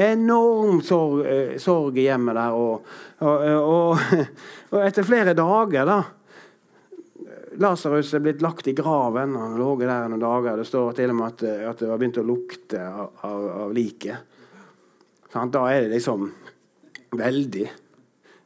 Enorm 0.07 0.79
sorg, 0.85 1.25
eh, 1.27 1.57
sorg 1.61 1.99
i 1.99 2.07
hjemmet 2.07 2.39
der. 2.39 2.55
Og, 2.55 2.93
og, 3.27 3.97
og, 4.71 4.81
etter 4.87 5.05
flere 5.05 5.35
dager 5.35 5.89
da 5.89 6.03
Lasarus 7.57 8.13
er 8.13 8.21
blitt 8.21 8.41
lagt 8.41 8.67
i 8.69 8.75
graven. 8.77 9.35
Han 9.35 9.55
lå 9.57 9.71
der 9.81 10.09
noen 10.11 10.21
dager. 10.21 10.59
Det 10.59 10.67
står 10.69 10.93
til 10.97 11.13
og 11.13 11.17
med 11.17 11.27
at, 11.31 11.43
at 11.71 11.79
det 11.81 11.89
var 11.89 12.01
begynt 12.01 12.19
å 12.21 12.25
lukte 12.27 12.81
av, 12.85 13.15
av, 13.25 13.47
av 13.63 13.73
liket. 13.73 14.35
Da 15.33 15.63
er 15.71 15.85
det 15.85 15.95
liksom 15.95 16.27
veldig. 17.17 17.65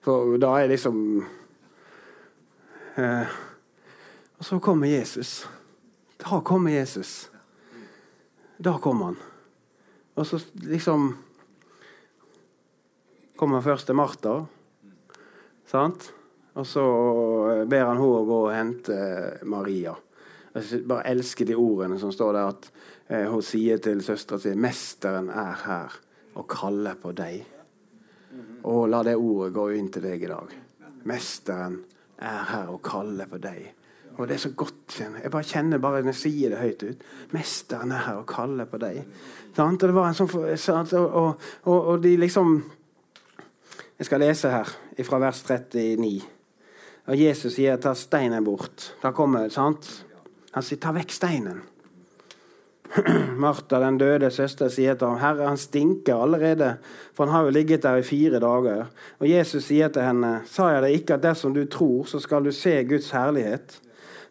For 0.02 0.38
da 0.42 0.54
er 0.58 0.66
det 0.66 0.78
liksom 0.78 1.02
eh, 2.96 3.36
Og 4.38 4.48
så 4.48 4.60
kommer 4.64 4.90
Jesus. 4.90 5.44
Da 6.22 6.42
kommer 6.46 6.72
Jesus. 6.72 7.30
Da 8.58 8.78
kommer 8.82 9.12
han. 9.12 9.20
Og 10.16 10.28
så 10.28 10.40
liksom 10.64 11.12
kommer 13.36 13.62
først 13.62 13.90
til 13.90 13.98
Martha. 13.98 14.40
Sant? 15.70 16.12
Og 16.60 16.68
så 16.68 16.86
eh, 17.52 17.66
ber 17.70 17.86
han 17.88 18.00
henne 18.00 18.24
gå 18.28 18.40
og 18.46 18.54
hente 18.56 18.96
eh, 18.96 19.44
Maria. 19.48 19.94
Jeg 20.52 20.82
bare 20.88 21.08
elsker 21.14 21.48
de 21.48 21.56
ordene 21.56 22.00
som 22.00 22.12
står 22.12 22.34
der 22.36 22.50
at 22.52 22.68
eh, 23.08 23.28
hun 23.32 23.44
sier 23.46 23.80
til 23.80 24.04
søstera 24.04 24.40
si 24.42 24.56
'Mesteren 24.56 25.30
er 25.30 25.64
her 25.66 26.00
og 26.36 26.48
kaller 26.52 27.00
på 27.00 27.14
deg'. 27.16 27.46
Og 28.64 28.90
la 28.90 29.04
det 29.04 29.16
ordet 29.16 29.54
gå 29.54 29.70
inn 29.76 29.88
til 29.92 30.04
deg 30.04 30.24
i 30.24 30.32
dag. 30.32 30.58
Mesteren 31.08 31.80
er 32.20 32.44
her 32.52 32.68
og 32.72 32.82
kaller 32.84 33.28
på 33.32 33.40
deg. 33.42 33.72
Og 34.18 34.28
det 34.28 34.36
er 34.36 34.44
så 34.44 34.52
godt. 34.56 35.00
Jeg 35.24 35.32
bare 35.32 35.44
kjenner 35.48 35.80
bare 35.80 36.02
når 36.02 36.12
jeg 36.12 36.20
sier 36.20 36.52
det 36.52 36.60
høyt 36.60 36.84
ut. 36.84 37.04
Mesteren 37.32 37.92
er 37.92 38.04
her 38.06 38.20
og 38.20 38.28
kaller 38.28 38.68
på 38.68 38.78
deg. 38.78 39.02
Og, 39.58 39.80
det 39.82 39.94
var 39.96 40.12
en 40.12 40.20
sånn, 40.20 40.94
og, 41.00 41.40
og, 41.64 41.88
og 41.88 42.04
de 42.04 42.16
liksom 42.18 42.62
Jeg 43.98 44.06
skal 44.06 44.20
lese 44.20 44.50
her 44.50 44.70
fra 45.06 45.20
vers 45.22 45.44
39. 45.46 46.41
Og 47.08 47.18
Jesus 47.18 47.54
sier 47.54 47.76
'ta 47.76 47.94
steinen 47.94 48.46
bort'. 48.46 48.94
Da 49.04 49.12
kommer, 49.12 49.50
sant? 49.50 50.06
Han 50.54 50.64
sier 50.64 50.78
'ta 50.78 50.92
vekk 50.92 51.12
steinen'. 51.12 51.62
Martha, 53.44 53.80
den 53.80 53.98
døde 53.98 54.32
søster, 54.32 54.70
sier 54.70 54.94
til 54.94 55.08
ham, 55.08 55.18
'Herre, 55.18 55.48
han 55.48 55.58
stinker 55.58 56.16
allerede, 56.16 56.78
for 57.14 57.26
han 57.26 57.34
har 57.34 57.44
jo 57.44 57.50
ligget 57.50 57.84
der 57.84 57.96
i 57.96 58.04
fire 58.04 58.40
dager.' 58.40 58.86
Og 59.20 59.30
Jesus 59.30 59.64
sier 59.64 59.88
til 59.88 60.02
henne, 60.02 60.42
'Sa 60.46 60.68
jeg 60.68 60.82
deg 60.82 60.92
ikke 60.92 61.14
at 61.14 61.24
dersom 61.24 61.54
du 61.54 61.66
tror, 61.66 62.04
så 62.04 62.20
skal 62.20 62.44
du 62.44 62.52
se 62.52 62.84
Guds 62.84 63.12
herlighet?' 63.12 63.80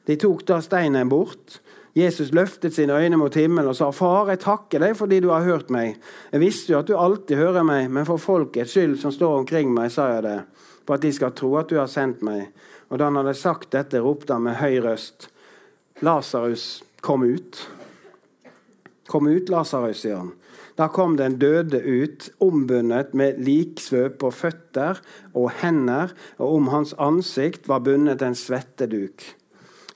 De 0.06 0.16
tok 0.16 0.48
da 0.48 0.60
steinen 0.60 1.08
bort. 1.08 1.60
Jesus 1.96 2.32
løftet 2.32 2.74
sine 2.74 2.92
øyne 2.92 3.16
mot 3.16 3.34
himmelen 3.34 3.68
og 3.68 3.76
sa, 3.76 3.90
'Far, 3.90 4.28
jeg 4.28 4.38
takker 4.38 4.78
deg 4.78 4.96
fordi 4.96 5.20
du 5.20 5.28
har 5.30 5.42
hørt 5.42 5.70
meg.' 5.70 5.96
'Jeg 6.32 6.40
visste 6.40 6.72
jo 6.72 6.78
at 6.78 6.88
du 6.88 6.96
alltid 6.96 7.36
hører 7.36 7.62
meg, 7.62 7.90
men 7.90 8.06
for 8.06 8.16
folkets 8.16 8.70
skyld 8.70 8.98
som 8.98 9.12
står 9.12 9.38
omkring 9.38 9.74
meg, 9.74 9.90
sa 9.90 10.06
jeg 10.14 10.22
det.' 10.22 10.42
'For 10.86 10.94
at 10.94 11.02
de 11.02 11.12
skal 11.12 11.32
tro 11.32 11.56
at 11.56 11.70
du 11.70 11.76
har 11.78 11.86
sendt 11.86 12.22
meg.' 12.22 12.50
Og 12.90 12.98
da 12.98 13.06
han 13.06 13.16
hadde 13.16 13.34
sagt 13.34 13.70
dette, 13.72 14.00
ropte 14.02 14.32
han 14.32 14.42
med 14.42 14.58
høy 14.58 14.80
røst, 14.82 15.30
'Lasarus, 16.02 16.82
kom 17.00 17.22
ut.' 17.22 17.68
'Kom 19.08 19.26
ut, 19.26 19.48
Lasarus', 19.48 20.02
sier 20.02 20.16
han. 20.16 20.32
Da 20.78 20.86
kom 20.88 21.16
den 21.16 21.38
døde 21.38 21.82
ut, 21.82 22.30
ombundet 22.40 23.14
med 23.14 23.38
liksvøp 23.44 24.18
på 24.22 24.30
føtter 24.30 25.02
og 25.34 25.50
hender, 25.60 26.14
og 26.38 26.54
om 26.54 26.70
hans 26.72 26.94
ansikt 26.98 27.68
var 27.68 27.82
bundet 27.84 28.22
en 28.22 28.34
svetteduk. 28.34 29.24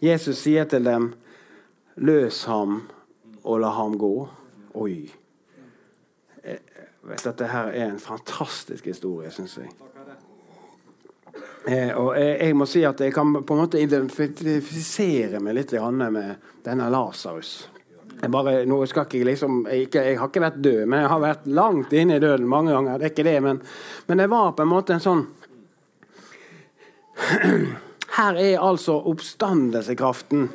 Jesus 0.03 0.43
sier 0.45 0.68
til 0.68 0.85
dem, 0.85 1.14
løs 1.97 2.45
ham 2.45 2.82
og 3.45 3.61
la 3.62 3.72
ham 3.78 3.97
gå. 3.99 4.28
Oi. 4.74 4.99
Jeg 6.45 6.61
vet 7.03 7.26
at 7.26 7.39
Dette 7.39 7.49
er 7.72 7.89
en 7.89 8.01
fantastisk 8.03 8.85
historie, 8.91 9.30
syns 9.32 9.57
jeg. 9.62 9.72
Eh, 11.67 11.93
og 11.97 12.11
jeg, 12.19 12.33
jeg, 12.41 12.57
må 12.57 12.67
si 12.69 12.83
at 12.85 13.01
jeg 13.01 13.12
kan 13.15 13.31
på 13.41 13.55
en 13.55 13.62
måte 13.62 13.81
identifisere 13.81 15.41
meg 15.41 15.57
litt 15.57 15.73
med 15.73 16.35
denne 16.65 16.91
Lasarus. 16.93 17.71
Jeg, 18.21 18.31
bare, 18.31 18.65
nå 18.69 18.79
skal 18.89 19.07
ikke 19.09 19.25
liksom, 19.27 19.65
jeg, 19.69 19.89
ikke, 19.89 20.03
jeg, 20.05 20.19
har 20.21 20.29
ikke 20.29 20.45
vært 20.45 20.61
død, 20.65 20.83
men 20.87 21.01
jeg 21.03 21.12
har 21.12 21.23
vært 21.25 21.47
langt 21.47 21.93
inne 21.93 22.17
i 22.17 22.23
døden 22.23 22.47
mange 22.49 22.73
ganger. 22.73 22.99
det 22.99 23.05
er 23.09 23.12
ikke 23.12 23.27
det, 23.27 23.41
Men, 23.41 23.61
men 24.07 24.19
det 24.19 24.31
var 24.31 24.53
på 24.53 24.62
en 24.62 24.73
måte 24.73 24.95
en 24.95 25.05
sånn 25.05 25.27
Her 28.15 28.37
er 28.39 28.62
altså 28.62 28.95
oppstandelsekraften 29.11 30.49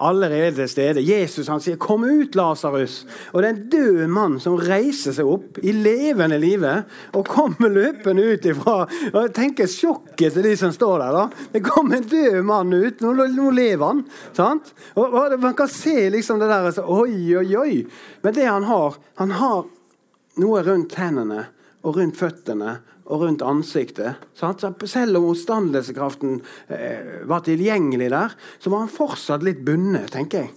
allerede 0.00 0.54
til 0.56 0.68
stede. 0.68 1.02
Jesus 1.02 1.48
han 1.48 1.60
sier 1.60 1.76
'Kom 1.76 2.04
ut, 2.04 2.36
Lasarus'. 2.36 3.04
Og 3.32 3.42
det 3.42 3.48
er 3.48 3.54
en 3.54 3.68
død 3.70 4.06
mann 4.06 4.40
som 4.40 4.56
reiser 4.56 5.12
seg 5.12 5.26
opp 5.26 5.58
i 5.62 5.72
levende 5.72 6.38
live 6.38 6.84
og 7.12 7.26
kommer 7.26 7.68
løpende 7.68 8.32
ut 8.32 8.46
ifra 8.46 8.86
og 9.14 9.22
jeg 9.22 9.34
tenker 9.34 9.66
sjokket 9.66 10.32
til 10.32 10.42
de 10.42 10.56
som 10.56 10.72
står 10.72 10.98
der. 10.98 11.12
da. 11.12 11.28
Det 11.52 11.64
kommer 11.64 11.96
en 11.96 12.08
død 12.08 12.42
mann 12.42 12.72
ut. 12.72 13.00
Nå, 13.00 13.12
nå 13.12 13.50
lever 13.50 13.86
han. 13.86 14.04
sant? 14.32 14.72
Og, 14.94 15.14
og 15.14 15.40
Man 15.40 15.54
kan 15.54 15.68
se 15.68 16.10
liksom 16.10 16.38
det 16.38 16.48
der 16.48 16.70
så, 16.70 16.82
Oi, 16.82 17.36
oi, 17.36 17.56
oi. 17.56 17.86
Men 18.22 18.34
det 18.34 18.46
han 18.46 18.64
har, 18.64 18.94
han 19.14 19.30
har 19.30 19.64
noe 20.36 20.62
rundt 20.62 20.94
hendene 20.94 21.46
og 21.82 21.96
rundt 21.96 22.16
føttene 22.16 22.78
og 23.10 23.24
rundt 23.24 23.42
ansiktet. 23.42 24.22
Sant? 24.38 24.64
Selv 24.88 25.18
om 25.18 25.28
oppstandelseskraften 25.32 26.40
eh, 26.70 27.20
var 27.28 27.44
tilgjengelig 27.46 28.10
der, 28.12 28.34
så 28.62 28.72
var 28.72 28.84
han 28.86 28.92
fortsatt 28.94 29.44
litt 29.46 29.64
bundet, 29.66 30.12
tenker 30.14 30.46
jeg. 30.46 30.52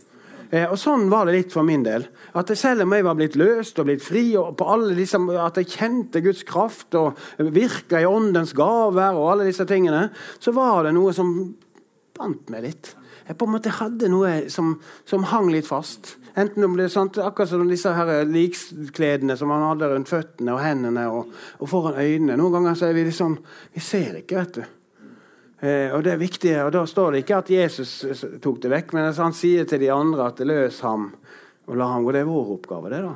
Eh, 0.53 0.67
og 0.69 0.77
Sånn 0.77 1.07
var 1.09 1.25
det 1.25 1.35
litt 1.37 1.53
for 1.55 1.65
min 1.65 1.85
del. 1.85 2.05
At 2.37 2.53
Selv 2.57 2.85
om 2.85 2.93
jeg 2.93 3.07
var 3.07 3.17
blitt 3.17 3.37
løst 3.39 3.79
og 3.81 3.89
blitt 3.89 4.05
fri, 4.05 4.25
og 4.37 4.53
på 4.59 4.69
alle 4.69 4.93
disse, 4.97 5.17
at 5.17 5.57
jeg 5.59 5.71
kjente 5.73 6.21
Guds 6.25 6.45
kraft 6.47 6.93
og 6.99 7.17
virka 7.41 8.01
i 8.01 8.09
åndens 8.09 8.53
gaver, 8.57 9.17
og 9.17 9.31
alle 9.31 9.49
disse 9.49 9.65
tingene, 9.69 10.09
så 10.39 10.53
var 10.53 10.85
det 10.85 10.93
noe 10.97 11.13
som 11.15 11.33
bandt 12.13 12.53
meg 12.53 12.67
litt. 12.69 12.93
Jeg 13.27 13.37
på 13.39 13.47
en 13.47 13.55
måte 13.55 13.71
hadde 13.77 14.09
noe 14.11 14.49
som, 14.51 14.75
som 15.07 15.25
hang 15.31 15.49
litt 15.53 15.67
fast. 15.67 16.17
Enten 16.35 16.65
om 16.65 16.77
det 16.77 16.87
er 16.87 16.93
sant, 16.93 17.17
akkurat 17.21 17.51
som 17.51 17.67
disse 17.69 17.91
her 17.93 18.23
likskledene 18.25 19.35
som 19.37 19.51
han 19.53 19.67
hadde 19.67 19.89
rundt 19.91 20.09
føttene 20.09 20.55
og 20.55 20.63
hendene 20.63 21.05
og, 21.13 21.33
og 21.59 21.69
foran 21.69 21.99
øynene. 22.01 22.37
Noen 22.39 22.57
ganger 22.57 22.79
så 22.79 22.89
er 22.89 22.97
vi 22.97 23.05
liksom 23.07 23.37
Vi 23.73 23.83
ser 23.83 24.17
ikke, 24.23 24.39
vet 24.41 24.57
du. 24.57 24.63
Eh, 25.63 25.93
og 25.95 26.01
det 26.03 26.15
er 26.15 26.19
viktig, 26.19 26.55
og 26.65 26.71
Da 26.75 26.85
står 26.89 27.11
det 27.11 27.23
ikke 27.23 27.37
at 27.39 27.51
Jesus 27.53 28.25
tok 28.43 28.63
det 28.63 28.71
vekk, 28.73 28.95
men 28.97 29.13
han 29.13 29.35
sier 29.37 29.67
til 29.69 29.79
de 29.79 29.91
andre 29.93 30.27
at 30.27 30.39
'løs 30.39 30.81
ham 30.81 31.13
og 31.67 31.77
la 31.77 31.87
ham 31.87 32.03
gå'. 32.03 32.11
Det 32.11 32.21
er 32.21 32.31
vår 32.31 32.51
oppgave, 32.57 32.89
det 32.89 33.03
da. 33.05 33.15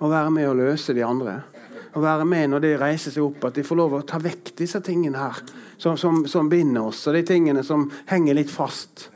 Å 0.00 0.08
være 0.08 0.30
med 0.30 0.48
og 0.48 0.56
løse 0.56 0.94
de 0.94 1.04
andre. 1.04 1.42
Å 1.94 2.00
være 2.00 2.24
med 2.24 2.50
når 2.50 2.60
de 2.60 2.76
reiser 2.78 3.10
seg 3.10 3.22
opp, 3.22 3.44
at 3.44 3.54
de 3.54 3.62
får 3.62 3.76
lov 3.76 3.92
å 3.92 4.02
ta 4.02 4.18
vekk 4.18 4.56
disse 4.56 4.80
tingene 4.80 5.18
her 5.18 5.42
som, 5.76 5.96
som, 5.96 6.26
som 6.26 6.48
binder 6.48 6.88
oss, 6.88 7.06
og 7.06 7.14
de 7.14 7.22
tingene 7.22 7.62
som 7.62 7.90
henger 8.06 8.34
litt 8.34 8.50
fast. 8.50 9.10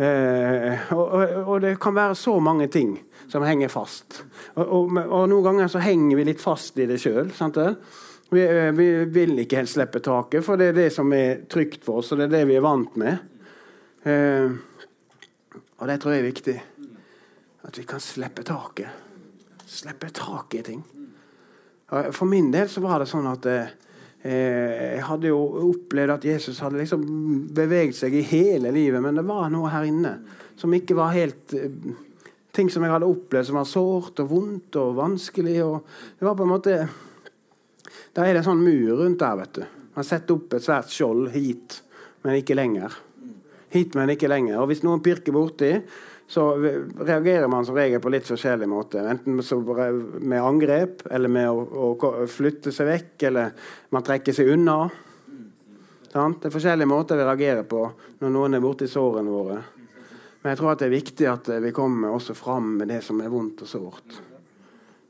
Eh, 0.00 0.92
og, 0.94 1.12
og, 1.12 1.32
og, 1.44 1.56
det 1.60 1.74
kan 1.80 1.92
være 1.94 2.14
så 2.16 2.38
mange 2.40 2.70
ting 2.72 2.94
som 3.28 3.44
henger 3.44 3.68
fast. 3.68 4.22
Og, 4.56 4.94
og 4.96 5.26
noen 5.28 5.44
ganger 5.44 5.68
så 5.68 5.82
henger 5.84 6.16
vi 6.16 6.24
litt 6.30 6.40
fast 6.40 6.78
i 6.80 6.86
det 6.88 6.96
sjøl. 7.02 7.28
Vi, 8.30 8.40
eh, 8.46 8.70
vi, 8.76 8.88
vil 9.12 9.42
ikke 9.42 9.60
helt 9.60 9.72
slippe 9.72 10.00
taket, 10.04 10.44
for 10.46 10.60
det 10.60 10.70
er 10.70 10.78
det 10.78 10.88
som 10.94 11.12
er 11.12 11.44
trygt 11.52 11.84
for 11.84 12.00
oss, 12.00 12.14
og 12.14 12.22
det 12.22 12.30
er 12.30 12.38
det 12.38 12.46
vi 12.48 12.56
er 12.56 12.64
vant 12.64 12.96
med. 13.00 13.20
Eh, 14.08 14.56
og 15.80 15.84
det 15.90 15.98
tror 16.00 16.16
jeg 16.16 16.24
er 16.24 16.30
viktig. 16.30 16.56
At 17.68 17.76
vi 17.76 17.84
kan 17.88 18.00
slippe 18.00 18.46
taket. 18.46 19.60
Slippe 19.68 20.08
taket 20.16 20.62
i 20.62 20.66
ting. 20.72 20.80
For 21.90 22.24
min 22.30 22.48
del 22.54 22.70
så 22.70 22.80
var 22.84 23.02
det 23.02 23.10
sånn 23.10 23.26
at 23.28 23.46
Eh, 23.50 23.66
jeg 24.20 25.00
hadde 25.06 25.30
jo 25.30 25.38
opplevd 25.70 26.12
at 26.12 26.24
Jesus 26.28 26.58
hadde 26.60 26.76
liksom 26.82 27.04
beveget 27.56 27.96
seg 27.96 28.12
i 28.18 28.26
hele 28.28 28.72
livet, 28.74 29.00
men 29.00 29.16
det 29.16 29.24
var 29.24 29.48
noe 29.52 29.70
her 29.72 29.86
inne 29.88 30.18
som 30.60 30.74
ikke 30.76 30.96
var 30.98 31.14
helt 31.16 31.54
eh, 31.56 31.72
Ting 32.50 32.66
som 32.66 32.82
jeg 32.82 32.90
hadde 32.90 33.06
opplevd 33.06 33.46
som 33.46 33.56
var 33.60 33.66
sårt 33.70 34.20
og 34.24 34.30
vondt 34.32 34.74
og 34.80 34.96
vanskelig. 34.96 35.52
Og 35.62 35.84
det 36.18 36.26
var 36.26 36.34
på 36.34 36.42
en 36.42 36.50
måte 36.50 36.72
Da 38.10 38.24
er 38.24 38.34
det 38.34 38.40
en 38.40 38.48
sånn 38.48 38.64
mur 38.64 38.98
rundt 38.98 39.20
der, 39.22 39.36
vet 39.38 39.60
du. 39.60 39.62
Man 39.94 40.06
setter 40.08 40.34
opp 40.34 40.56
et 40.58 40.64
svært 40.64 40.90
skjold 40.90 41.28
hit, 41.30 41.76
men 42.26 42.40
ikke 42.40 42.56
lenger. 42.58 42.96
Hit, 43.70 43.94
men 43.94 44.10
ikke 44.10 44.26
lenger. 44.26 44.58
Og 44.58 44.72
hvis 44.72 44.82
noen 44.82 45.02
pirker 45.04 45.34
borti, 45.34 45.70
så 46.30 46.54
reagerer 46.54 47.48
man 47.50 47.66
som 47.66 47.74
regel 47.74 47.98
på 48.00 48.10
litt 48.14 48.28
forskjellig 48.30 48.68
måte. 48.70 49.00
Enten 49.02 49.34
med 49.34 50.38
angrep, 50.38 51.02
eller 51.10 51.32
med 51.32 51.50
å, 51.50 51.88
å 51.98 52.10
flytte 52.30 52.70
seg 52.70 52.86
vekk, 52.86 53.24
eller 53.26 53.50
man 53.90 54.04
trekker 54.06 54.36
seg 54.36 54.52
unna. 54.54 54.76
Det 56.06 56.46
er 56.46 56.54
forskjellige 56.54 56.86
måter 56.86 57.18
vi 57.18 57.26
reagerer 57.26 57.66
på 57.66 57.82
når 58.22 58.34
noen 58.36 58.54
er 58.54 58.62
borti 58.62 58.86
sårene 58.86 59.34
våre. 59.34 59.58
Men 60.40 60.52
jeg 60.52 60.60
tror 60.60 60.70
at 60.70 60.84
det 60.84 60.86
er 60.86 60.94
viktig 60.94 61.28
at 61.32 61.50
vi 61.66 61.74
kommer 61.74 62.14
også 62.14 62.38
fram 62.38 62.76
med 62.78 62.94
det 62.94 63.00
som 63.08 63.18
er 63.18 63.34
vondt 63.34 63.66
og 63.66 63.72
sårt. 63.74 64.22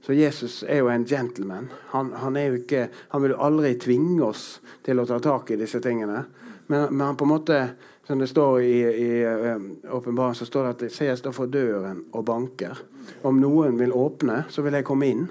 Så 0.00 0.16
Jesus 0.16 0.62
er 0.64 0.80
jo 0.80 0.88
en 0.88 1.04
gentleman. 1.04 1.68
Han, 1.92 2.14
han, 2.16 2.40
ikke, 2.40 2.86
han 3.12 3.26
vil 3.26 3.36
aldri 3.36 3.76
tvinge 3.76 4.24
oss 4.24 4.54
til 4.88 5.04
å 5.04 5.04
ta 5.04 5.20
tak 5.20 5.52
i 5.52 5.60
disse 5.60 5.84
tingene. 5.84 6.24
Men, 6.72 6.88
men 6.94 7.10
han 7.10 7.20
på 7.20 7.28
en 7.28 7.34
måte 7.36 7.62
som 8.06 8.18
det 8.18 8.26
står 8.30 8.60
i, 8.62 8.76
uh, 9.24 10.32
så 10.34 10.46
står 10.46 10.64
det 10.64 10.70
at 10.70 10.92
se, 10.92 11.04
jeg 11.04 11.18
står 11.18 11.34
for 11.36 11.46
døren 11.46 12.04
og 12.12 12.24
banker. 12.24 12.78
Om 13.22 13.40
noen 13.40 13.78
vil 13.78 13.92
åpne, 13.92 14.44
så 14.48 14.64
vil 14.66 14.78
jeg 14.78 14.86
komme 14.88 15.08
inn. 15.10 15.26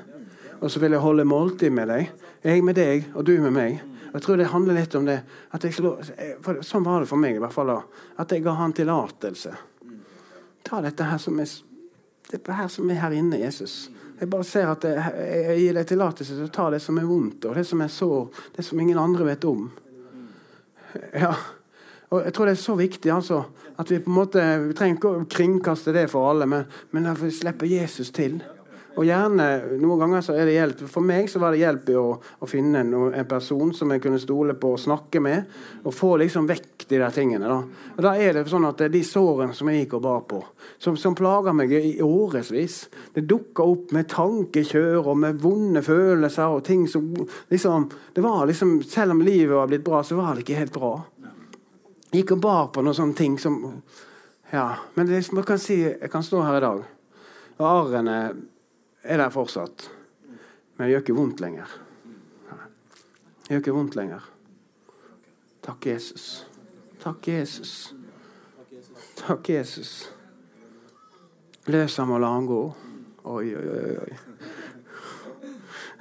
Og 0.60 0.72
så 0.72 0.80
vil 0.80 0.92
jeg 0.96 1.04
holde 1.04 1.26
måltid 1.28 1.72
med 1.72 1.88
deg. 1.92 2.12
Jeg 2.44 2.64
med 2.64 2.76
deg, 2.76 3.10
og 3.16 3.26
du 3.28 3.36
med 3.42 3.56
meg. 3.56 3.80
Jeg 4.14 4.22
tror 4.26 4.40
det 4.40 4.50
handler 4.50 4.80
litt 4.80 4.96
om 4.98 5.06
det. 5.06 5.20
Jeg, 5.54 6.64
sånn 6.66 6.86
var 6.86 7.04
det 7.04 7.10
for 7.10 7.22
meg 7.22 7.38
i 7.38 7.42
hvert 7.42 7.54
fall 7.54 7.70
da. 7.72 7.80
At 8.20 8.32
jeg 8.34 8.44
ga 8.46 8.56
han 8.58 8.74
tillatelse. 8.76 9.54
Ta 10.66 10.82
dette 10.84 11.08
her 11.08 11.22
som 11.22 11.40
er, 11.40 11.52
det 12.32 12.42
her 12.58 12.72
som 12.72 12.90
er 12.90 13.00
her 13.04 13.16
inne, 13.16 13.40
Jesus. 13.40 13.90
Jeg 14.20 14.28
bare 14.32 14.48
ser 14.48 14.68
at 14.68 14.84
jeg, 14.84 15.14
jeg 15.46 15.60
gir 15.62 15.78
deg 15.78 15.88
tillatelse 15.88 16.36
til 16.36 16.48
å 16.50 16.56
ta 16.56 16.66
det 16.74 16.82
som 16.84 16.98
er 17.00 17.08
vondt, 17.08 17.46
og 17.48 17.56
det 17.56 17.64
som 17.68 17.84
er 17.86 17.94
sår, 17.94 18.26
det 18.58 18.66
som 18.68 18.82
ingen 18.82 19.00
andre 19.00 19.30
vet 19.30 19.48
om. 19.48 19.70
Ja, 21.14 21.32
og 22.10 22.24
jeg 22.26 22.34
tror 22.34 22.50
det 22.50 22.56
er 22.56 22.62
så 22.62 22.76
viktig 22.78 23.12
altså, 23.14 23.44
at 23.80 23.92
vi 23.92 24.00
på 24.02 24.10
en 24.10 24.18
måte, 24.18 24.46
vi 24.64 24.78
trenger 24.78 24.98
ikke 24.98 25.12
å 25.12 25.26
kringkaste 25.30 25.94
det 25.96 26.08
for 26.12 26.32
alle, 26.32 26.48
men, 26.50 26.66
men 26.92 27.12
at 27.12 27.22
vi 27.22 27.30
slipper 27.34 27.70
Jesus 27.70 28.10
til. 28.16 28.40
Og 29.00 29.06
gjerne, 29.08 29.46
Noen 29.80 30.02
ganger 30.02 30.24
så 30.26 30.34
er 30.36 30.50
det 30.50 30.56
hjelp. 30.58 30.82
For 30.92 31.06
meg 31.06 31.30
så 31.32 31.40
var 31.40 31.54
det 31.54 31.62
hjelp 31.62 31.92
i 31.94 31.96
å, 31.96 32.08
å 32.20 32.48
finne 32.50 32.82
en, 32.82 32.96
en, 33.14 33.28
person 33.30 33.70
som 33.76 33.94
jeg 33.94 34.02
kunne 34.04 34.20
stole 34.20 34.56
på 34.60 34.74
og 34.74 34.82
snakke 34.82 35.22
med. 35.24 35.46
Og 35.86 35.96
få 35.96 36.16
liksom 36.20 36.50
vekk 36.50 36.84
de 36.90 37.00
der 37.00 37.14
tingene. 37.16 37.48
Da 37.48 37.60
Og 37.96 38.02
da 38.04 38.16
er 38.20 38.36
det 38.36 38.44
sånn 38.52 38.68
at 38.68 38.82
det 38.82 38.90
er 38.90 38.96
de 38.98 39.04
sårene 39.08 39.56
som 39.56 39.70
jeg 39.72 39.86
gikk 39.86 39.96
og 40.00 40.04
bar 40.04 40.26
på, 40.28 40.42
som, 40.82 40.98
som 41.00 41.16
plager 41.16 41.56
meg 41.56 41.72
i 41.78 42.00
årevis. 42.04 42.82
Det 43.16 43.24
dukker 43.30 43.72
opp 43.76 43.94
med 43.96 44.10
tankekjør 44.12 45.06
og 45.06 45.22
med 45.22 45.40
vonde 45.46 45.86
følelser 45.86 46.58
og 46.58 46.66
ting 46.68 46.84
som 46.90 47.14
liksom, 47.54 47.88
det 48.18 48.26
var 48.26 48.50
liksom, 48.50 48.82
Selv 48.90 49.16
om 49.16 49.24
livet 49.24 49.56
var 49.56 49.70
blitt 49.70 49.86
bra, 49.86 50.04
så 50.04 50.18
var 50.20 50.34
det 50.34 50.44
ikke 50.44 50.60
helt 50.60 50.76
bra 50.76 50.94
gikk 52.12 52.36
og 52.36 52.42
bar 52.44 52.70
på 52.74 52.84
noen 52.84 52.98
sånne 52.98 53.18
ting 53.18 53.38
som 53.42 53.60
Ja, 54.50 54.80
men 54.96 55.06
det, 55.06 55.22
man 55.38 55.46
kan 55.46 55.60
si, 55.62 55.76
jeg 55.84 56.10
kan 56.10 56.24
stå 56.26 56.42
her 56.42 56.58
i 56.58 56.64
dag, 56.64 56.80
og 57.60 57.66
arrene 57.70 58.16
er 59.04 59.22
der 59.22 59.30
fortsatt. 59.30 59.86
Men 60.76 60.88
det 60.88 60.94
gjør 60.94 61.04
ikke 61.04 61.18
vondt 61.20 61.44
lenger. 61.44 61.76
Det 63.46 63.54
gjør 63.54 63.62
ikke 63.62 63.76
vondt 63.76 63.98
lenger. 64.00 64.26
Takk, 65.62 65.86
Jesus. 65.86 66.48
Takk, 67.04 67.28
Jesus. 67.28 67.94
Takk, 69.20 69.50
Jesus. 69.50 70.10
Løs 71.70 71.98
ham 72.02 72.16
og 72.16 72.24
la 72.24 72.34
ham 72.34 72.50
gå. 72.50 72.62
Oi, 73.30 73.46
oi, 73.54 73.68
oi. 73.76 73.96
oi. 74.08 74.18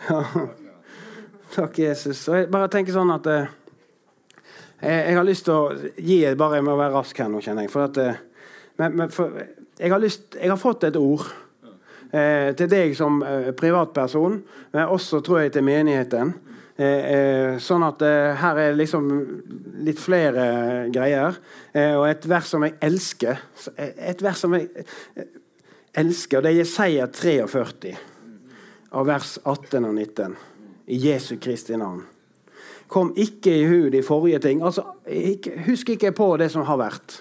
Ja. 0.09 0.25
Takk, 1.53 1.79
Jesus. 1.79 2.23
Og 2.31 2.37
jeg 2.39 2.49
bare 2.53 2.69
tenker 2.73 2.95
sånn 2.95 3.11
at 3.13 3.27
eh, 3.29 3.51
jeg, 4.81 5.05
jeg, 5.09 5.17
har 5.17 5.27
lyst 5.27 5.47
til 5.49 5.55
å 5.55 5.93
gi 5.97 6.19
bare 6.39 6.61
Jeg 6.61 6.67
må 6.69 6.77
være 6.79 6.95
rask 6.95 7.19
her 7.19 7.31
nå, 7.33 7.43
kjenner 7.45 7.67
jeg. 7.67 7.73
For 7.73 7.89
at, 7.89 8.01
eh, 8.03 8.21
men, 8.79 8.99
men 9.01 9.15
for, 9.15 9.37
jeg, 9.79 9.93
har 9.93 10.03
lyst, 10.03 10.37
jeg 10.39 10.51
har 10.51 10.61
fått 10.61 10.87
et 10.89 10.99
ord 10.99 11.27
eh, 12.13 12.55
til 12.59 12.71
deg 12.71 12.95
som 12.99 13.23
eh, 13.27 13.51
privatperson, 13.59 14.43
men 14.75 14.93
også 14.99 15.23
tror 15.27 15.43
jeg 15.45 15.57
til 15.57 15.67
menigheten. 15.67 16.35
Eh, 16.79 17.07
eh, 17.11 17.55
sånn 17.59 17.83
at 17.83 18.03
eh, 18.07 18.37
her 18.39 18.61
er 18.63 18.77
liksom 18.79 19.09
litt 19.83 19.99
flere 19.99 20.87
greier. 20.95 21.41
Eh, 21.73 21.97
og 21.99 22.07
et 22.07 22.29
vers 22.31 22.53
som 22.55 22.63
jeg 22.63 22.77
elsker. 22.87 23.41
Et 23.83 24.23
vers 24.23 24.45
som 24.45 24.55
jeg 24.55 24.69
elsker, 25.99 26.39
og 26.39 26.47
det 26.47 26.53
er 26.53 26.61
Jesaja 26.61 27.09
43, 27.11 27.97
av 28.95 29.11
vers 29.11 29.35
18 29.43 29.89
og 29.89 29.99
19. 29.99 30.39
I 30.89 31.01
Jesu 31.03 31.35
Kristi 31.43 31.77
navn. 31.77 32.07
Kom 32.89 33.13
ikke 33.17 33.53
i 33.53 33.67
hu 33.69 33.89
de 33.93 34.03
forrige 34.03 34.41
ting. 34.45 34.63
Altså, 34.65 34.87
ikke, 35.07 35.59
husk 35.67 35.91
ikke 35.93 36.13
på 36.17 36.31
det 36.41 36.51
som 36.53 36.65
har 36.69 36.81
vært. 36.81 37.21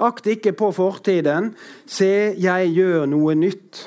Akt 0.00 0.26
ikke 0.32 0.52
på 0.56 0.70
fortiden. 0.72 1.54
Se, 1.88 2.32
jeg 2.40 2.70
gjør 2.76 3.08
noe 3.08 3.34
nytt. 3.36 3.86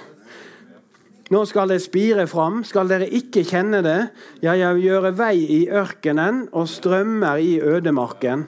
Nå 1.34 1.40
skal 1.50 1.72
det 1.72 1.80
spire 1.82 2.28
fram, 2.30 2.60
skal 2.68 2.90
dere 2.92 3.08
ikke 3.10 3.42
kjenne 3.48 3.80
det? 3.82 4.00
Ja, 4.44 4.54
jeg 4.54 4.76
vil 4.78 4.84
gjøre 4.92 5.12
vei 5.18 5.38
i 5.56 5.60
ørkenen 5.74 6.44
og 6.54 6.68
strømmer 6.70 7.42
i 7.42 7.56
ødemarken. 7.58 8.44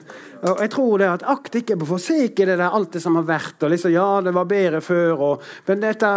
Og 0.46 0.60
jeg 0.62 0.70
tror 0.70 1.00
det 1.00 1.08
at 1.10 1.24
Akt 1.26 1.56
ikke 1.58 1.78
på, 1.80 1.88
for 1.88 2.02
se 2.02 2.28
ikke 2.28 2.46
det 2.46 2.58
der 2.60 2.76
alt 2.76 2.92
det 2.94 3.02
som 3.02 3.16
har 3.18 3.26
vært. 3.26 3.56
og 3.62 3.72
liksom, 3.72 3.90
Ja, 3.90 4.20
det 4.22 4.34
var 4.36 4.46
bedre 4.46 4.80
før. 4.80 5.24
Og, 5.28 5.42
men 5.66 5.82
dette 5.82 6.12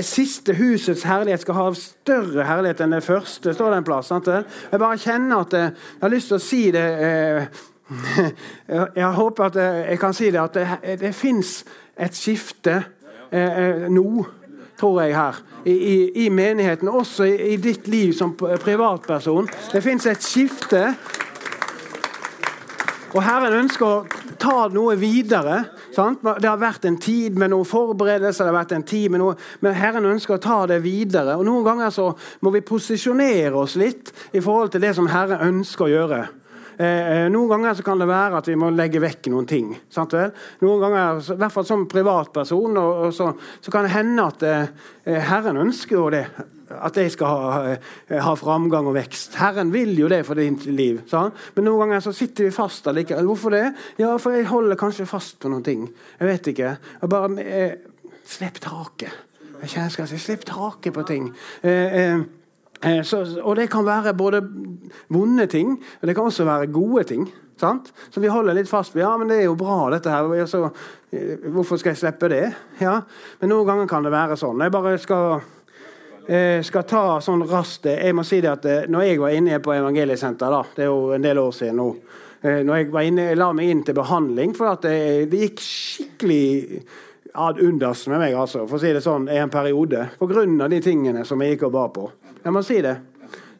siste 0.00 0.54
husets 0.56 1.04
herlighet 1.04 1.44
skal 1.44 1.58
ha 1.58 1.66
større 1.76 2.46
herlighet 2.48 2.80
enn 2.86 2.96
det 2.96 3.04
første. 3.04 3.52
står 3.52 3.70
det 3.74 3.82
en 3.82 3.88
plass, 3.90 4.08
sant? 4.08 4.30
Jeg 4.32 4.80
bare 4.80 5.02
kjenner 5.02 5.44
at 5.44 5.52
jeg, 5.52 5.74
jeg 5.98 6.06
har 6.06 6.14
lyst 6.14 6.32
til 6.32 6.38
å 6.38 6.46
si 6.46 6.62
det 6.72 6.86
eh, 7.10 7.60
Jeg 9.02 9.12
håper 9.16 9.44
at 9.44 9.60
jeg 9.60 10.00
kan 10.00 10.16
si 10.16 10.30
det, 10.30 10.40
at 10.40 10.56
det, 10.56 10.98
det 11.04 11.14
fins 11.16 11.62
et 11.96 12.16
skifte 12.16 12.74
eh, 13.32 13.60
eh, 13.60 13.86
nå, 13.92 14.24
tror 14.78 15.02
jeg, 15.02 15.16
her 15.16 15.40
i, 15.64 15.72
i, 15.72 16.26
i 16.26 16.28
menigheten, 16.28 16.88
også 16.88 17.26
i, 17.28 17.36
i, 17.54 17.56
ditt 17.56 17.88
liv 17.88 18.12
som 18.16 18.34
privatperson. 18.36 19.48
Det 19.72 19.82
fins 19.84 20.06
et 20.06 20.24
skifte. 20.24 20.84
Og 23.16 23.22
Herren 23.24 23.56
ønsker 23.62 23.86
å 23.86 24.34
ta 24.38 24.68
noe 24.72 24.94
videre. 25.00 25.62
Sant? 25.96 26.22
Det 26.22 26.48
har 26.48 26.60
vært 26.60 26.84
en 26.86 26.98
tid 27.00 27.38
med 27.40 27.50
noen 27.52 27.66
forberedelser, 27.66 28.44
det 28.44 28.52
har 28.52 28.58
vært 28.60 28.74
en 28.76 28.86
tid 28.86 29.10
med 29.10 29.22
noe, 29.22 29.36
men 29.64 29.74
Herren 29.74 30.06
ønsker 30.06 30.36
å 30.36 30.42
ta 30.42 30.58
det 30.70 30.82
videre. 30.84 31.38
Og 31.38 31.46
Noen 31.48 31.64
ganger 31.66 31.94
så 31.94 32.10
må 32.44 32.52
vi 32.54 32.64
posisjonere 32.66 33.56
oss 33.58 33.78
litt 33.80 34.12
i 34.36 34.42
forhold 34.44 34.74
til 34.74 34.84
det 34.84 34.92
som 34.98 35.08
Herren 35.10 35.42
ønsker 35.48 35.88
å 35.88 35.94
gjøre. 35.94 36.20
Eh, 36.78 37.24
eh, 37.24 37.24
noen 37.32 37.50
ganger 37.50 37.74
så 37.74 37.82
kan 37.82 37.98
det 37.98 38.06
være 38.06 38.38
at 38.38 38.48
vi 38.50 38.54
må 38.58 38.68
legge 38.70 39.02
vekk 39.02 39.32
noen 39.32 39.48
ting. 39.50 39.72
Sant 39.90 40.14
vel? 40.14 40.30
Noen 40.62 40.84
ganger, 40.84 41.18
i 41.18 41.40
hvert 41.40 41.54
fall 41.56 41.66
som 41.66 41.88
privatperson, 41.90 42.78
og, 42.78 43.02
og 43.08 43.16
så, 43.16 43.32
så, 43.58 43.72
kan 43.74 43.88
det 43.88 43.96
hende 43.96 44.28
at 44.30 44.46
eh, 44.46 44.70
eh 45.10 45.26
Herren 45.32 45.58
ønsker 45.64 45.98
jo 45.98 46.06
det. 46.14 46.24
At 46.68 46.96
jeg 47.00 47.10
skal 47.10 47.32
ha, 47.32 47.60
eh, 47.72 48.18
ha, 48.22 48.34
framgang 48.38 48.86
og 48.86 48.94
vekst. 48.94 49.34
Herren 49.40 49.72
vil 49.74 49.96
jo 49.98 50.08
det 50.12 50.20
for 50.28 50.38
ditt 50.38 50.68
liv. 50.70 51.00
Sant? 51.10 51.34
Men 51.56 51.66
noen 51.66 51.86
ganger 51.86 52.04
så 52.04 52.14
sitter 52.14 52.46
vi 52.46 52.54
fast 52.54 52.86
allikevel. 52.86 53.26
Hvorfor 53.26 53.56
det? 53.56 53.64
Ja, 53.98 54.14
for 54.20 54.36
jeg 54.36 54.46
holder 54.52 54.78
kanskje 54.78 55.08
fast 55.08 55.40
på 55.42 55.50
noen 55.50 55.66
ting. 55.66 55.88
Jeg 56.20 56.30
vet 56.30 56.52
ikke. 56.52 56.74
Jeg 57.00 57.10
bare 57.10 57.46
eh, 57.46 57.78
Slipp 58.28 58.58
taket. 58.60 59.24
Jeg 59.62 59.70
kjenner 59.72 59.88
jeg 59.88 59.94
skal 59.94 60.08
si 60.10 60.18
slipp 60.20 60.44
taket 60.46 60.94
på 60.94 61.02
ting. 61.08 61.30
Eh, 61.64 61.94
eh, 62.00 62.18
så, 63.02 63.24
og 63.42 63.56
det 63.58 63.68
kan 63.70 63.86
være 63.86 64.14
både 64.14 64.42
vonde 65.10 65.46
ting, 65.50 65.76
og 66.00 66.06
det 66.06 66.14
kan 66.14 66.28
også 66.30 66.46
være 66.46 66.70
gode 66.72 67.04
ting. 67.04 67.28
Sant? 67.58 67.90
Så 68.10 68.20
vi 68.22 68.30
holder 68.30 68.54
litt 68.54 68.70
fast 68.70 68.94
ved 68.94 69.02
ja, 69.02 69.16
men 69.18 69.30
det 69.30 69.40
er 69.40 69.48
jo 69.48 69.56
bra, 69.58 69.88
dette 69.90 70.12
her. 70.12 70.46
Så, 70.46 70.68
eh, 71.10 71.48
hvorfor 71.50 71.80
skal 71.80 71.90
jeg 71.90 72.02
slippe 72.04 72.30
det? 72.30 72.44
Ja, 72.78 73.00
Men 73.40 73.50
noen 73.50 73.66
ganger 73.66 73.90
kan 73.90 74.06
det 74.06 74.14
være 74.14 74.36
sånn. 74.38 74.62
Jeg 74.62 74.70
bare 74.70 74.94
skal, 75.02 75.40
eh, 76.28 76.62
skal 76.62 76.86
ta 76.86 77.18
sånn 77.20 77.42
raskt 77.50 77.90
Jeg 77.90 78.14
må 78.14 78.24
si 78.24 78.40
det 78.40 78.52
at 78.52 78.88
når 78.88 79.02
jeg 79.02 79.20
var 79.20 79.34
inne 79.34 79.58
på 79.58 79.74
Evangeliesenter, 79.74 80.50
da, 80.50 80.62
det 80.76 80.86
er 80.86 80.92
jo 80.92 81.12
en 81.12 81.22
del 81.22 81.38
år 81.38 81.52
siden 81.52 81.76
nå 81.82 81.90
når 82.38 82.76
jeg, 82.76 83.08
inne, 83.08 83.22
jeg 83.32 83.36
la 83.36 83.48
meg 83.52 83.66
inn 83.66 83.80
til 83.82 83.96
behandling, 83.98 84.52
for 84.54 84.70
at 84.70 84.84
det, 84.86 85.26
det 85.26 85.40
gikk 85.40 85.58
skikkelig 85.58 86.84
ad 87.34 87.58
undas 87.58 88.04
med 88.06 88.18
meg, 88.18 88.34
altså, 88.34 88.62
for 88.68 88.78
å 88.78 88.82
si 88.82 88.92
det 88.94 89.02
sånn, 89.02 89.28
i 89.30 89.40
en 89.42 89.50
periode. 89.50 90.04
Pga. 90.20 90.68
de 90.70 90.80
tingene 90.82 91.24
som 91.26 91.42
jeg 91.42 91.56
gikk 91.56 91.66
og 91.68 91.72
ba 91.74 91.88
på. 91.94 92.06
Jeg 92.48 92.54
må 92.56 92.62
si 92.64 92.78
det. 92.80 92.96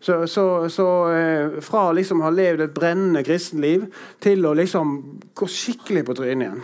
Så, 0.00 0.14
så, 0.30 0.42
så 0.72 0.86
eh, 1.12 1.56
fra 1.60 1.90
liksom 1.92 2.22
ha 2.24 2.30
levd 2.32 2.62
et 2.64 2.72
brennende 2.72 3.20
kristenliv 3.26 3.84
til 4.22 4.46
å 4.48 4.54
liksom 4.56 4.94
gå 5.36 5.48
skikkelig 5.50 6.04
på 6.06 6.14
trynet 6.16 6.46
igjen 6.46 6.62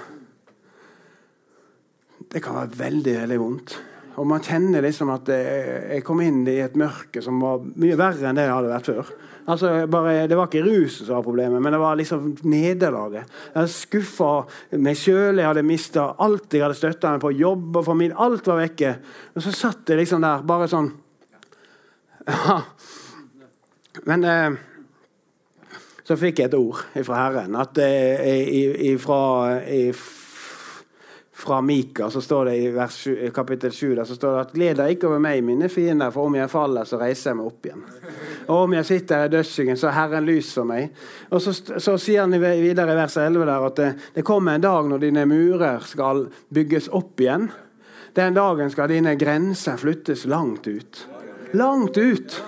Det 2.30 2.40
kan 2.40 2.56
være 2.56 2.78
veldig, 2.78 3.16
veldig 3.24 3.38
vondt. 3.42 3.74
Og 4.22 4.28
man 4.30 4.42
kjenner 4.46 4.86
liksom 4.86 5.10
at 5.12 5.28
jeg 5.34 6.00
kom 6.06 6.22
inn 6.24 6.40
i 6.48 6.60
et 6.62 6.78
mørke 6.78 7.20
som 7.22 7.42
var 7.42 7.60
mye 7.60 7.98
verre 7.98 8.30
enn 8.30 8.38
det 8.38 8.46
jeg 8.46 8.54
hadde 8.54 8.72
vært 8.72 8.90
før. 8.92 9.12
Altså, 9.44 9.74
bare, 9.90 10.24
det 10.30 10.38
var 10.38 10.48
ikke 10.48 10.64
rusen 10.64 11.04
som 11.04 11.18
var 11.18 11.26
problemet, 11.26 11.60
men 11.60 11.74
det 11.74 11.82
var 11.82 11.98
liksom 12.00 12.30
nederlaget. 12.48 13.28
Jeg 13.50 13.58
hadde 13.58 13.74
skuffa 13.74 14.32
meg 14.80 14.96
sjøl, 14.96 15.42
jeg 15.42 15.50
hadde 15.50 15.66
mista 15.68 16.08
alt 16.24 16.54
jeg 16.54 16.64
hadde 16.64 16.78
støtta 16.78 17.12
meg 17.12 17.26
på. 17.26 17.34
Jobb 17.42 17.82
og 17.82 17.88
familie. 17.90 18.16
Alt 18.24 18.48
var 18.48 18.62
vekke. 18.62 18.94
Og 19.34 19.44
så 19.44 19.52
satt 19.52 19.92
jeg 19.92 20.00
liksom 20.00 20.24
der, 20.24 20.46
bare 20.48 20.70
sånn 20.72 20.94
ja. 22.26 22.60
Men 24.02 24.24
eh, 24.24 24.50
så 26.04 26.16
fikk 26.20 26.42
jeg 26.42 26.50
et 26.50 26.58
ord 26.58 26.82
fra 27.06 27.22
Herren. 27.22 27.54
At 27.56 27.78
eh, 27.80 28.90
fra, 29.00 29.22
fra 31.44 31.60
Mika 31.64 32.10
så 32.12 32.20
står 32.20 32.50
det 32.50 32.56
i 32.60 32.66
vers, 32.74 32.98
kapittel 33.34 33.72
7 33.72 33.94
der, 33.94 34.04
så 34.04 34.18
står 34.18 34.34
det 34.34 34.42
at 34.42 34.52
gled 34.58 34.80
deg 34.82 34.96
ikke 34.96 35.08
over 35.08 35.22
meg, 35.24 35.40
mine 35.46 35.70
fiender, 35.72 36.12
for 36.12 36.28
om 36.28 36.36
jeg 36.36 36.52
faller, 36.52 36.88
så 36.88 37.00
reiser 37.00 37.30
jeg 37.30 37.40
meg 37.40 37.48
opp 37.48 37.70
igjen. 37.70 37.86
Og 38.44 38.66
om 38.66 38.76
jeg 38.76 38.88
sitter 38.90 39.24
i 39.24 39.32
dødsskyggen, 39.32 39.80
så 39.80 39.88
er 39.88 39.96
Herren 39.96 40.28
lys 40.28 40.52
for 40.58 40.68
meg. 40.68 40.92
Og 41.30 41.40
så, 41.40 41.56
så 41.56 41.96
sier 41.96 42.26
han 42.26 42.36
videre 42.36 42.92
i 42.92 43.00
vers 43.00 43.16
11 43.16 43.48
der 43.48 43.68
at 43.70 43.80
det, 43.80 43.90
det 44.18 44.26
kommer 44.28 44.58
en 44.58 44.66
dag 44.66 44.90
når 44.90 45.06
dine 45.06 45.24
murer 45.30 45.88
skal 45.88 46.26
bygges 46.52 46.90
opp 46.92 47.24
igjen. 47.24 47.48
Den 48.14 48.36
dagen 48.36 48.68
skal 48.70 48.92
dine 48.92 49.16
grenser 49.18 49.80
flyttes 49.80 50.28
langt 50.30 50.68
ut 50.68 51.06
langt 51.52 51.98
ut. 51.98 52.42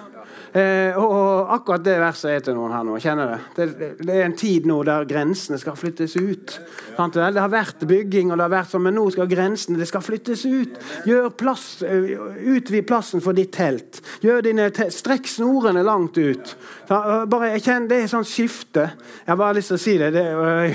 Eh, 0.56 0.96
og 0.96 1.50
akkurat 1.52 1.82
det 1.84 1.98
verset 2.00 2.30
er 2.32 2.44
til 2.46 2.54
noen 2.56 2.72
her 2.72 2.84
nå. 2.86 2.94
kjenner 3.02 3.34
det. 3.34 3.40
det. 3.56 3.88
det. 3.98 4.14
er 4.14 4.24
en 4.24 4.36
tid 4.38 4.64
nå 4.68 4.78
der 4.88 5.04
grensene 5.08 5.58
skal 5.60 5.76
flyttes 5.76 6.14
ut. 6.16 6.54
Det 6.96 7.26
har 7.36 7.52
vært 7.52 7.84
bygging, 7.84 8.30
og 8.30 8.38
det 8.38 8.46
har 8.46 8.54
vært 8.54 8.72
sånn, 8.72 8.86
men 8.86 8.96
nå 8.96 9.04
skal 9.12 9.28
grensene 9.28 9.76
det 9.76 9.90
skal 9.90 10.04
flyttes 10.06 10.46
ut. 10.48 10.80
Gjør 11.08 11.28
plass, 11.36 11.66
eh, 11.84 12.14
Utvid 12.56 12.86
plassen 12.88 13.20
for 13.24 13.36
ditt 13.36 13.52
telt. 13.56 14.00
Gjør 14.24 14.46
dine 14.48 14.70
Strekk 14.72 15.28
snorene 15.28 15.84
langt 15.84 16.16
ut. 16.16 16.56
Bare, 16.88 17.52
jeg 17.56 17.66
kjenner, 17.66 17.88
Det 17.90 18.02
er 18.02 18.12
sånn 18.14 18.28
skifte. 18.28 18.88
Jeg 19.26 19.32
har 19.34 19.40
bare 19.40 19.58
lyst 19.58 19.74
til 19.74 19.76
å 19.76 19.84
si 19.84 19.98
det. 20.00 20.12
det 20.14 20.26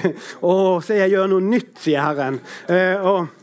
å, 0.51 0.53
se, 0.83 0.99
jeg 0.99 1.15
gjør 1.15 1.31
noe 1.33 1.47
nytt, 1.47 1.73
sier 1.81 2.05
Herren. 2.05 2.37
Eh, 2.69 3.01
og 3.01 3.40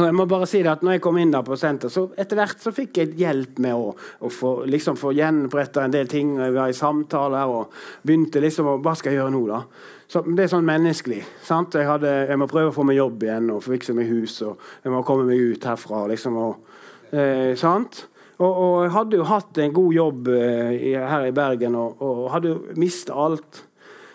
og 0.00 0.06
jeg 0.08 0.16
må 0.16 0.24
bare 0.28 0.46
si 0.48 0.60
det 0.64 0.70
at 0.72 0.82
når 0.84 0.96
jeg 0.96 1.02
kom 1.04 1.18
inn 1.20 1.32
der 1.32 1.44
på 1.46 1.56
senter, 1.58 1.90
så 1.92 2.06
etter 2.20 2.38
hvert 2.38 2.62
så 2.62 2.72
fikk 2.74 3.00
jeg 3.00 3.14
hjelp 3.20 3.60
med 3.64 3.76
å, 3.76 3.92
å 3.94 4.30
få, 4.32 4.52
liksom 4.70 4.98
få 5.00 5.12
gjenoppretta 5.16 5.84
en 5.84 5.94
del 5.94 6.08
ting. 6.10 6.34
Jeg 6.40 6.54
var 6.56 6.72
i 6.72 6.76
samtaler 6.76 7.52
og 7.52 7.74
begynte 8.06 8.42
liksom 8.42 8.68
å 8.70 8.76
Hva 8.80 8.94
skal 8.98 9.12
jeg 9.12 9.20
gjøre 9.20 9.34
nå, 9.34 9.42
da? 9.50 9.62
Så 10.10 10.24
Det 10.26 10.46
er 10.46 10.50
sånn 10.50 10.66
menneskelig. 10.66 11.20
sant? 11.46 11.76
Jeg, 11.78 11.86
hadde, 11.86 12.10
jeg 12.30 12.40
må 12.40 12.48
prøve 12.50 12.72
å 12.72 12.74
få 12.74 12.86
meg 12.86 12.98
jobb 12.98 13.22
igjen 13.26 13.52
og 13.54 13.62
fikse 13.62 13.94
meg 13.94 14.10
hus. 14.10 14.40
og 14.42 14.58
Jeg 14.84 14.94
må 14.94 15.04
komme 15.06 15.28
meg 15.28 15.38
ut 15.38 15.68
herfra. 15.70 16.06
liksom, 16.10 16.36
og, 16.36 16.82
eh, 17.12 17.54
sant? 17.54 18.06
Og, 18.40 18.50
og, 18.50 18.74
jeg 18.86 18.94
hadde 18.96 19.20
jo 19.20 19.28
hatt 19.28 19.58
en 19.60 19.72
god 19.76 19.94
jobb 19.94 20.28
eh, 20.34 20.96
her 20.96 21.28
i 21.28 21.36
Bergen 21.36 21.76
og, 21.76 22.02
og 22.02 22.26
hadde 22.32 22.54
jo 22.54 22.60
mista 22.80 23.14
alt. 23.14 23.64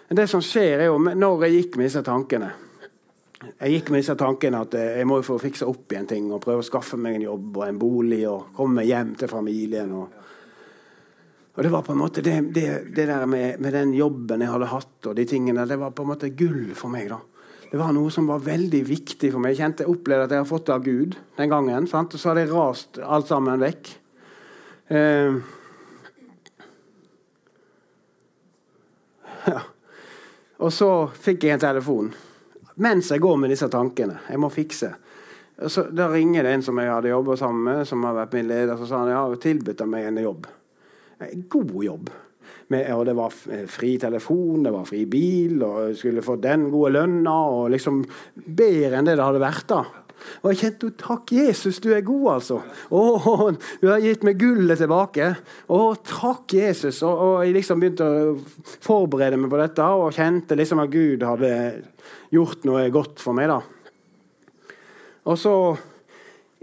Men 0.10 0.20
det 0.20 0.30
som 0.30 0.42
skjer, 0.44 0.80
er 0.80 0.90
jo 0.90 1.00
når 1.00 1.46
jeg 1.46 1.60
gikk 1.60 1.78
med 1.78 1.90
disse 1.90 2.04
tankene 2.06 2.52
jeg 3.60 3.72
gikk 3.78 3.89
med 3.91 4.02
disse 4.02 4.16
tankene 4.20 4.62
at 4.66 4.76
eh, 4.78 4.98
jeg 5.00 5.08
må 5.10 5.20
jo 5.20 5.28
få 5.30 5.38
fikse 5.41 5.68
opp 5.70 5.91
igjen 5.91 6.08
ting 6.10 6.28
og 6.34 6.41
prøve 6.43 6.64
å 6.64 6.66
skaffe 6.68 6.98
meg 7.00 7.18
en 7.18 7.28
jobb 7.28 7.60
og 7.60 7.66
en 7.68 7.80
bolig 7.80 8.22
og 8.30 8.52
komme 8.58 8.86
hjem 8.88 9.14
til 9.20 9.32
familien. 9.32 9.91
Og, 9.96 10.08
og 11.56 11.62
det 11.64 11.72
var 11.74 11.86
på 11.88 11.96
en 11.96 12.02
måte 12.02 12.24
det, 12.26 12.36
det, 12.56 12.68
det 12.96 13.08
der 13.10 13.26
med, 13.30 13.60
med, 13.64 13.72
den 13.76 13.93
jobben 13.98 14.43
jeg 14.43 14.52
hadde 14.52 14.72
hatt, 14.74 14.98
og 15.06 15.16
de 15.18 15.26
tingene, 15.30 15.68
det 15.70 15.80
var 15.82 15.96
på 15.96 16.06
en 16.06 16.12
måte 16.12 16.34
gull 16.38 16.76
for 16.78 16.93
meg. 16.93 17.10
da. 17.14 17.22
Det 17.72 17.82
var 17.82 17.93
noe 17.96 18.12
som 18.14 18.28
var 18.30 18.43
veldig 18.46 18.84
viktig 18.88 19.32
for 19.34 19.43
meg. 19.43 19.56
Jeg 19.56 19.64
kjente, 19.64 19.86
jeg 19.86 19.96
opplevde 19.96 20.28
at 20.28 20.34
jeg 20.36 20.43
hadde 20.43 20.52
fått 20.52 20.68
det 20.68 20.76
av 20.76 20.86
Gud 20.86 21.20
den 21.39 21.52
gangen. 21.52 21.88
Sant? 21.91 22.14
Og 22.16 22.22
så 22.22 22.32
hadde 22.32 22.46
jeg 22.46 22.54
rast 22.54 23.00
alt 23.04 23.32
sammen 23.32 23.64
vekk. 23.64 23.96
Eh, 24.96 25.39
ja. 29.50 29.66
Og 30.64 30.72
så 30.72 30.89
fikk 31.20 31.43
jeg 31.46 31.58
en 31.58 31.66
telefon 31.66 32.14
mens 32.76 33.12
jeg 33.12 33.24
går 33.24 33.38
med 33.40 33.54
disse 33.54 33.70
tankene. 33.72 34.20
Jeg 34.30 34.42
må 34.42 34.50
fikse. 34.54 34.92
Så, 35.68 35.86
da 35.96 36.10
ringer 36.12 36.44
det 36.44 36.52
en 36.58 36.66
som 36.66 36.80
jeg 36.82 36.92
hadde 36.92 37.14
jobba 37.14 37.38
sammen 37.40 37.64
med, 37.70 37.88
som 37.88 38.04
har 38.04 38.18
vært 38.18 38.36
min 38.36 38.50
leder. 38.50 38.76
Så 38.78 38.90
sa 38.90 39.04
han 39.04 39.14
ja, 39.14 39.24
tilbudt 39.40 39.86
meg 39.88 40.10
en 40.10 40.22
jobb. 40.24 40.48
En 41.24 41.46
god 41.50 41.76
jobb. 41.86 42.10
Med, 42.74 42.88
og 42.96 43.06
det 43.06 43.14
var 43.16 43.34
fri 43.70 43.92
telefon, 44.02 44.64
det 44.66 44.74
var 44.74 44.88
fri 44.90 45.04
bil, 45.06 45.60
og 45.64 45.92
jeg 45.92 46.00
skulle 46.00 46.24
få 46.26 46.36
den 46.42 46.68
gode 46.74 46.96
lønna. 46.98 47.36
og 47.56 47.70
liksom 47.76 48.02
Bedre 48.36 49.00
enn 49.00 49.08
det 49.08 49.16
det 49.20 49.28
hadde 49.28 49.44
vært. 49.44 49.68
da. 49.70 50.05
Og 50.42 50.52
jeg 50.52 50.60
kjente 50.62 50.92
takk, 51.00 51.32
Jesus, 51.36 51.80
du 51.84 51.90
er 51.96 52.06
god, 52.06 52.26
altså. 52.36 52.60
Å, 52.90 53.02
du 53.82 53.88
har 53.90 54.04
gitt 54.04 54.26
meg 54.28 54.40
gullet 54.42 54.80
tilbake. 54.82 55.32
Å, 55.68 55.80
takk, 56.06 56.56
Jesus. 56.58 57.02
Og, 57.06 57.14
og, 57.16 57.36
jeg 57.46 57.56
liksom 57.58 57.82
begynte 57.82 58.08
å 58.08 58.36
forberede 58.86 59.40
meg 59.42 59.52
på 59.52 59.62
dette 59.62 59.90
og 59.96 60.16
kjente 60.16 60.58
liksom 60.60 60.84
at 60.84 60.94
Gud 60.94 61.26
hadde 61.26 61.52
gjort 62.34 62.66
noe 62.70 62.88
godt 62.94 63.24
for 63.24 63.38
meg. 63.38 63.52
da. 63.54 63.62
Og 65.26 65.40
så, 65.42 65.56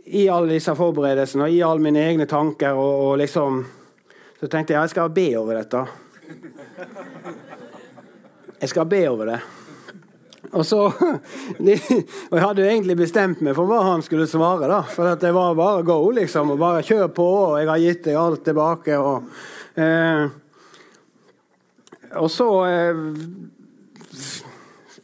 i 0.07 0.29
alle 0.31 0.57
disse 0.57 0.75
forberedelsene 0.79 1.47
og 1.47 1.55
i 1.55 1.63
alle 1.67 1.83
mine 1.83 2.03
egne 2.07 2.29
tanker, 2.31 2.79
og, 2.79 2.93
og 3.09 3.17
liksom, 3.23 3.63
så 4.39 4.51
tenkte 4.51 4.77
jeg 4.77 4.81
jeg 4.81 4.95
skal 4.95 5.11
be 5.15 5.29
over 5.39 5.59
dette. 5.63 5.87
Jeg 8.63 8.71
skal 8.71 8.87
be 8.87 9.03
over 9.11 9.35
det. 9.35 9.41
Og, 10.53 10.67
så, 10.67 10.83
og 12.29 12.37
jeg 12.37 12.45
hadde 12.45 12.61
jo 12.61 12.69
egentlig 12.69 12.97
bestemt 13.01 13.41
meg 13.45 13.57
for 13.57 13.69
hva 13.71 13.81
han 13.87 14.05
skulle 14.05 14.29
svare. 14.29 14.69
da, 14.69 14.83
For 14.85 15.17
det 15.17 15.33
var 15.33 15.57
bare 15.57 15.85
go, 15.87 15.97
liksom. 16.13 16.53
og 16.53 16.61
Bare 16.61 16.85
kjør 16.85 17.09
på, 17.17 17.29
og 17.47 17.57
jeg 17.61 17.71
har 17.71 17.81
gitt 17.81 18.05
deg 18.11 18.21
alt 18.21 18.45
tilbake. 18.45 18.99
Og, 19.01 19.31
eh, 19.81 20.27
og 22.21 22.29
så 22.31 22.49
eh, 22.69 23.03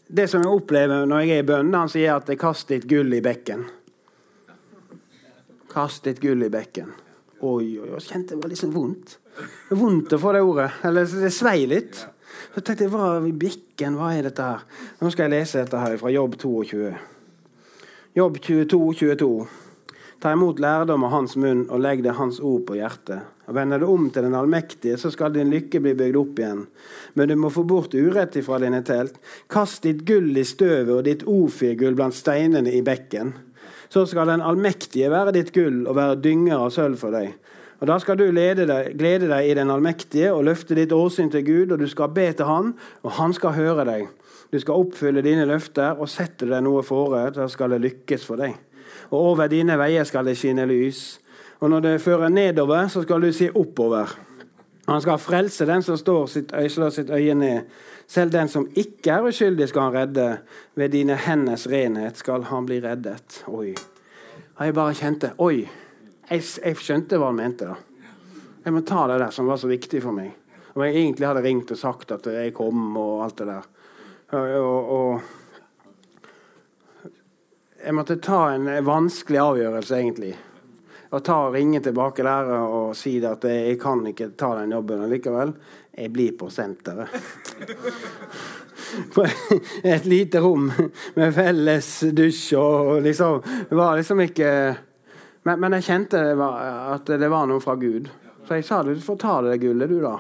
Det 0.09 0.28
som 0.28 0.44
jeg 0.44 0.53
opplever 0.53 1.09
når 1.09 1.24
jeg 1.24 1.38
er 1.38 1.42
i 1.42 1.49
bønnen, 1.49 1.80
han 1.80 1.92
sier 1.92 2.16
at 2.18 2.28
kaster 2.40 2.76
et 2.78 2.88
gull 2.88 3.12
i 3.16 3.24
bekken. 3.24 3.64
Kast 5.72 6.07
et 6.09 6.20
gull 6.20 6.44
i 6.44 6.53
bekken. 6.53 6.92
Oi, 7.40 7.78
oi, 7.78 7.88
oi. 7.88 8.01
Kjente 8.03 8.34
det 8.34 8.42
var 8.42 8.53
liksom 8.53 8.72
vondt. 8.74 9.18
Vondt 9.70 10.12
å 10.12 10.20
få 10.20 10.32
det 10.34 10.44
ordet. 10.44 10.70
Eller 10.84 11.09
det 11.09 11.32
svei 11.32 11.61
litt. 11.70 12.01
Så 12.59 12.65
tenkte 12.67 12.89
jeg, 12.89 12.91
hva 12.91 13.21
i 13.23 13.31
bikken, 13.39 13.95
hva 13.95 14.09
er 14.19 14.25
dette 14.27 14.43
her? 14.43 14.63
Nå 14.99 15.13
skal 15.15 15.29
jeg 15.29 15.31
lese 15.37 15.61
dette 15.61 15.79
her 15.79 15.93
fra 16.01 16.11
Jobb 16.11 16.33
22. 16.43 16.89
Jobb 18.19 18.39
22, 18.43 18.79
22. 18.99 19.29
Ta 20.19 20.33
imot 20.35 20.59
lærdom 20.59 21.05
av 21.07 21.13
hans 21.13 21.37
munn 21.39 21.61
og 21.69 21.79
legg 21.85 22.03
det 22.03 22.17
hans 22.19 22.41
ord 22.43 22.65
på 22.67 22.81
hjertet. 22.81 23.29
Og 23.47 23.55
Vender 23.55 23.79
du 23.79 23.87
om 23.87 24.09
til 24.11 24.27
den 24.27 24.35
allmektige, 24.35 24.99
så 24.99 25.13
skal 25.15 25.37
din 25.37 25.53
lykke 25.55 25.79
bli 25.85 25.93
bygd 26.01 26.19
opp 26.19 26.43
igjen. 26.43 26.65
Men 27.15 27.31
du 27.31 27.37
må 27.39 27.53
få 27.55 27.63
bort 27.63 27.95
urett 27.95 28.41
ifra 28.43 28.59
dine 28.59 28.83
telt. 28.83 29.23
Kast 29.47 29.87
ditt 29.87 30.03
gull 30.09 30.35
i 30.35 30.43
støvet 30.43 30.97
og 30.97 31.07
ditt 31.07 31.23
ofirgull 31.31 31.95
blant 31.95 32.19
steinene 32.19 32.75
i 32.75 32.83
bekken. 32.83 33.37
Så 33.87 34.03
skal 34.11 34.35
den 34.35 34.43
allmektige 34.43 35.15
være 35.15 35.39
ditt 35.39 35.55
gull 35.55 35.85
og 35.87 35.95
være 35.95 36.19
dynger 36.27 36.59
av 36.59 36.75
sølv 36.75 36.99
for 36.99 37.15
deg. 37.15 37.39
Og 37.79 37.87
Da 37.87 37.99
skal 37.99 38.18
du 38.18 38.24
deg, 38.31 38.99
glede 38.99 39.29
deg 39.31 39.49
i 39.51 39.55
den 39.55 39.70
allmektige 39.70 40.33
og 40.35 40.45
løfte 40.45 40.74
ditt 40.74 40.93
åsyn 40.93 41.31
til 41.31 41.45
Gud, 41.47 41.72
og 41.72 41.79
du 41.79 41.87
skal 41.87 42.09
be 42.09 42.33
til 42.33 42.45
Han, 42.45 42.74
og 43.03 43.11
Han 43.11 43.33
skal 43.33 43.55
høre 43.55 43.85
deg. 43.85 44.09
Du 44.53 44.59
skal 44.59 44.74
oppfylle 44.74 45.22
dine 45.22 45.45
løfter, 45.47 45.95
og 46.01 46.09
setter 46.09 46.47
deg 46.47 46.62
noe 46.64 46.83
fore, 46.83 47.31
da 47.31 47.47
skal 47.49 47.70
det 47.70 47.81
lykkes 47.81 48.24
for 48.26 48.37
deg. 48.37 48.57
Og 49.11 49.18
over 49.33 49.47
dine 49.47 49.79
veier 49.79 50.05
skal 50.05 50.24
det 50.26 50.37
skinne 50.37 50.66
lys. 50.66 51.20
Og 51.61 51.70
når 51.70 51.81
det 51.81 52.01
fører 52.01 52.29
nedover, 52.29 52.89
så 52.89 53.03
skal 53.03 53.22
du 53.22 53.33
si 53.33 53.51
oppover. 53.55 54.16
Han 54.89 55.03
skal 55.05 55.18
frelse 55.20 55.66
den 55.68 55.83
som 55.83 55.97
står 56.01 56.26
sitt, 56.26 56.53
slår 56.68 56.91
sitt 56.91 57.11
øye 57.11 57.35
ned. 57.35 57.68
Selv 58.09 58.33
den 58.33 58.49
som 58.49 58.68
ikke 58.74 59.11
er 59.11 59.26
uskyldig, 59.29 59.68
skal 59.68 59.83
han 59.83 59.93
redde. 59.93 60.29
Ved 60.74 60.89
dine 60.89 61.16
henders 61.16 61.66
renhet 61.68 62.16
skal 62.16 62.47
han 62.49 62.66
bli 62.66 62.81
reddet. 62.81 63.43
Oi. 63.47 63.74
Jeg 64.61 64.74
bare 64.74 64.95
kjente 64.95 65.35
Oi. 65.39 65.68
Jeg, 66.29 66.43
jeg, 66.45 66.76
skjønte 66.76 67.16
hva 67.16 67.31
han 67.31 67.39
mente. 67.39 67.64
da. 67.64 67.76
Jeg 68.64 68.74
må 68.74 68.83
ta 68.85 69.07
det 69.09 69.16
der 69.22 69.33
som 69.33 69.49
var 69.49 69.57
så 69.61 69.68
viktig 69.70 70.03
for 70.05 70.12
meg. 70.12 70.35
Om 70.74 70.85
jeg 70.85 70.97
egentlig 71.01 71.24
hadde 71.24 71.45
ringt 71.47 71.72
og 71.72 71.81
sagt 71.81 72.12
at 72.12 72.26
jeg 72.29 72.53
kom, 72.57 72.97
og 73.01 73.24
alt 73.24 73.39
det 73.41 73.47
der. 73.49 73.64
Og, 74.37 74.45
og, 74.61 74.81
og 74.99 75.20
Jeg 77.79 77.95
måtte 77.95 78.16
ta 78.20 78.51
en 78.53 78.66
vanskelig 78.85 79.39
avgjørelse, 79.41 79.97
egentlig. 79.97 80.35
Å 81.09 81.20
ta 81.24 81.37
og 81.47 81.55
ringe 81.55 81.81
tilbake 81.81 82.24
der 82.26 82.51
og 82.59 82.97
si 82.99 83.14
at 83.24 83.45
jeg 83.49 83.79
kan 83.81 84.03
ikke 84.11 84.35
ta 84.37 84.51
den 84.59 84.74
jobben 84.76 85.07
likevel. 85.09 85.55
Jeg 85.97 86.12
blir 86.12 86.35
på 86.37 86.51
senteret. 86.53 87.09
På 89.14 89.24
et 89.85 90.05
lite 90.09 90.41
rom 90.41 90.68
med 91.16 91.35
felles 91.37 91.89
dusj 92.16 92.55
og 92.57 93.03
liksom 93.05 93.43
Det 93.68 93.76
var 93.76 93.97
liksom 93.99 94.20
ikke 94.24 94.51
men, 95.49 95.61
men, 95.62 95.78
jeg 95.78 95.86
kjente 95.86 96.20
det 96.20 96.34
var, 96.36 96.59
at 96.92 97.09
det 97.09 97.30
var 97.32 97.46
noe 97.49 97.62
fra 97.64 97.78
Gud. 97.80 98.11
Så 98.44 98.59
jeg 98.59 98.66
sa 98.68 98.82
du 98.84 98.92
får 99.01 99.16
ta 99.22 99.38
det 99.46 99.57
gullet, 99.62 99.88
du, 99.88 100.03
da. 100.05 100.18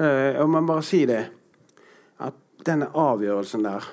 Uh, 0.00 0.40
og 0.42 0.50
man 0.52 0.68
bare 0.68 0.84
sier 0.84 1.08
det. 1.08 1.22
At 2.20 2.36
denne 2.66 2.90
avgjørelsen 2.92 3.64
der, 3.64 3.88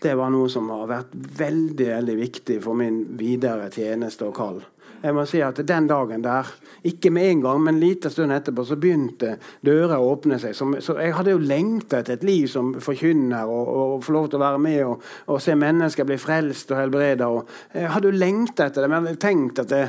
det 0.00 0.14
var 0.16 0.32
noe 0.32 0.48
som 0.52 0.70
har 0.72 0.88
vært 0.88 1.12
veldig, 1.12 1.90
veldig 1.92 2.16
viktig 2.16 2.58
for 2.64 2.78
min 2.78 3.02
videre 3.20 3.68
tjeneste 3.74 4.28
og 4.28 4.36
kall 4.36 4.60
jeg 5.02 5.14
må 5.14 5.24
si 5.30 5.40
at 5.44 5.60
Den 5.66 5.86
dagen 5.86 6.22
der, 6.24 6.48
ikke 6.88 7.10
med 7.14 7.30
en 7.30 7.42
gang, 7.42 7.60
men 7.62 7.74
en 7.76 7.80
liten 7.80 8.10
stund 8.10 8.32
etterpå, 8.34 8.64
så 8.66 8.76
begynte 8.80 9.36
dører 9.64 9.96
å 9.98 10.12
åpne 10.12 10.38
seg. 10.42 10.56
Så, 10.56 10.96
jeg 10.98 11.14
hadde 11.14 11.34
jo 11.34 11.40
lengta 11.42 12.00
etter 12.00 12.16
et 12.16 12.26
liv 12.26 12.46
som 12.50 12.72
forkynner, 12.82 13.46
og, 13.46 13.72
og 13.74 14.04
få 14.06 14.14
lov 14.16 14.28
til 14.30 14.40
å 14.40 14.44
være 14.44 14.62
med 14.62 14.78
og, 14.86 15.08
og 15.30 15.42
se 15.42 15.56
mennesker 15.58 16.08
bli 16.08 16.18
frelst 16.20 16.72
og 16.74 16.80
helbreda. 16.82 17.30
Jeg 17.74 17.92
hadde 17.94 18.10
jo 18.10 18.20
lengta 18.20 18.68
etter 18.68 18.84
det, 18.84 18.92
men 18.92 19.10
jeg 19.12 19.20
tenkt 19.22 19.62
at 19.64 19.72
det 19.72 19.82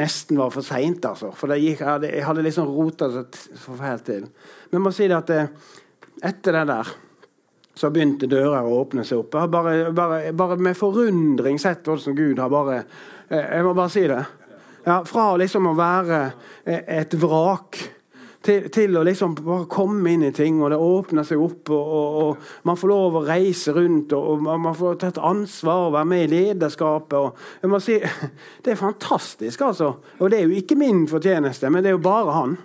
nesten 0.00 0.40
var 0.40 0.52
for 0.54 0.66
seint. 0.66 1.04
Altså. 1.08 1.32
For 1.36 1.56
gikk, 1.56 1.80
jeg, 1.80 1.88
hadde, 1.88 2.10
jeg 2.14 2.26
hadde 2.28 2.48
liksom 2.48 2.72
rota 2.72 3.10
så 3.12 3.76
fælt 3.78 4.08
til. 4.08 4.26
Men 4.70 4.80
jeg 4.80 4.88
må 4.88 4.96
si 4.96 5.08
det 5.08 5.20
at 5.20 5.32
det, 5.32 5.44
etter 6.30 6.60
det 6.60 6.66
der 6.68 6.92
så 7.80 7.88
begynte 7.92 8.28
dører 8.28 8.66
å 8.66 8.80
åpne 8.82 9.06
seg 9.08 9.22
opp. 9.22 9.34
Jeg 9.34 9.46
har 9.46 9.52
bare, 9.52 9.76
bare, 9.96 10.20
bare 10.36 10.58
med 10.60 10.76
forundring 10.76 11.56
sett 11.60 11.86
hvordan 11.88 12.16
Gud 12.18 12.42
har 12.42 12.52
bare 12.52 12.82
Jeg 13.30 13.62
må 13.62 13.72
bare 13.78 13.92
si 13.94 14.02
det. 14.10 14.20
Ja, 14.90 15.04
fra 15.06 15.36
liksom 15.38 15.68
å 15.70 15.76
være 15.78 16.20
eh, 16.66 16.80
et 16.98 17.12
vrak 17.22 17.76
til, 18.42 18.64
til, 18.72 18.96
å 18.98 19.04
liksom 19.06 19.36
bare 19.38 19.68
komme 19.70 20.16
inn 20.16 20.24
i 20.26 20.32
ting, 20.34 20.58
og 20.58 20.72
det 20.72 20.80
åpner 20.82 21.26
seg 21.28 21.42
opp. 21.44 21.70
Og, 21.70 21.92
og, 21.94 22.16
og 22.24 22.66
Man 22.66 22.80
får 22.80 22.90
lov 22.90 23.18
å 23.20 23.24
reise 23.28 23.74
rundt, 23.76 24.16
og, 24.16 24.42
og 24.48 24.60
man 24.64 24.74
får 24.74 24.98
tatt 25.04 25.20
ansvar 25.22 25.86
og 25.86 25.94
være 25.94 26.10
med 26.10 26.24
i 26.24 26.30
lederskapet. 26.32 27.46
jeg 27.62 27.70
må 27.70 27.82
si, 27.84 28.00
Det 28.64 28.74
er 28.74 28.80
fantastisk, 28.80 29.62
altså. 29.68 29.92
Og 30.18 30.32
det 30.32 30.40
er 30.40 30.48
jo 30.48 30.58
ikke 30.58 30.78
min 30.80 31.06
fortjeneste, 31.10 31.70
men 31.70 31.84
det 31.84 31.92
er 31.92 31.98
jo 31.98 32.08
bare 32.08 32.34
han. 32.40 32.58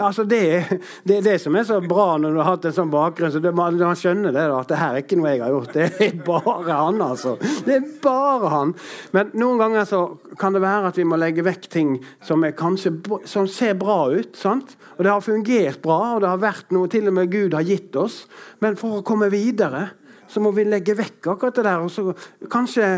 Altså 0.00 0.24
det, 0.28 0.80
det, 1.08 1.20
det 1.26 1.36
som 1.42 1.56
er 1.58 1.66
så 1.68 1.80
bra 1.84 2.14
når 2.20 2.34
du 2.34 2.40
har 2.40 2.50
hatt 2.54 2.68
en 2.70 2.76
sånn 2.76 2.92
bakgrunn. 2.92 3.32
så 3.34 3.42
det, 3.42 3.52
man, 3.56 3.78
man, 3.80 3.98
skjønner 3.98 4.34
det 4.34 4.46
da, 4.50 4.58
at 4.60 4.72
det 4.72 4.80
her 4.80 4.96
er 4.96 5.04
ikke 5.04 5.20
noe 5.20 5.34
jeg 5.34 5.42
har 5.44 5.54
gjort. 5.54 5.76
Det 5.76 5.86
er 6.06 6.18
bare 6.26 6.78
han, 6.80 7.00
altså. 7.04 7.36
Det 7.66 7.76
er 7.76 7.86
bare 8.02 8.52
han. 8.54 8.74
Men 9.16 9.32
noen 9.40 9.62
ganger 9.62 9.88
så 9.88 10.02
kan 10.40 10.56
det 10.56 10.64
være 10.64 10.90
at 10.92 11.00
vi 11.00 11.06
må 11.08 11.20
legge 11.20 11.44
vekk 11.46 11.70
ting 11.72 11.94
som, 12.26 12.44
kanskje, 12.56 12.94
som 13.28 13.48
ser 13.50 13.78
bra 13.80 14.02
ut. 14.12 14.34
sant? 14.38 14.76
Og 14.96 15.04
det 15.06 15.12
har 15.14 15.24
fungert 15.24 15.82
bra, 15.84 16.00
og 16.14 16.24
det 16.24 16.32
har 16.32 16.44
vært 16.44 16.74
noe 16.76 16.90
til 16.90 17.10
og 17.10 17.18
med 17.20 17.32
Gud 17.32 17.56
har 17.56 17.66
gitt 17.66 17.96
oss. 18.00 18.24
Men 18.64 18.78
for 18.80 19.00
å 19.00 19.06
komme 19.06 19.30
videre 19.32 19.90
så 20.30 20.42
må 20.42 20.52
vi 20.54 20.66
legge 20.68 20.94
vekk 20.94 21.32
akkurat 21.32 21.56
det 21.58 21.66
der, 21.66 21.82
og 21.82 21.90
så 21.90 22.46
kanskje 22.50 22.90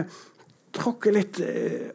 tråkke 0.72 1.12
litt 1.12 1.40
eh, 1.44 1.92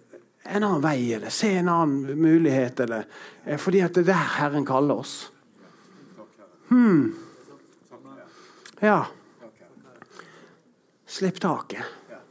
en 0.48 0.64
annen 0.64 0.82
vei, 0.82 1.14
eller 1.14 1.30
se 1.34 1.52
en 1.58 1.70
annen 1.70 2.20
mulighet. 2.22 2.80
Eller, 2.80 3.06
eh, 3.46 3.58
fordi 3.58 3.82
at 3.86 3.94
det 3.94 4.06
er 4.06 4.12
der 4.14 4.34
Herren 4.38 4.66
kaller 4.66 5.04
oss. 5.04 5.32
Hmm. 6.70 7.16
Ja. 8.80 9.06
Slipp 11.08 11.40
taket. 11.40 11.84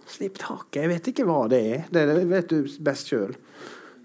Slipp 0.06 0.38
taket. 0.38 0.82
Jeg 0.82 0.92
vet 0.92 1.10
ikke 1.12 1.26
hva 1.26 1.46
det 1.50 1.60
er. 1.60 1.84
Det 1.90 2.06
vet 2.30 2.48
du 2.52 2.62
best 2.84 3.12
sjøl. 3.12 3.34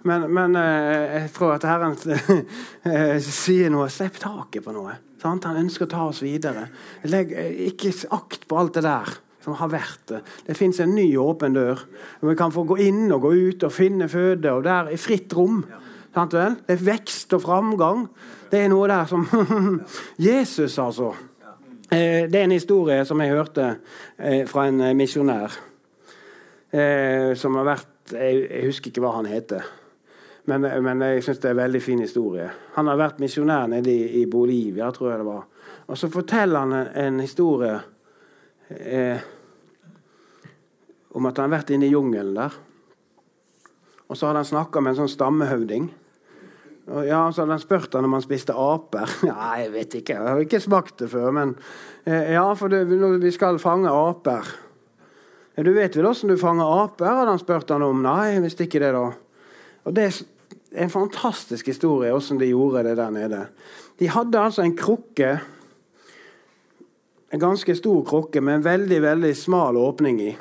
Men, 0.07 0.25
men, 0.33 0.55
eh, 0.57 1.21
jeg 1.21 1.33
tror 1.35 1.55
at 1.55 1.67
Herren 1.69 1.97
eh, 2.89 3.17
sier 3.21 3.69
noe. 3.73 3.89
Slipp 3.93 4.19
taket 4.21 4.65
på 4.65 4.75
noe. 4.75 4.97
Han 5.21 5.43
ønsker 5.53 5.85
å 5.85 5.91
ta 5.91 6.05
oss 6.09 6.23
videre. 6.25 6.65
Legg 7.05 7.35
ikke 7.67 7.93
akt 8.15 8.47
på 8.49 8.57
alt 8.57 8.79
det 8.79 8.87
der 8.87 9.19
som 9.41 9.57
har 9.57 9.71
vært 9.71 10.03
det. 10.11 10.21
Det 10.47 10.57
fins 10.57 10.79
en 10.83 10.93
ny 10.95 11.07
åpen 11.17 11.55
dør. 11.57 11.81
Vi 12.21 12.35
kan 12.37 12.53
få 12.53 12.65
gå 12.69 12.77
inn 12.83 13.07
og 13.11 13.25
gå 13.25 13.33
ut 13.33 13.65
og 13.67 13.73
finne 13.73 14.09
føde. 14.09 14.51
og 14.51 14.63
Der 14.63 14.91
er 14.93 15.01
fritt 15.01 15.33
rom. 15.37 15.63
Sant 16.13 16.33
vel? 16.35 16.57
Det 16.67 16.75
er 16.75 16.85
vekst 16.85 17.33
og 17.33 17.43
framgang. 17.45 18.07
Det 18.51 18.59
er 18.59 18.71
noe 18.71 18.87
der 18.91 19.05
som 19.09 19.27
Jesus, 20.29 20.77
altså. 20.79 21.13
Eh, 21.91 22.27
det 22.31 22.39
er 22.39 22.43
en 22.43 22.55
historie 22.55 23.03
som 23.05 23.19
jeg 23.19 23.33
hørte 23.33 23.67
eh, 24.17 24.45
fra 24.47 24.67
en 24.69 24.81
eh, 24.81 24.95
misjonær. 24.95 25.59
Som 27.35 27.57
har 27.59 27.65
vært 27.67 28.13
Jeg 28.15 28.61
husker 28.63 28.93
ikke 28.93 29.01
hva 29.03 29.09
han 29.17 29.25
heter. 29.27 29.65
Men, 30.47 30.63
men 30.85 31.01
jeg 31.03 31.25
syns 31.25 31.41
det 31.43 31.49
er 31.49 31.57
en 31.57 31.59
veldig 31.65 31.81
fin 31.83 31.99
historie. 31.99 32.45
Han 32.77 32.87
har 32.87 32.95
vært 32.95 33.19
misjonær 33.19 33.67
nede 33.67 33.91
i, 33.91 34.23
Bolivia, 34.23 34.87
tror 34.95 35.09
jeg 35.09 35.19
det 35.19 35.25
var. 35.27 35.41
Og 35.91 35.99
så 35.99 36.07
forteller 36.07 36.63
han 36.63 36.87
en 36.95 37.19
historie 37.19 37.73
eh, 38.79 39.23
om 41.11 41.27
at 41.27 41.39
han 41.39 41.49
har 41.49 41.59
vært 41.59 41.73
inne 41.75 41.89
i 41.89 41.93
jungelen 41.93 42.35
der. 42.37 42.55
Og 44.07 44.17
så 44.17 44.27
hadde 44.27 44.43
han 44.43 44.49
snakka 44.49 44.81
med 44.83 44.93
en 44.93 45.03
sånn 45.03 45.13
stammehøvding. 45.13 45.89
Og 46.91 47.05
ja, 47.07 47.21
Så 47.31 47.43
hadde 47.43 47.55
han 47.55 47.63
spurt 47.63 47.93
han 47.95 48.07
om 48.07 48.17
han 48.17 48.25
spiste 48.25 48.55
aper. 48.57 49.11
Ja, 49.29 49.53
jeg 49.61 49.71
vet 49.75 49.95
ikke, 50.01 50.17
jeg 50.17 50.27
har 50.27 50.43
ikke 50.43 50.63
smakt 50.63 50.97
det 50.99 51.11
før. 51.13 51.29
Men 51.35 51.55
eh, 52.03 52.33
ja, 52.35 52.45
for 52.59 52.73
det, 52.73 52.83
vi 52.89 53.31
skal 53.31 53.61
fange 53.63 53.91
aper. 53.91 54.51
Du 55.61 55.71
vet 55.75 55.95
vel 55.97 56.07
åssen 56.09 56.31
du 56.31 56.37
fanger 56.39 56.65
aper? 56.85 57.05
hadde 57.05 57.33
han 57.35 57.41
spurt 57.41 57.69
han 57.69 57.83
om. 57.85 58.01
Nei, 58.03 58.39
hvis 58.41 58.57
ikke 58.59 58.81
det, 58.81 58.93
da. 58.95 59.09
Og 59.85 59.95
Det 59.95 60.07
er 60.07 60.19
en 60.83 60.93
fantastisk 60.93 61.67
historie 61.67 62.13
åssen 62.15 62.39
de 62.39 62.49
gjorde 62.49 62.85
det 62.87 62.95
der 62.97 63.11
nede. 63.11 63.41
De 63.99 64.09
hadde 64.09 64.39
altså 64.39 64.63
en 64.63 64.75
krukke, 64.77 65.35
en 67.31 67.39
ganske 67.39 67.75
stor 67.75 68.03
krukke 68.05 68.41
med 68.43 68.59
en 68.59 68.65
veldig 68.65 68.99
veldig 69.01 69.31
smal 69.39 69.77
åpning 69.79 70.19
i. 70.21 70.31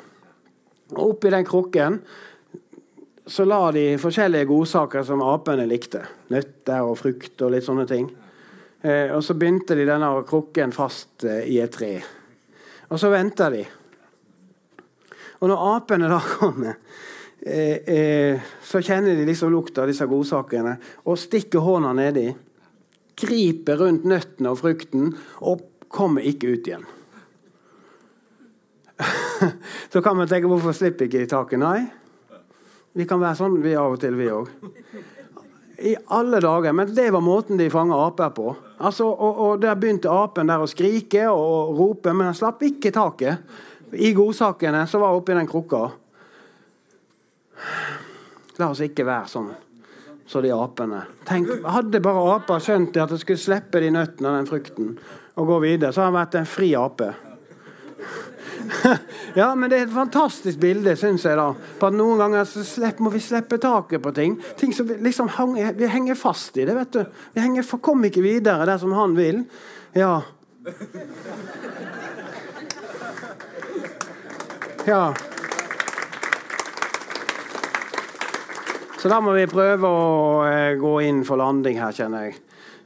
Og 0.91 1.13
Oppi 1.13 1.31
den 1.31 1.47
krukken 1.47 2.01
så 3.31 3.45
la 3.47 3.61
de 3.71 3.85
forskjellige 4.01 4.49
godsaker 4.49 5.05
som 5.07 5.23
apene 5.23 5.67
likte. 5.69 6.01
Nøtter 6.33 6.83
og 6.83 6.97
frukt 6.99 7.45
og 7.45 7.53
litt 7.53 7.63
sånne 7.63 7.85
ting. 7.87 8.09
Eh, 8.81 9.07
og 9.15 9.23
så 9.23 9.37
begynte 9.39 9.77
de 9.77 9.85
denne 9.87 10.09
krukken 10.27 10.73
fast 10.75 11.23
eh, 11.23 11.45
i 11.53 11.61
et 11.63 11.71
tre. 11.71 11.93
Og 12.91 12.99
så 12.99 13.11
venta 13.13 13.47
de. 13.53 13.63
Og 15.39 15.47
når 15.47 15.65
apene 15.77 16.11
da 16.11 16.19
kommer, 16.33 16.75
eh, 17.39 17.77
eh, 17.87 18.53
så 18.67 18.83
kjenner 18.83 19.15
de 19.15 19.29
liksom 19.31 19.53
lukta 19.53 19.85
av 19.85 19.93
disse 19.93 20.09
godsakene 20.11 20.75
og 21.05 21.19
stikker 21.23 21.63
hånda 21.63 21.95
nedi. 21.95 22.27
Griper 23.21 23.79
rundt 23.79 24.03
nøttene 24.09 24.51
og 24.51 24.59
frukten 24.59 25.13
og 25.39 25.69
kommer 25.91 26.25
ikke 26.25 26.55
ut 26.55 26.67
igjen. 26.67 26.85
så 29.93 30.01
kan 30.01 30.17
man 30.17 30.29
tenke 30.29 30.49
hvorfor 30.49 30.75
slipper 30.75 31.07
ikke 31.07 31.29
taket? 31.29 31.61
Nei, 31.61 31.85
vi 32.97 33.07
kan 33.09 33.21
være 33.21 33.39
sånn 33.39 33.57
vi 33.63 33.73
av 33.77 33.95
og 33.95 34.01
til, 34.01 34.17
vi 34.19 34.29
òg. 34.31 34.51
I 35.81 35.95
alle 36.13 36.41
dager. 36.43 36.75
Men 36.77 36.91
det 36.93 37.07
var 37.13 37.23
måten 37.25 37.57
de 37.57 37.69
fanga 37.73 37.97
aper 38.05 38.35
på. 38.37 38.51
Altså, 38.77 39.07
og, 39.09 39.39
og, 39.45 39.55
Der 39.61 39.79
begynte 39.79 40.11
apen 40.13 40.51
der 40.51 40.61
å 40.61 40.69
skrike 40.69 41.25
og, 41.31 41.73
rope, 41.77 42.13
men 42.13 42.29
han 42.29 42.37
slapp 42.37 42.61
ikke 42.67 42.93
taket. 42.93 43.41
I 43.91 44.13
godsakene 44.15 44.85
som 44.87 45.01
var 45.03 45.17
oppi 45.17 45.35
den 45.35 45.49
krukka. 45.49 45.81
La 48.59 48.69
oss 48.69 48.83
ikke 48.85 49.07
være 49.07 49.31
sånn 49.31 49.49
som 49.51 49.67
så 50.31 50.39
de 50.41 50.51
apene. 50.55 51.01
Tenk, 51.27 51.49
hadde 51.67 51.99
bare 52.03 52.21
aper 52.37 52.61
skjønt 52.63 52.95
at 53.01 53.11
de 53.11 53.17
skulle 53.19 53.41
slippe 53.41 53.81
de 53.83 53.89
nøttene 53.91 54.29
og 54.29 54.37
den 54.37 54.47
frukten 54.47 54.93
og 55.35 55.47
går 55.47 55.61
videre, 55.63 55.93
så 55.93 56.03
har 56.03 56.11
han 56.11 56.19
vært 56.19 56.39
en 56.39 56.49
fri 56.49 56.73
ape. 56.75 57.11
ja, 59.39 59.55
men 59.55 59.69
det 59.69 59.77
er 59.77 59.85
et 59.87 59.93
fantastisk 59.93 60.59
bilde, 60.61 60.93
syns 60.99 61.25
jeg. 61.25 61.37
da 61.37 61.51
På 61.79 61.89
at 61.89 61.97
Noen 61.97 62.19
ganger 62.21 62.45
så 62.49 62.63
slipper, 62.65 63.05
må 63.05 63.13
vi 63.13 63.23
slippe 63.23 63.59
taket 63.61 64.03
på 64.03 64.13
ting. 64.15 64.37
Ting 64.59 64.75
som 64.75 64.87
vi 64.89 64.99
liksom 65.03 65.31
henger, 65.37 65.73
vi 65.77 65.89
henger 65.91 66.19
fast 66.19 66.57
i 66.57 66.67
det. 66.67 66.75
vet 66.77 66.93
du 66.93 67.01
Vi 67.33 67.41
henger, 67.43 67.67
kommer 67.81 68.11
ikke 68.11 68.25
videre 68.25 68.67
der 68.69 68.81
som 68.81 68.93
han 68.97 69.15
vil. 69.17 69.43
Ja. 69.97 70.21
Ja. 74.85 75.13
Så 79.01 79.09
da 79.09 79.17
må 79.21 79.33
vi 79.33 79.47
prøve 79.49 79.89
å 79.89 80.43
eh, 80.45 80.75
gå 80.77 80.93
inn 81.07 81.23
for 81.25 81.41
landing 81.41 81.79
her, 81.81 81.93
kjenner 81.95 82.27
jeg. 82.27 82.37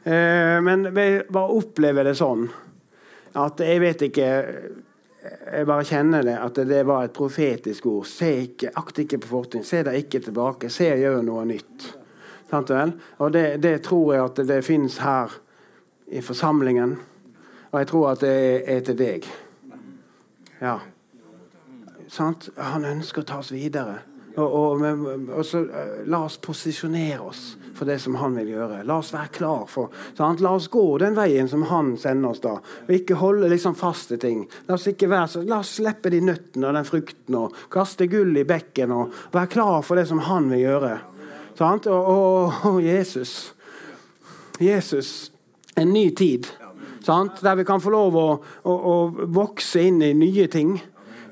Eh, 0.06 0.62
men 0.62 0.86
vi 0.94 1.08
bare 1.34 1.58
opplever 1.58 2.06
det 2.06 2.14
sånn 2.20 2.46
at 3.36 3.60
jeg 3.66 3.82
vet 3.82 4.04
ikke 4.06 4.28
jeg 5.26 5.66
bare 5.66 5.86
kjenner 5.88 6.22
det, 6.26 6.36
at 6.38 6.60
det 6.70 6.84
var 6.86 7.08
et 7.08 7.14
profetisk 7.16 7.88
ord. 7.90 8.06
Se 8.06 8.30
ikke, 8.44 8.70
Akt 8.78 9.00
ikke 9.02 9.18
på 9.24 9.32
fortiden. 9.32 9.66
Se 9.66 9.82
deg 9.86 10.04
ikke 10.04 10.22
tilbake. 10.28 10.70
Se 10.70 10.92
og 10.94 11.02
gjør 11.02 11.24
noe 11.26 11.46
nytt. 11.50 11.88
Sant 12.52 12.70
vel? 12.70 12.94
Og 13.26 13.34
det, 13.34 13.46
det, 13.64 13.80
tror 13.88 14.14
jeg 14.14 14.26
at 14.26 14.42
det 14.52 14.60
finnes 14.66 15.00
her 15.02 15.34
i 16.14 16.22
forsamlingen. 16.22 16.98
Og 17.72 17.80
jeg 17.82 17.90
tror 17.90 18.12
at 18.12 18.22
det 18.22 18.36
er 18.70 18.84
til 18.86 19.00
deg. 19.00 19.26
Ja. 20.62 20.78
Sant? 22.06 22.52
Han 22.62 22.86
ønsker 22.86 23.26
å 23.26 23.30
ta 23.32 23.42
oss 23.42 23.50
videre. 23.56 24.04
Og, 24.36 24.56
og, 24.56 24.82
og 25.32 25.46
så, 25.48 25.62
eh, 25.64 26.02
la 26.12 26.26
oss 26.26 26.36
posisjonere 26.44 27.22
oss 27.24 27.44
for 27.76 27.88
det 27.88 28.00
som 28.04 28.16
han 28.20 28.36
vil 28.36 28.54
gjøre. 28.54 28.82
La 28.88 28.98
oss 29.00 29.14
være 29.14 29.32
klar 29.36 29.64
for 29.72 29.94
sant? 30.18 30.42
La 30.44 30.52
oss 30.56 30.68
gå 30.72 30.84
den 31.00 31.16
veien 31.16 31.48
som 31.52 31.64
han 31.70 31.94
sender 32.00 32.34
oss. 32.34 32.42
da. 32.44 32.58
Og 32.60 32.92
ikke 32.98 33.20
holde 33.20 33.50
liksom 33.52 33.78
fast 33.80 34.12
i 34.16 34.20
ting. 34.20 34.46
La 34.68 34.76
oss 34.76 34.88
ikke 34.92 35.10
være 35.12 35.32
så, 35.32 35.44
la 35.48 35.62
oss 35.64 35.76
slippe 35.80 36.12
de 36.12 36.22
nøttene 36.24 36.68
og 36.68 36.80
den 36.80 36.88
frukten 36.88 37.40
og 37.40 37.56
kaste 37.72 38.10
gull 38.12 38.36
i 38.38 38.48
bekken 38.48 38.96
og 38.96 39.16
være 39.36 39.52
klar 39.56 39.80
for 39.88 40.00
det 40.00 40.08
som 40.12 40.24
han 40.28 40.50
vil 40.52 40.66
gjøre. 40.66 40.94
Sant? 41.56 41.88
Og, 41.88 42.52
og 42.68 42.82
Jesus. 42.84 43.54
Jesus. 44.60 45.32
En 45.76 45.94
ny 45.94 46.10
tid. 46.16 46.48
Sant? 47.06 47.40
Der 47.44 47.56
vi 47.56 47.68
kan 47.68 47.84
få 47.84 47.94
lov 47.94 48.16
å, 48.20 48.28
å, 48.68 48.76
å 48.76 48.96
vokse 49.36 49.84
inn 49.88 50.02
i 50.04 50.12
nye 50.18 50.48
ting. 50.52 50.76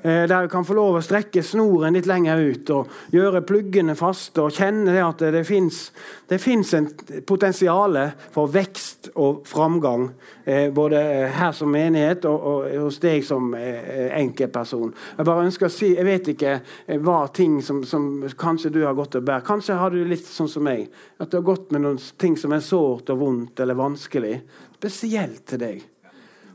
Eh, 0.04 0.28
der 0.28 0.42
du 0.42 0.48
kan 0.48 0.64
få 0.68 0.74
lov 0.76 0.98
å 0.98 1.00
strekke 1.00 1.40
snoren 1.40 1.94
litt 1.96 2.04
lenger 2.04 2.36
ut 2.36 2.70
og 2.74 2.90
gjøre 3.14 3.40
pluggene 3.48 3.94
faste 3.96 4.42
og 4.44 4.52
kjenne 4.52 4.92
det 4.92 5.00
at 5.00 5.22
det 5.24 5.40
fins 5.48 6.74
en 6.76 6.88
potensial 7.24 7.96
for 8.34 8.52
vekst 8.52 9.14
og 9.14 9.46
framgang. 9.48 10.10
Eh, 10.44 10.68
både 10.76 11.00
her 11.32 11.54
som 11.56 11.72
menighet 11.72 12.28
og, 12.28 12.36
og 12.36 12.68
hos 12.82 13.00
deg 13.00 13.24
som 13.24 13.48
eh, 13.56 14.12
enkeltperson. 14.18 14.92
Jeg 15.16 15.28
bare 15.30 15.46
ønsker 15.48 15.70
å 15.70 15.72
si, 15.72 15.94
jeg 15.96 16.04
vet 16.04 16.28
ikke 16.34 16.58
hva 17.00 17.22
ting 17.32 17.62
som, 17.64 17.80
som 17.88 18.26
kanskje 18.36 18.74
du 18.74 18.82
har 18.84 18.98
gått 18.98 19.16
og 19.16 19.24
bært. 19.24 19.48
Kanskje 19.48 19.80
har 19.80 19.94
du 19.94 20.04
litt 20.04 20.28
sånn 20.28 20.52
som 20.52 20.68
meg. 20.68 20.90
At 21.16 21.32
du 21.32 21.40
har 21.40 21.48
gått 21.48 21.72
med 21.72 21.80
noen 21.86 22.02
ting 22.20 22.36
som 22.36 22.52
er 22.52 22.60
sårt 22.60 23.08
og 23.14 23.24
vondt 23.24 23.64
eller 23.64 23.80
vanskelig. 23.80 24.36
Spesielt 24.76 25.46
til 25.48 25.64
deg. 25.64 25.80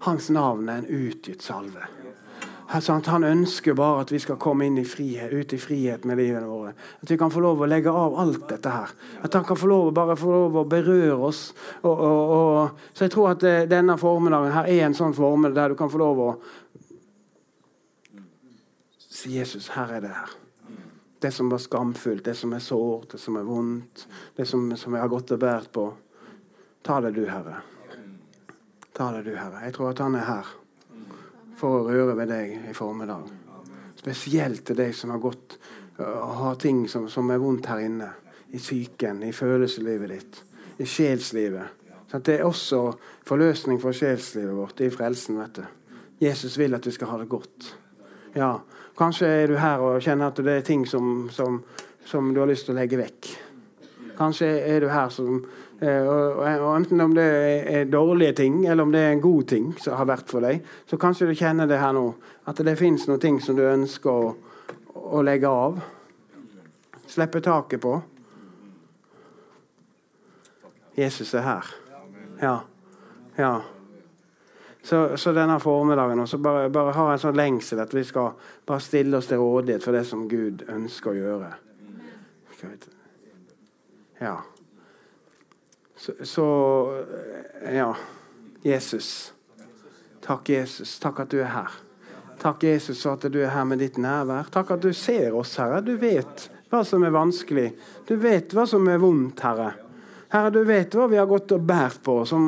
Hans 0.05 0.29
navn 0.29 0.69
er 0.69 0.83
en 0.83 1.07
utgitt 1.09 1.41
salve. 1.41 1.98
Han 2.69 3.23
ønsker 3.25 3.73
bare 3.73 4.03
at 4.03 4.11
vi 4.13 4.19
skal 4.21 4.37
komme 4.37 4.67
inn 4.67 4.75
i 4.77 4.85
frihet, 4.85 5.31
ut 5.33 5.53
i 5.53 5.57
frihet 5.57 6.03
med 6.05 6.19
livene 6.19 6.45
våre. 6.45 6.75
At 7.01 7.09
vi 7.09 7.17
kan 7.17 7.31
få 7.33 7.41
lov 7.41 7.63
å 7.65 7.69
legge 7.69 7.89
av 7.89 8.17
alt 8.21 8.43
dette 8.51 8.69
her. 8.69 8.91
At 9.25 9.33
han 9.33 9.45
kan 9.47 9.57
få 9.57 9.69
lov, 9.71 9.89
bare 9.97 10.17
få 10.19 10.29
lov 10.29 10.59
å 10.61 10.63
berøre 10.69 11.15
oss. 11.17 11.47
Og, 11.81 11.89
og, 11.95 12.33
og, 12.35 12.83
så 12.93 13.07
jeg 13.07 13.13
tror 13.15 13.31
at 13.31 13.45
eh, 13.49 13.65
denne 13.69 13.95
formiddagen 13.97 14.53
her 14.53 14.69
er 14.69 14.83
en 14.85 14.97
sånn 14.97 15.17
formel 15.17 15.57
der 15.57 15.73
du 15.73 15.79
kan 15.79 15.89
få 15.89 16.03
lov 16.03 16.21
å 16.27 16.29
si 19.09 19.33
Jesus, 19.39 19.71
her 19.73 19.97
er 19.97 20.05
det 20.05 20.13
her. 20.13 20.37
Det 21.19 21.33
som 21.35 21.49
var 21.49 21.65
skamfullt, 21.65 22.23
det 22.29 22.37
som 22.37 22.53
er 22.53 22.61
sårt, 22.63 23.15
det 23.15 23.23
som 23.25 23.41
er 23.41 23.49
vondt, 23.49 24.05
det 24.37 24.45
som, 24.47 24.69
som 24.77 24.93
jeg 24.93 25.03
har 25.03 25.11
gått 25.11 25.33
og 25.33 25.41
båret 25.41 25.73
på. 25.73 25.89
Ta 26.85 27.01
det 27.01 27.15
du, 27.17 27.25
Herre. 27.27 27.63
Ta 28.93 29.09
det 29.17 29.25
du, 29.25 29.33
Herre. 29.33 29.65
Jeg 29.65 29.75
tror 29.75 29.89
at 29.89 30.05
han 30.05 30.21
er 30.21 30.29
her 30.29 30.57
for 31.59 31.81
å 31.81 31.89
røre 31.89 32.15
ved 32.17 32.31
deg 32.31 32.69
i 32.71 32.73
formiddag. 32.75 33.27
Spesielt 33.99 34.63
til 34.67 34.79
deg 34.79 34.95
som 34.95 35.11
har 35.13 35.21
gått 35.23 35.57
og 35.99 36.35
har 36.39 36.55
ting 36.61 36.85
som, 36.87 37.09
som, 37.11 37.27
er 37.31 37.41
vondt 37.41 37.67
her 37.67 37.83
inne. 37.83 38.13
I 38.49 38.57
psyken, 38.57 39.19
i 39.27 39.33
følelseslivet 39.35 40.09
ditt, 40.09 40.37
i 40.81 40.85
sjelslivet. 40.89 41.75
Så 42.09 42.17
det 42.25 42.39
er 42.39 42.47
også 42.47 42.79
forløsning 43.29 43.77
for 43.77 43.93
sjelslivet 43.93 44.55
vårt 44.57 44.81
i 44.81 44.87
frelsen. 44.89 45.37
vet 45.37 45.59
du. 45.59 45.67
Jesus 46.25 46.57
vil 46.57 46.73
at 46.73 46.87
vi 46.87 46.95
skal 46.95 47.11
ha 47.11 47.19
det 47.21 47.29
godt. 47.29 47.67
Ja, 48.33 48.55
Kanskje 48.99 49.27
er 49.31 49.47
du 49.47 49.53
her 49.55 49.79
og 49.79 50.01
kjenner 50.03 50.27
at 50.27 50.41
det 50.43 50.55
er 50.57 50.65
ting 50.65 50.81
som, 50.89 51.29
som, 51.31 51.61
som 52.05 52.33
du 52.33 52.41
har 52.41 52.49
lyst 52.49 52.65
til 52.67 52.73
å 52.73 52.79
legge 52.81 52.97
vekk. 52.99 53.29
Kanskje 54.17 54.49
er 54.65 54.81
du 54.83 54.89
her 54.91 55.13
som 55.13 55.37
Eh, 55.43 55.68
og, 55.79 56.41
og 56.43 56.69
Enten 56.75 57.01
om 57.01 57.13
det 57.15 57.27
er 57.71 57.85
dårlige 57.87 58.33
ting, 58.41 58.65
eller 58.67 58.83
om 58.83 58.91
det 58.91 58.99
er 58.99 59.13
en 59.13 59.23
god 59.23 59.47
ting 59.47 59.69
som 59.79 59.95
har 59.95 60.09
vært 60.09 60.31
for 60.31 60.43
deg, 60.43 60.59
så 60.89 60.99
kanskje 60.99 61.29
du 61.29 61.37
kjenner 61.39 61.69
det 61.69 61.79
her 61.79 61.93
nå. 61.95 62.05
At 62.51 62.59
det 62.65 62.75
fins 62.79 63.07
noen 63.07 63.21
ting 63.23 63.39
som 63.43 63.55
du 63.55 63.63
ønsker 63.63 64.11
å, 64.11 64.33
å 64.99 65.23
legge 65.23 65.47
av. 65.47 65.79
Slippe 67.07 67.41
taket 67.41 67.81
på. 67.81 67.95
Jesus 70.99 71.33
er 71.33 71.47
her. 71.47 71.71
Ja. 72.41 72.59
ja. 73.37 73.53
Så, 74.83 75.17
så, 75.17 75.31
denne 75.31 75.59
formiddagen 75.59 76.19
også 76.19 76.37
bare, 76.43 76.69
bare 76.69 76.95
ha 76.95 77.07
en 77.13 77.21
sånn 77.21 77.37
lengsel 77.37 77.79
at 77.83 77.93
vi 77.95 78.03
skal 78.07 78.31
bare 78.67 78.83
stille 78.83 79.19
oss 79.19 79.27
til 79.31 79.39
rådighet 79.39 79.83
for 79.85 79.95
det 79.95 80.05
som 80.07 80.27
Gud 80.27 80.63
ønsker 80.67 81.13
å 81.13 81.17
gjøre. 81.17 81.51
Ja. 84.19 84.35
Så, 85.99 86.13
så, 86.23 86.47
ja 87.73 87.95
Jesus. 88.61 89.33
Takk, 90.25 90.49
Jesus. 90.49 90.99
Takk 90.99 91.19
at 91.19 91.31
du 91.31 91.41
er 91.43 91.51
her. 91.51 91.75
Takk, 92.39 92.63
Jesus, 92.63 93.01
for 93.03 93.17
at 93.17 93.27
du 93.31 93.41
er 93.43 93.51
her 93.51 93.65
med 93.67 93.81
ditt 93.83 93.97
nærvær. 93.99 94.47
Takk 94.51 94.77
at 94.77 94.83
du 94.83 94.93
ser 94.95 95.35
oss, 95.35 95.57
Herre. 95.59 95.81
Du 95.83 95.97
vet 95.99 96.47
hva 96.71 96.85
som 96.87 97.03
er 97.03 97.11
vanskelig. 97.11 97.67
Du 98.07 98.15
vet 98.21 98.55
hva 98.55 98.63
som 98.69 98.87
er 98.87 99.01
vondt, 99.01 99.43
Herre. 99.43 99.73
Herre, 100.31 100.53
du 100.55 100.61
vet 100.63 100.95
hva 100.95 101.09
vi 101.11 101.19
har 101.19 101.27
gått 101.27 101.51
og 101.57 101.65
båret 101.67 101.99
på. 102.05 102.21
Som, 102.29 102.47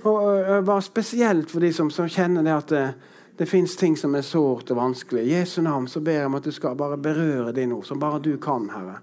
bare 0.00 0.80
spesielt 0.86 1.52
for 1.52 1.60
de 1.60 1.72
som, 1.76 1.90
som 1.92 2.08
kjenner 2.08 2.46
det 2.46 2.56
at 2.56 2.72
det, 2.72 2.84
det 3.36 3.48
fins 3.50 3.76
ting 3.76 3.98
som 3.98 4.16
er 4.16 4.24
sårt 4.24 4.72
og 4.72 4.80
vanskelig. 4.80 5.26
I 5.26 5.36
Jesu 5.40 5.60
navn 5.66 5.88
så 5.88 6.00
ber 6.04 6.22
jeg 6.22 6.30
om 6.30 6.40
at 6.40 6.48
du 6.48 6.54
skal 6.56 6.80
bare 6.80 6.96
berøre 7.00 7.52
dem 7.56 7.74
nå, 7.74 7.82
som 7.84 8.00
bare 8.00 8.22
du 8.24 8.34
kan, 8.40 8.70
Herre. 8.72 9.02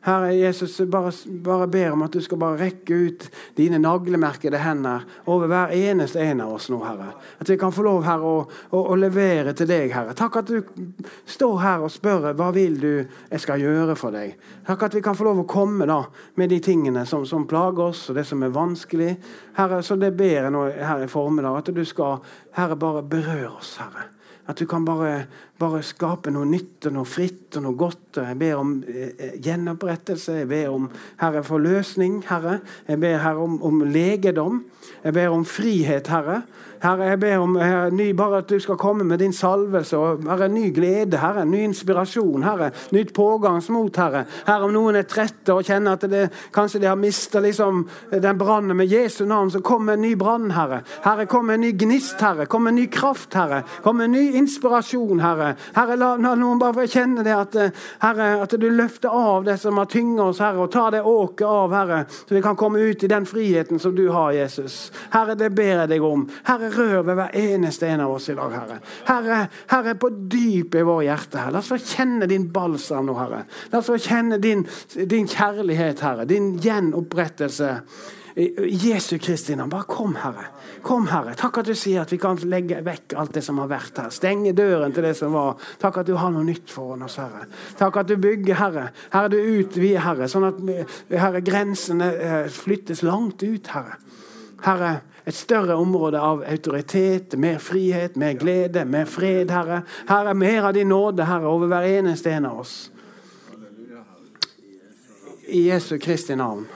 Herre 0.00 0.32
Jesus, 0.32 0.76
bare, 0.86 1.12
bare 1.26 1.66
ber 1.66 1.92
om 1.92 2.02
at 2.06 2.12
du 2.14 2.20
skal 2.22 2.38
bare 2.38 2.58
rekke 2.60 2.94
ut 2.94 3.24
dine 3.56 3.80
naglemerkede 3.82 4.60
hender 4.62 5.02
over 5.26 5.50
hver 5.50 5.72
eneste 5.74 6.22
en 6.22 6.42
av 6.44 6.52
oss 6.54 6.68
nå, 6.70 6.78
Herre. 6.84 7.10
At 7.42 7.50
vi 7.50 7.56
kan 7.58 7.74
få 7.74 7.82
lov, 7.82 8.04
Herre, 8.06 8.30
å, 8.30 8.44
å, 8.70 8.82
å 8.92 8.98
levere 8.98 9.54
til 9.58 9.66
deg, 9.70 9.90
Herre. 9.94 10.14
Takk 10.18 10.38
at 10.42 10.52
du 10.52 10.62
står 11.26 11.56
her 11.64 11.86
og 11.86 11.92
spør 11.92 12.30
hva 12.38 12.50
vil 12.54 12.78
du 12.78 12.92
jeg 12.92 13.42
skal 13.42 13.64
gjøre 13.64 13.96
for 13.98 14.14
deg. 14.14 14.36
Takk 14.68 14.86
at 14.86 14.98
vi 14.98 15.02
kan 15.04 15.18
få 15.18 15.26
lov 15.26 15.42
å 15.42 15.48
komme 15.50 15.88
da 15.90 15.98
med 16.38 16.54
de 16.54 16.60
tingene 16.62 17.02
som, 17.08 17.26
som 17.26 17.48
plager 17.50 17.90
oss, 17.90 18.06
og 18.08 18.20
det 18.20 18.26
som 18.28 18.44
er 18.46 18.54
vanskelig. 18.54 19.16
Herre, 19.58 19.82
så 19.82 19.98
det 19.98 20.14
ber 20.18 20.44
jeg 20.44 20.54
nå 20.54 20.68
her 20.78 21.02
i 21.02 21.10
formiddag, 21.10 21.58
at 21.58 21.74
du 21.74 21.82
skal, 21.88 22.22
Herre, 22.54 22.78
bare 22.78 23.02
berøre 23.02 23.50
oss, 23.56 23.74
Herre. 23.82 24.12
At 24.48 24.56
du 24.56 24.64
kan 24.64 24.86
bare, 24.86 25.26
bare, 25.58 25.82
skape 25.82 26.30
noe 26.34 26.46
nytt 26.46 26.86
og 26.88 26.94
noe 26.94 27.08
fritt 27.08 27.58
og 27.58 27.64
noe 27.64 27.78
godt. 27.78 28.20
Jeg 28.20 28.38
ber 28.38 28.60
om 28.60 28.76
eh, 28.86 29.38
gjenopprettelse. 29.42 30.40
Jeg 30.40 30.50
ber 30.50 30.70
om 30.74 30.88
Herre 31.20 31.42
forløsning. 31.46 32.20
Herre. 32.28 32.60
Jeg 32.88 33.00
ber 33.02 33.18
Herre 33.24 33.44
om, 33.44 33.58
om 33.66 33.82
legedom. 33.82 34.62
Jeg 35.04 35.14
ber 35.14 35.34
om 35.34 35.44
frihet, 35.46 36.10
Herre. 36.10 36.42
Herre, 36.82 37.08
jeg 37.10 37.18
ber 37.20 37.42
om 37.42 37.56
herre, 37.58 37.90
ny, 37.90 38.12
bare 38.14 38.38
at 38.42 38.50
du 38.50 38.58
skal 38.62 38.78
komme 38.78 39.04
med 39.04 39.18
din 39.18 39.32
salvelse 39.34 39.98
og 39.98 40.22
herre, 40.28 40.48
ny 40.52 40.68
glede, 40.74 41.18
Herre, 41.18 41.42
ny 41.46 41.64
inspirasjon, 41.66 42.44
Herre, 42.46 42.70
nytt 42.94 43.10
pågangsmot, 43.16 43.98
Herre. 43.98 44.24
Herre, 44.46 44.68
om 44.68 44.74
noen 44.74 45.00
er 45.00 45.08
trette 45.10 45.54
og 45.54 45.66
kjenner 45.66 45.98
at 45.98 46.06
det, 46.10 46.24
kanskje 46.54 46.82
de 46.82 46.90
har 46.90 46.98
mista 47.00 47.42
liksom, 47.42 47.82
den 48.12 48.38
brannen 48.38 48.78
med 48.78 48.92
Jesu 48.92 49.24
navn, 49.26 49.50
så 49.50 49.62
kom 49.64 49.88
med 49.88 49.98
en 49.98 50.06
ny 50.06 50.12
brann, 50.18 50.52
Herre. 50.54 50.84
Herre, 51.02 51.26
kom 51.26 51.48
med 51.50 51.58
en 51.58 51.66
ny 51.66 51.72
gnist, 51.78 52.20
Herre. 52.22 52.46
Kom 52.46 52.66
med 52.66 52.76
en 52.76 52.80
ny 52.84 52.86
kraft, 52.94 53.34
Herre. 53.34 53.64
Kom 53.82 53.98
med 53.98 54.10
en 54.10 54.16
ny 54.18 54.24
inspirasjon, 54.38 55.22
Herre. 55.24 55.47
Herre, 55.74 55.96
la, 55.98 56.10
la 56.16 56.34
noen 56.38 56.60
bare 56.60 56.86
kjenne 56.90 57.24
det 57.26 57.34
at, 57.34 57.56
herre, 58.02 58.28
at 58.44 58.54
du 58.60 58.68
løfter 58.70 59.12
av 59.12 59.46
det 59.46 59.58
som 59.60 59.78
har 59.80 59.88
tynget 59.90 60.24
oss, 60.24 60.42
Herre, 60.42 60.64
og 60.64 60.72
tar 60.72 60.92
det 60.94 61.02
åket 61.02 61.46
av, 61.46 61.74
Herre, 61.74 62.00
så 62.10 62.34
vi 62.34 62.42
kan 62.44 62.56
komme 62.58 62.82
ut 62.82 63.04
i 63.04 63.10
den 63.10 63.26
friheten 63.28 63.80
som 63.82 63.94
du 63.96 64.08
har, 64.14 64.32
Jesus. 64.36 64.92
Herre, 65.14 65.36
det 65.38 65.50
ber 65.56 65.84
jeg 65.84 65.92
deg 65.94 66.04
om. 66.04 66.26
Herre, 66.48 66.70
rør 66.74 67.02
ved 67.02 67.18
hver 67.20 67.38
eneste 67.38 67.88
en 67.88 68.04
av 68.06 68.14
oss 68.16 68.28
i 68.28 68.36
dag, 68.38 68.54
Herre. 68.54 68.78
Herre, 69.08 69.40
Herre 69.72 69.96
på 69.98 70.10
dypet 70.10 70.80
i 70.82 70.86
vår 70.86 71.02
hjerte, 71.08 71.40
Herre. 71.42 71.56
La 71.56 71.62
oss 71.62 71.72
få 71.72 71.80
kjenne 71.82 72.28
din 72.30 72.48
balsam 72.52 73.08
nå, 73.08 73.16
Herre. 73.18 73.44
La 73.72 73.82
oss 73.82 73.90
få 73.90 73.98
kjenne 74.02 74.40
din, 74.42 74.66
din 75.08 75.28
kjærlighet, 75.28 76.04
Herre. 76.04 76.28
Din 76.28 76.56
gjenopprettelse. 76.62 77.74
Jesu 78.38 79.18
Kristi 79.18 79.56
navn. 79.56 79.70
Bare 79.70 79.82
kom, 79.82 80.14
Herre. 80.14 80.44
Kom, 80.82 81.08
Herre. 81.10 81.34
Takk 81.34 81.58
at 81.58 81.66
du 81.66 81.74
sier 81.74 82.04
at 82.04 82.12
vi 82.12 82.20
kan 82.22 82.38
legge 82.46 82.78
vekk 82.86 83.16
alt 83.18 83.34
det 83.34 83.42
som 83.42 83.58
har 83.58 83.70
vært 83.70 83.98
her. 83.98 84.12
Stenge 84.14 84.52
døren 84.54 84.94
til 84.94 85.08
det 85.08 85.16
som 85.18 85.34
var. 85.34 85.56
Takk 85.82 86.02
at 86.02 86.06
du 86.06 86.14
har 86.20 86.30
noe 86.30 86.46
nytt 86.46 86.70
foran 86.70 87.02
oss, 87.02 87.18
Herre. 87.18 87.48
Takk 87.80 87.98
at 88.04 88.12
du 88.12 88.14
bygger, 88.22 88.54
Herre. 88.60 88.86
Herre, 89.10 89.32
du 89.34 89.38
utvider, 89.40 90.04
Herre, 90.06 90.30
sånn 90.30 90.46
at 90.52 90.62
herre, 91.10 91.42
grensene 91.42 92.12
eh, 92.14 92.38
flyttes 92.52 93.02
langt 93.02 93.42
ut, 93.42 93.72
Herre. 93.74 93.98
Herre, 94.62 94.94
et 95.26 95.34
større 95.34 95.74
område 95.74 96.22
av 96.22 96.46
autoritet, 96.46 97.34
mer 97.38 97.58
frihet, 97.62 98.14
mer 98.16 98.38
glede, 98.38 98.86
mer 98.86 99.10
fred, 99.10 99.50
Herre. 99.50 99.82
Herre, 100.08 100.38
mer 100.38 100.70
av 100.70 100.78
din 100.78 100.94
nåde, 100.94 101.26
Herre, 101.26 101.50
over 101.50 101.74
hver 101.74 101.90
eneste 101.90 102.38
en 102.38 102.52
av 102.52 102.62
oss. 102.62 102.80
I 105.48 105.70
Jesu 105.72 105.96
Kristi 105.98 106.36
navn. 106.38 106.68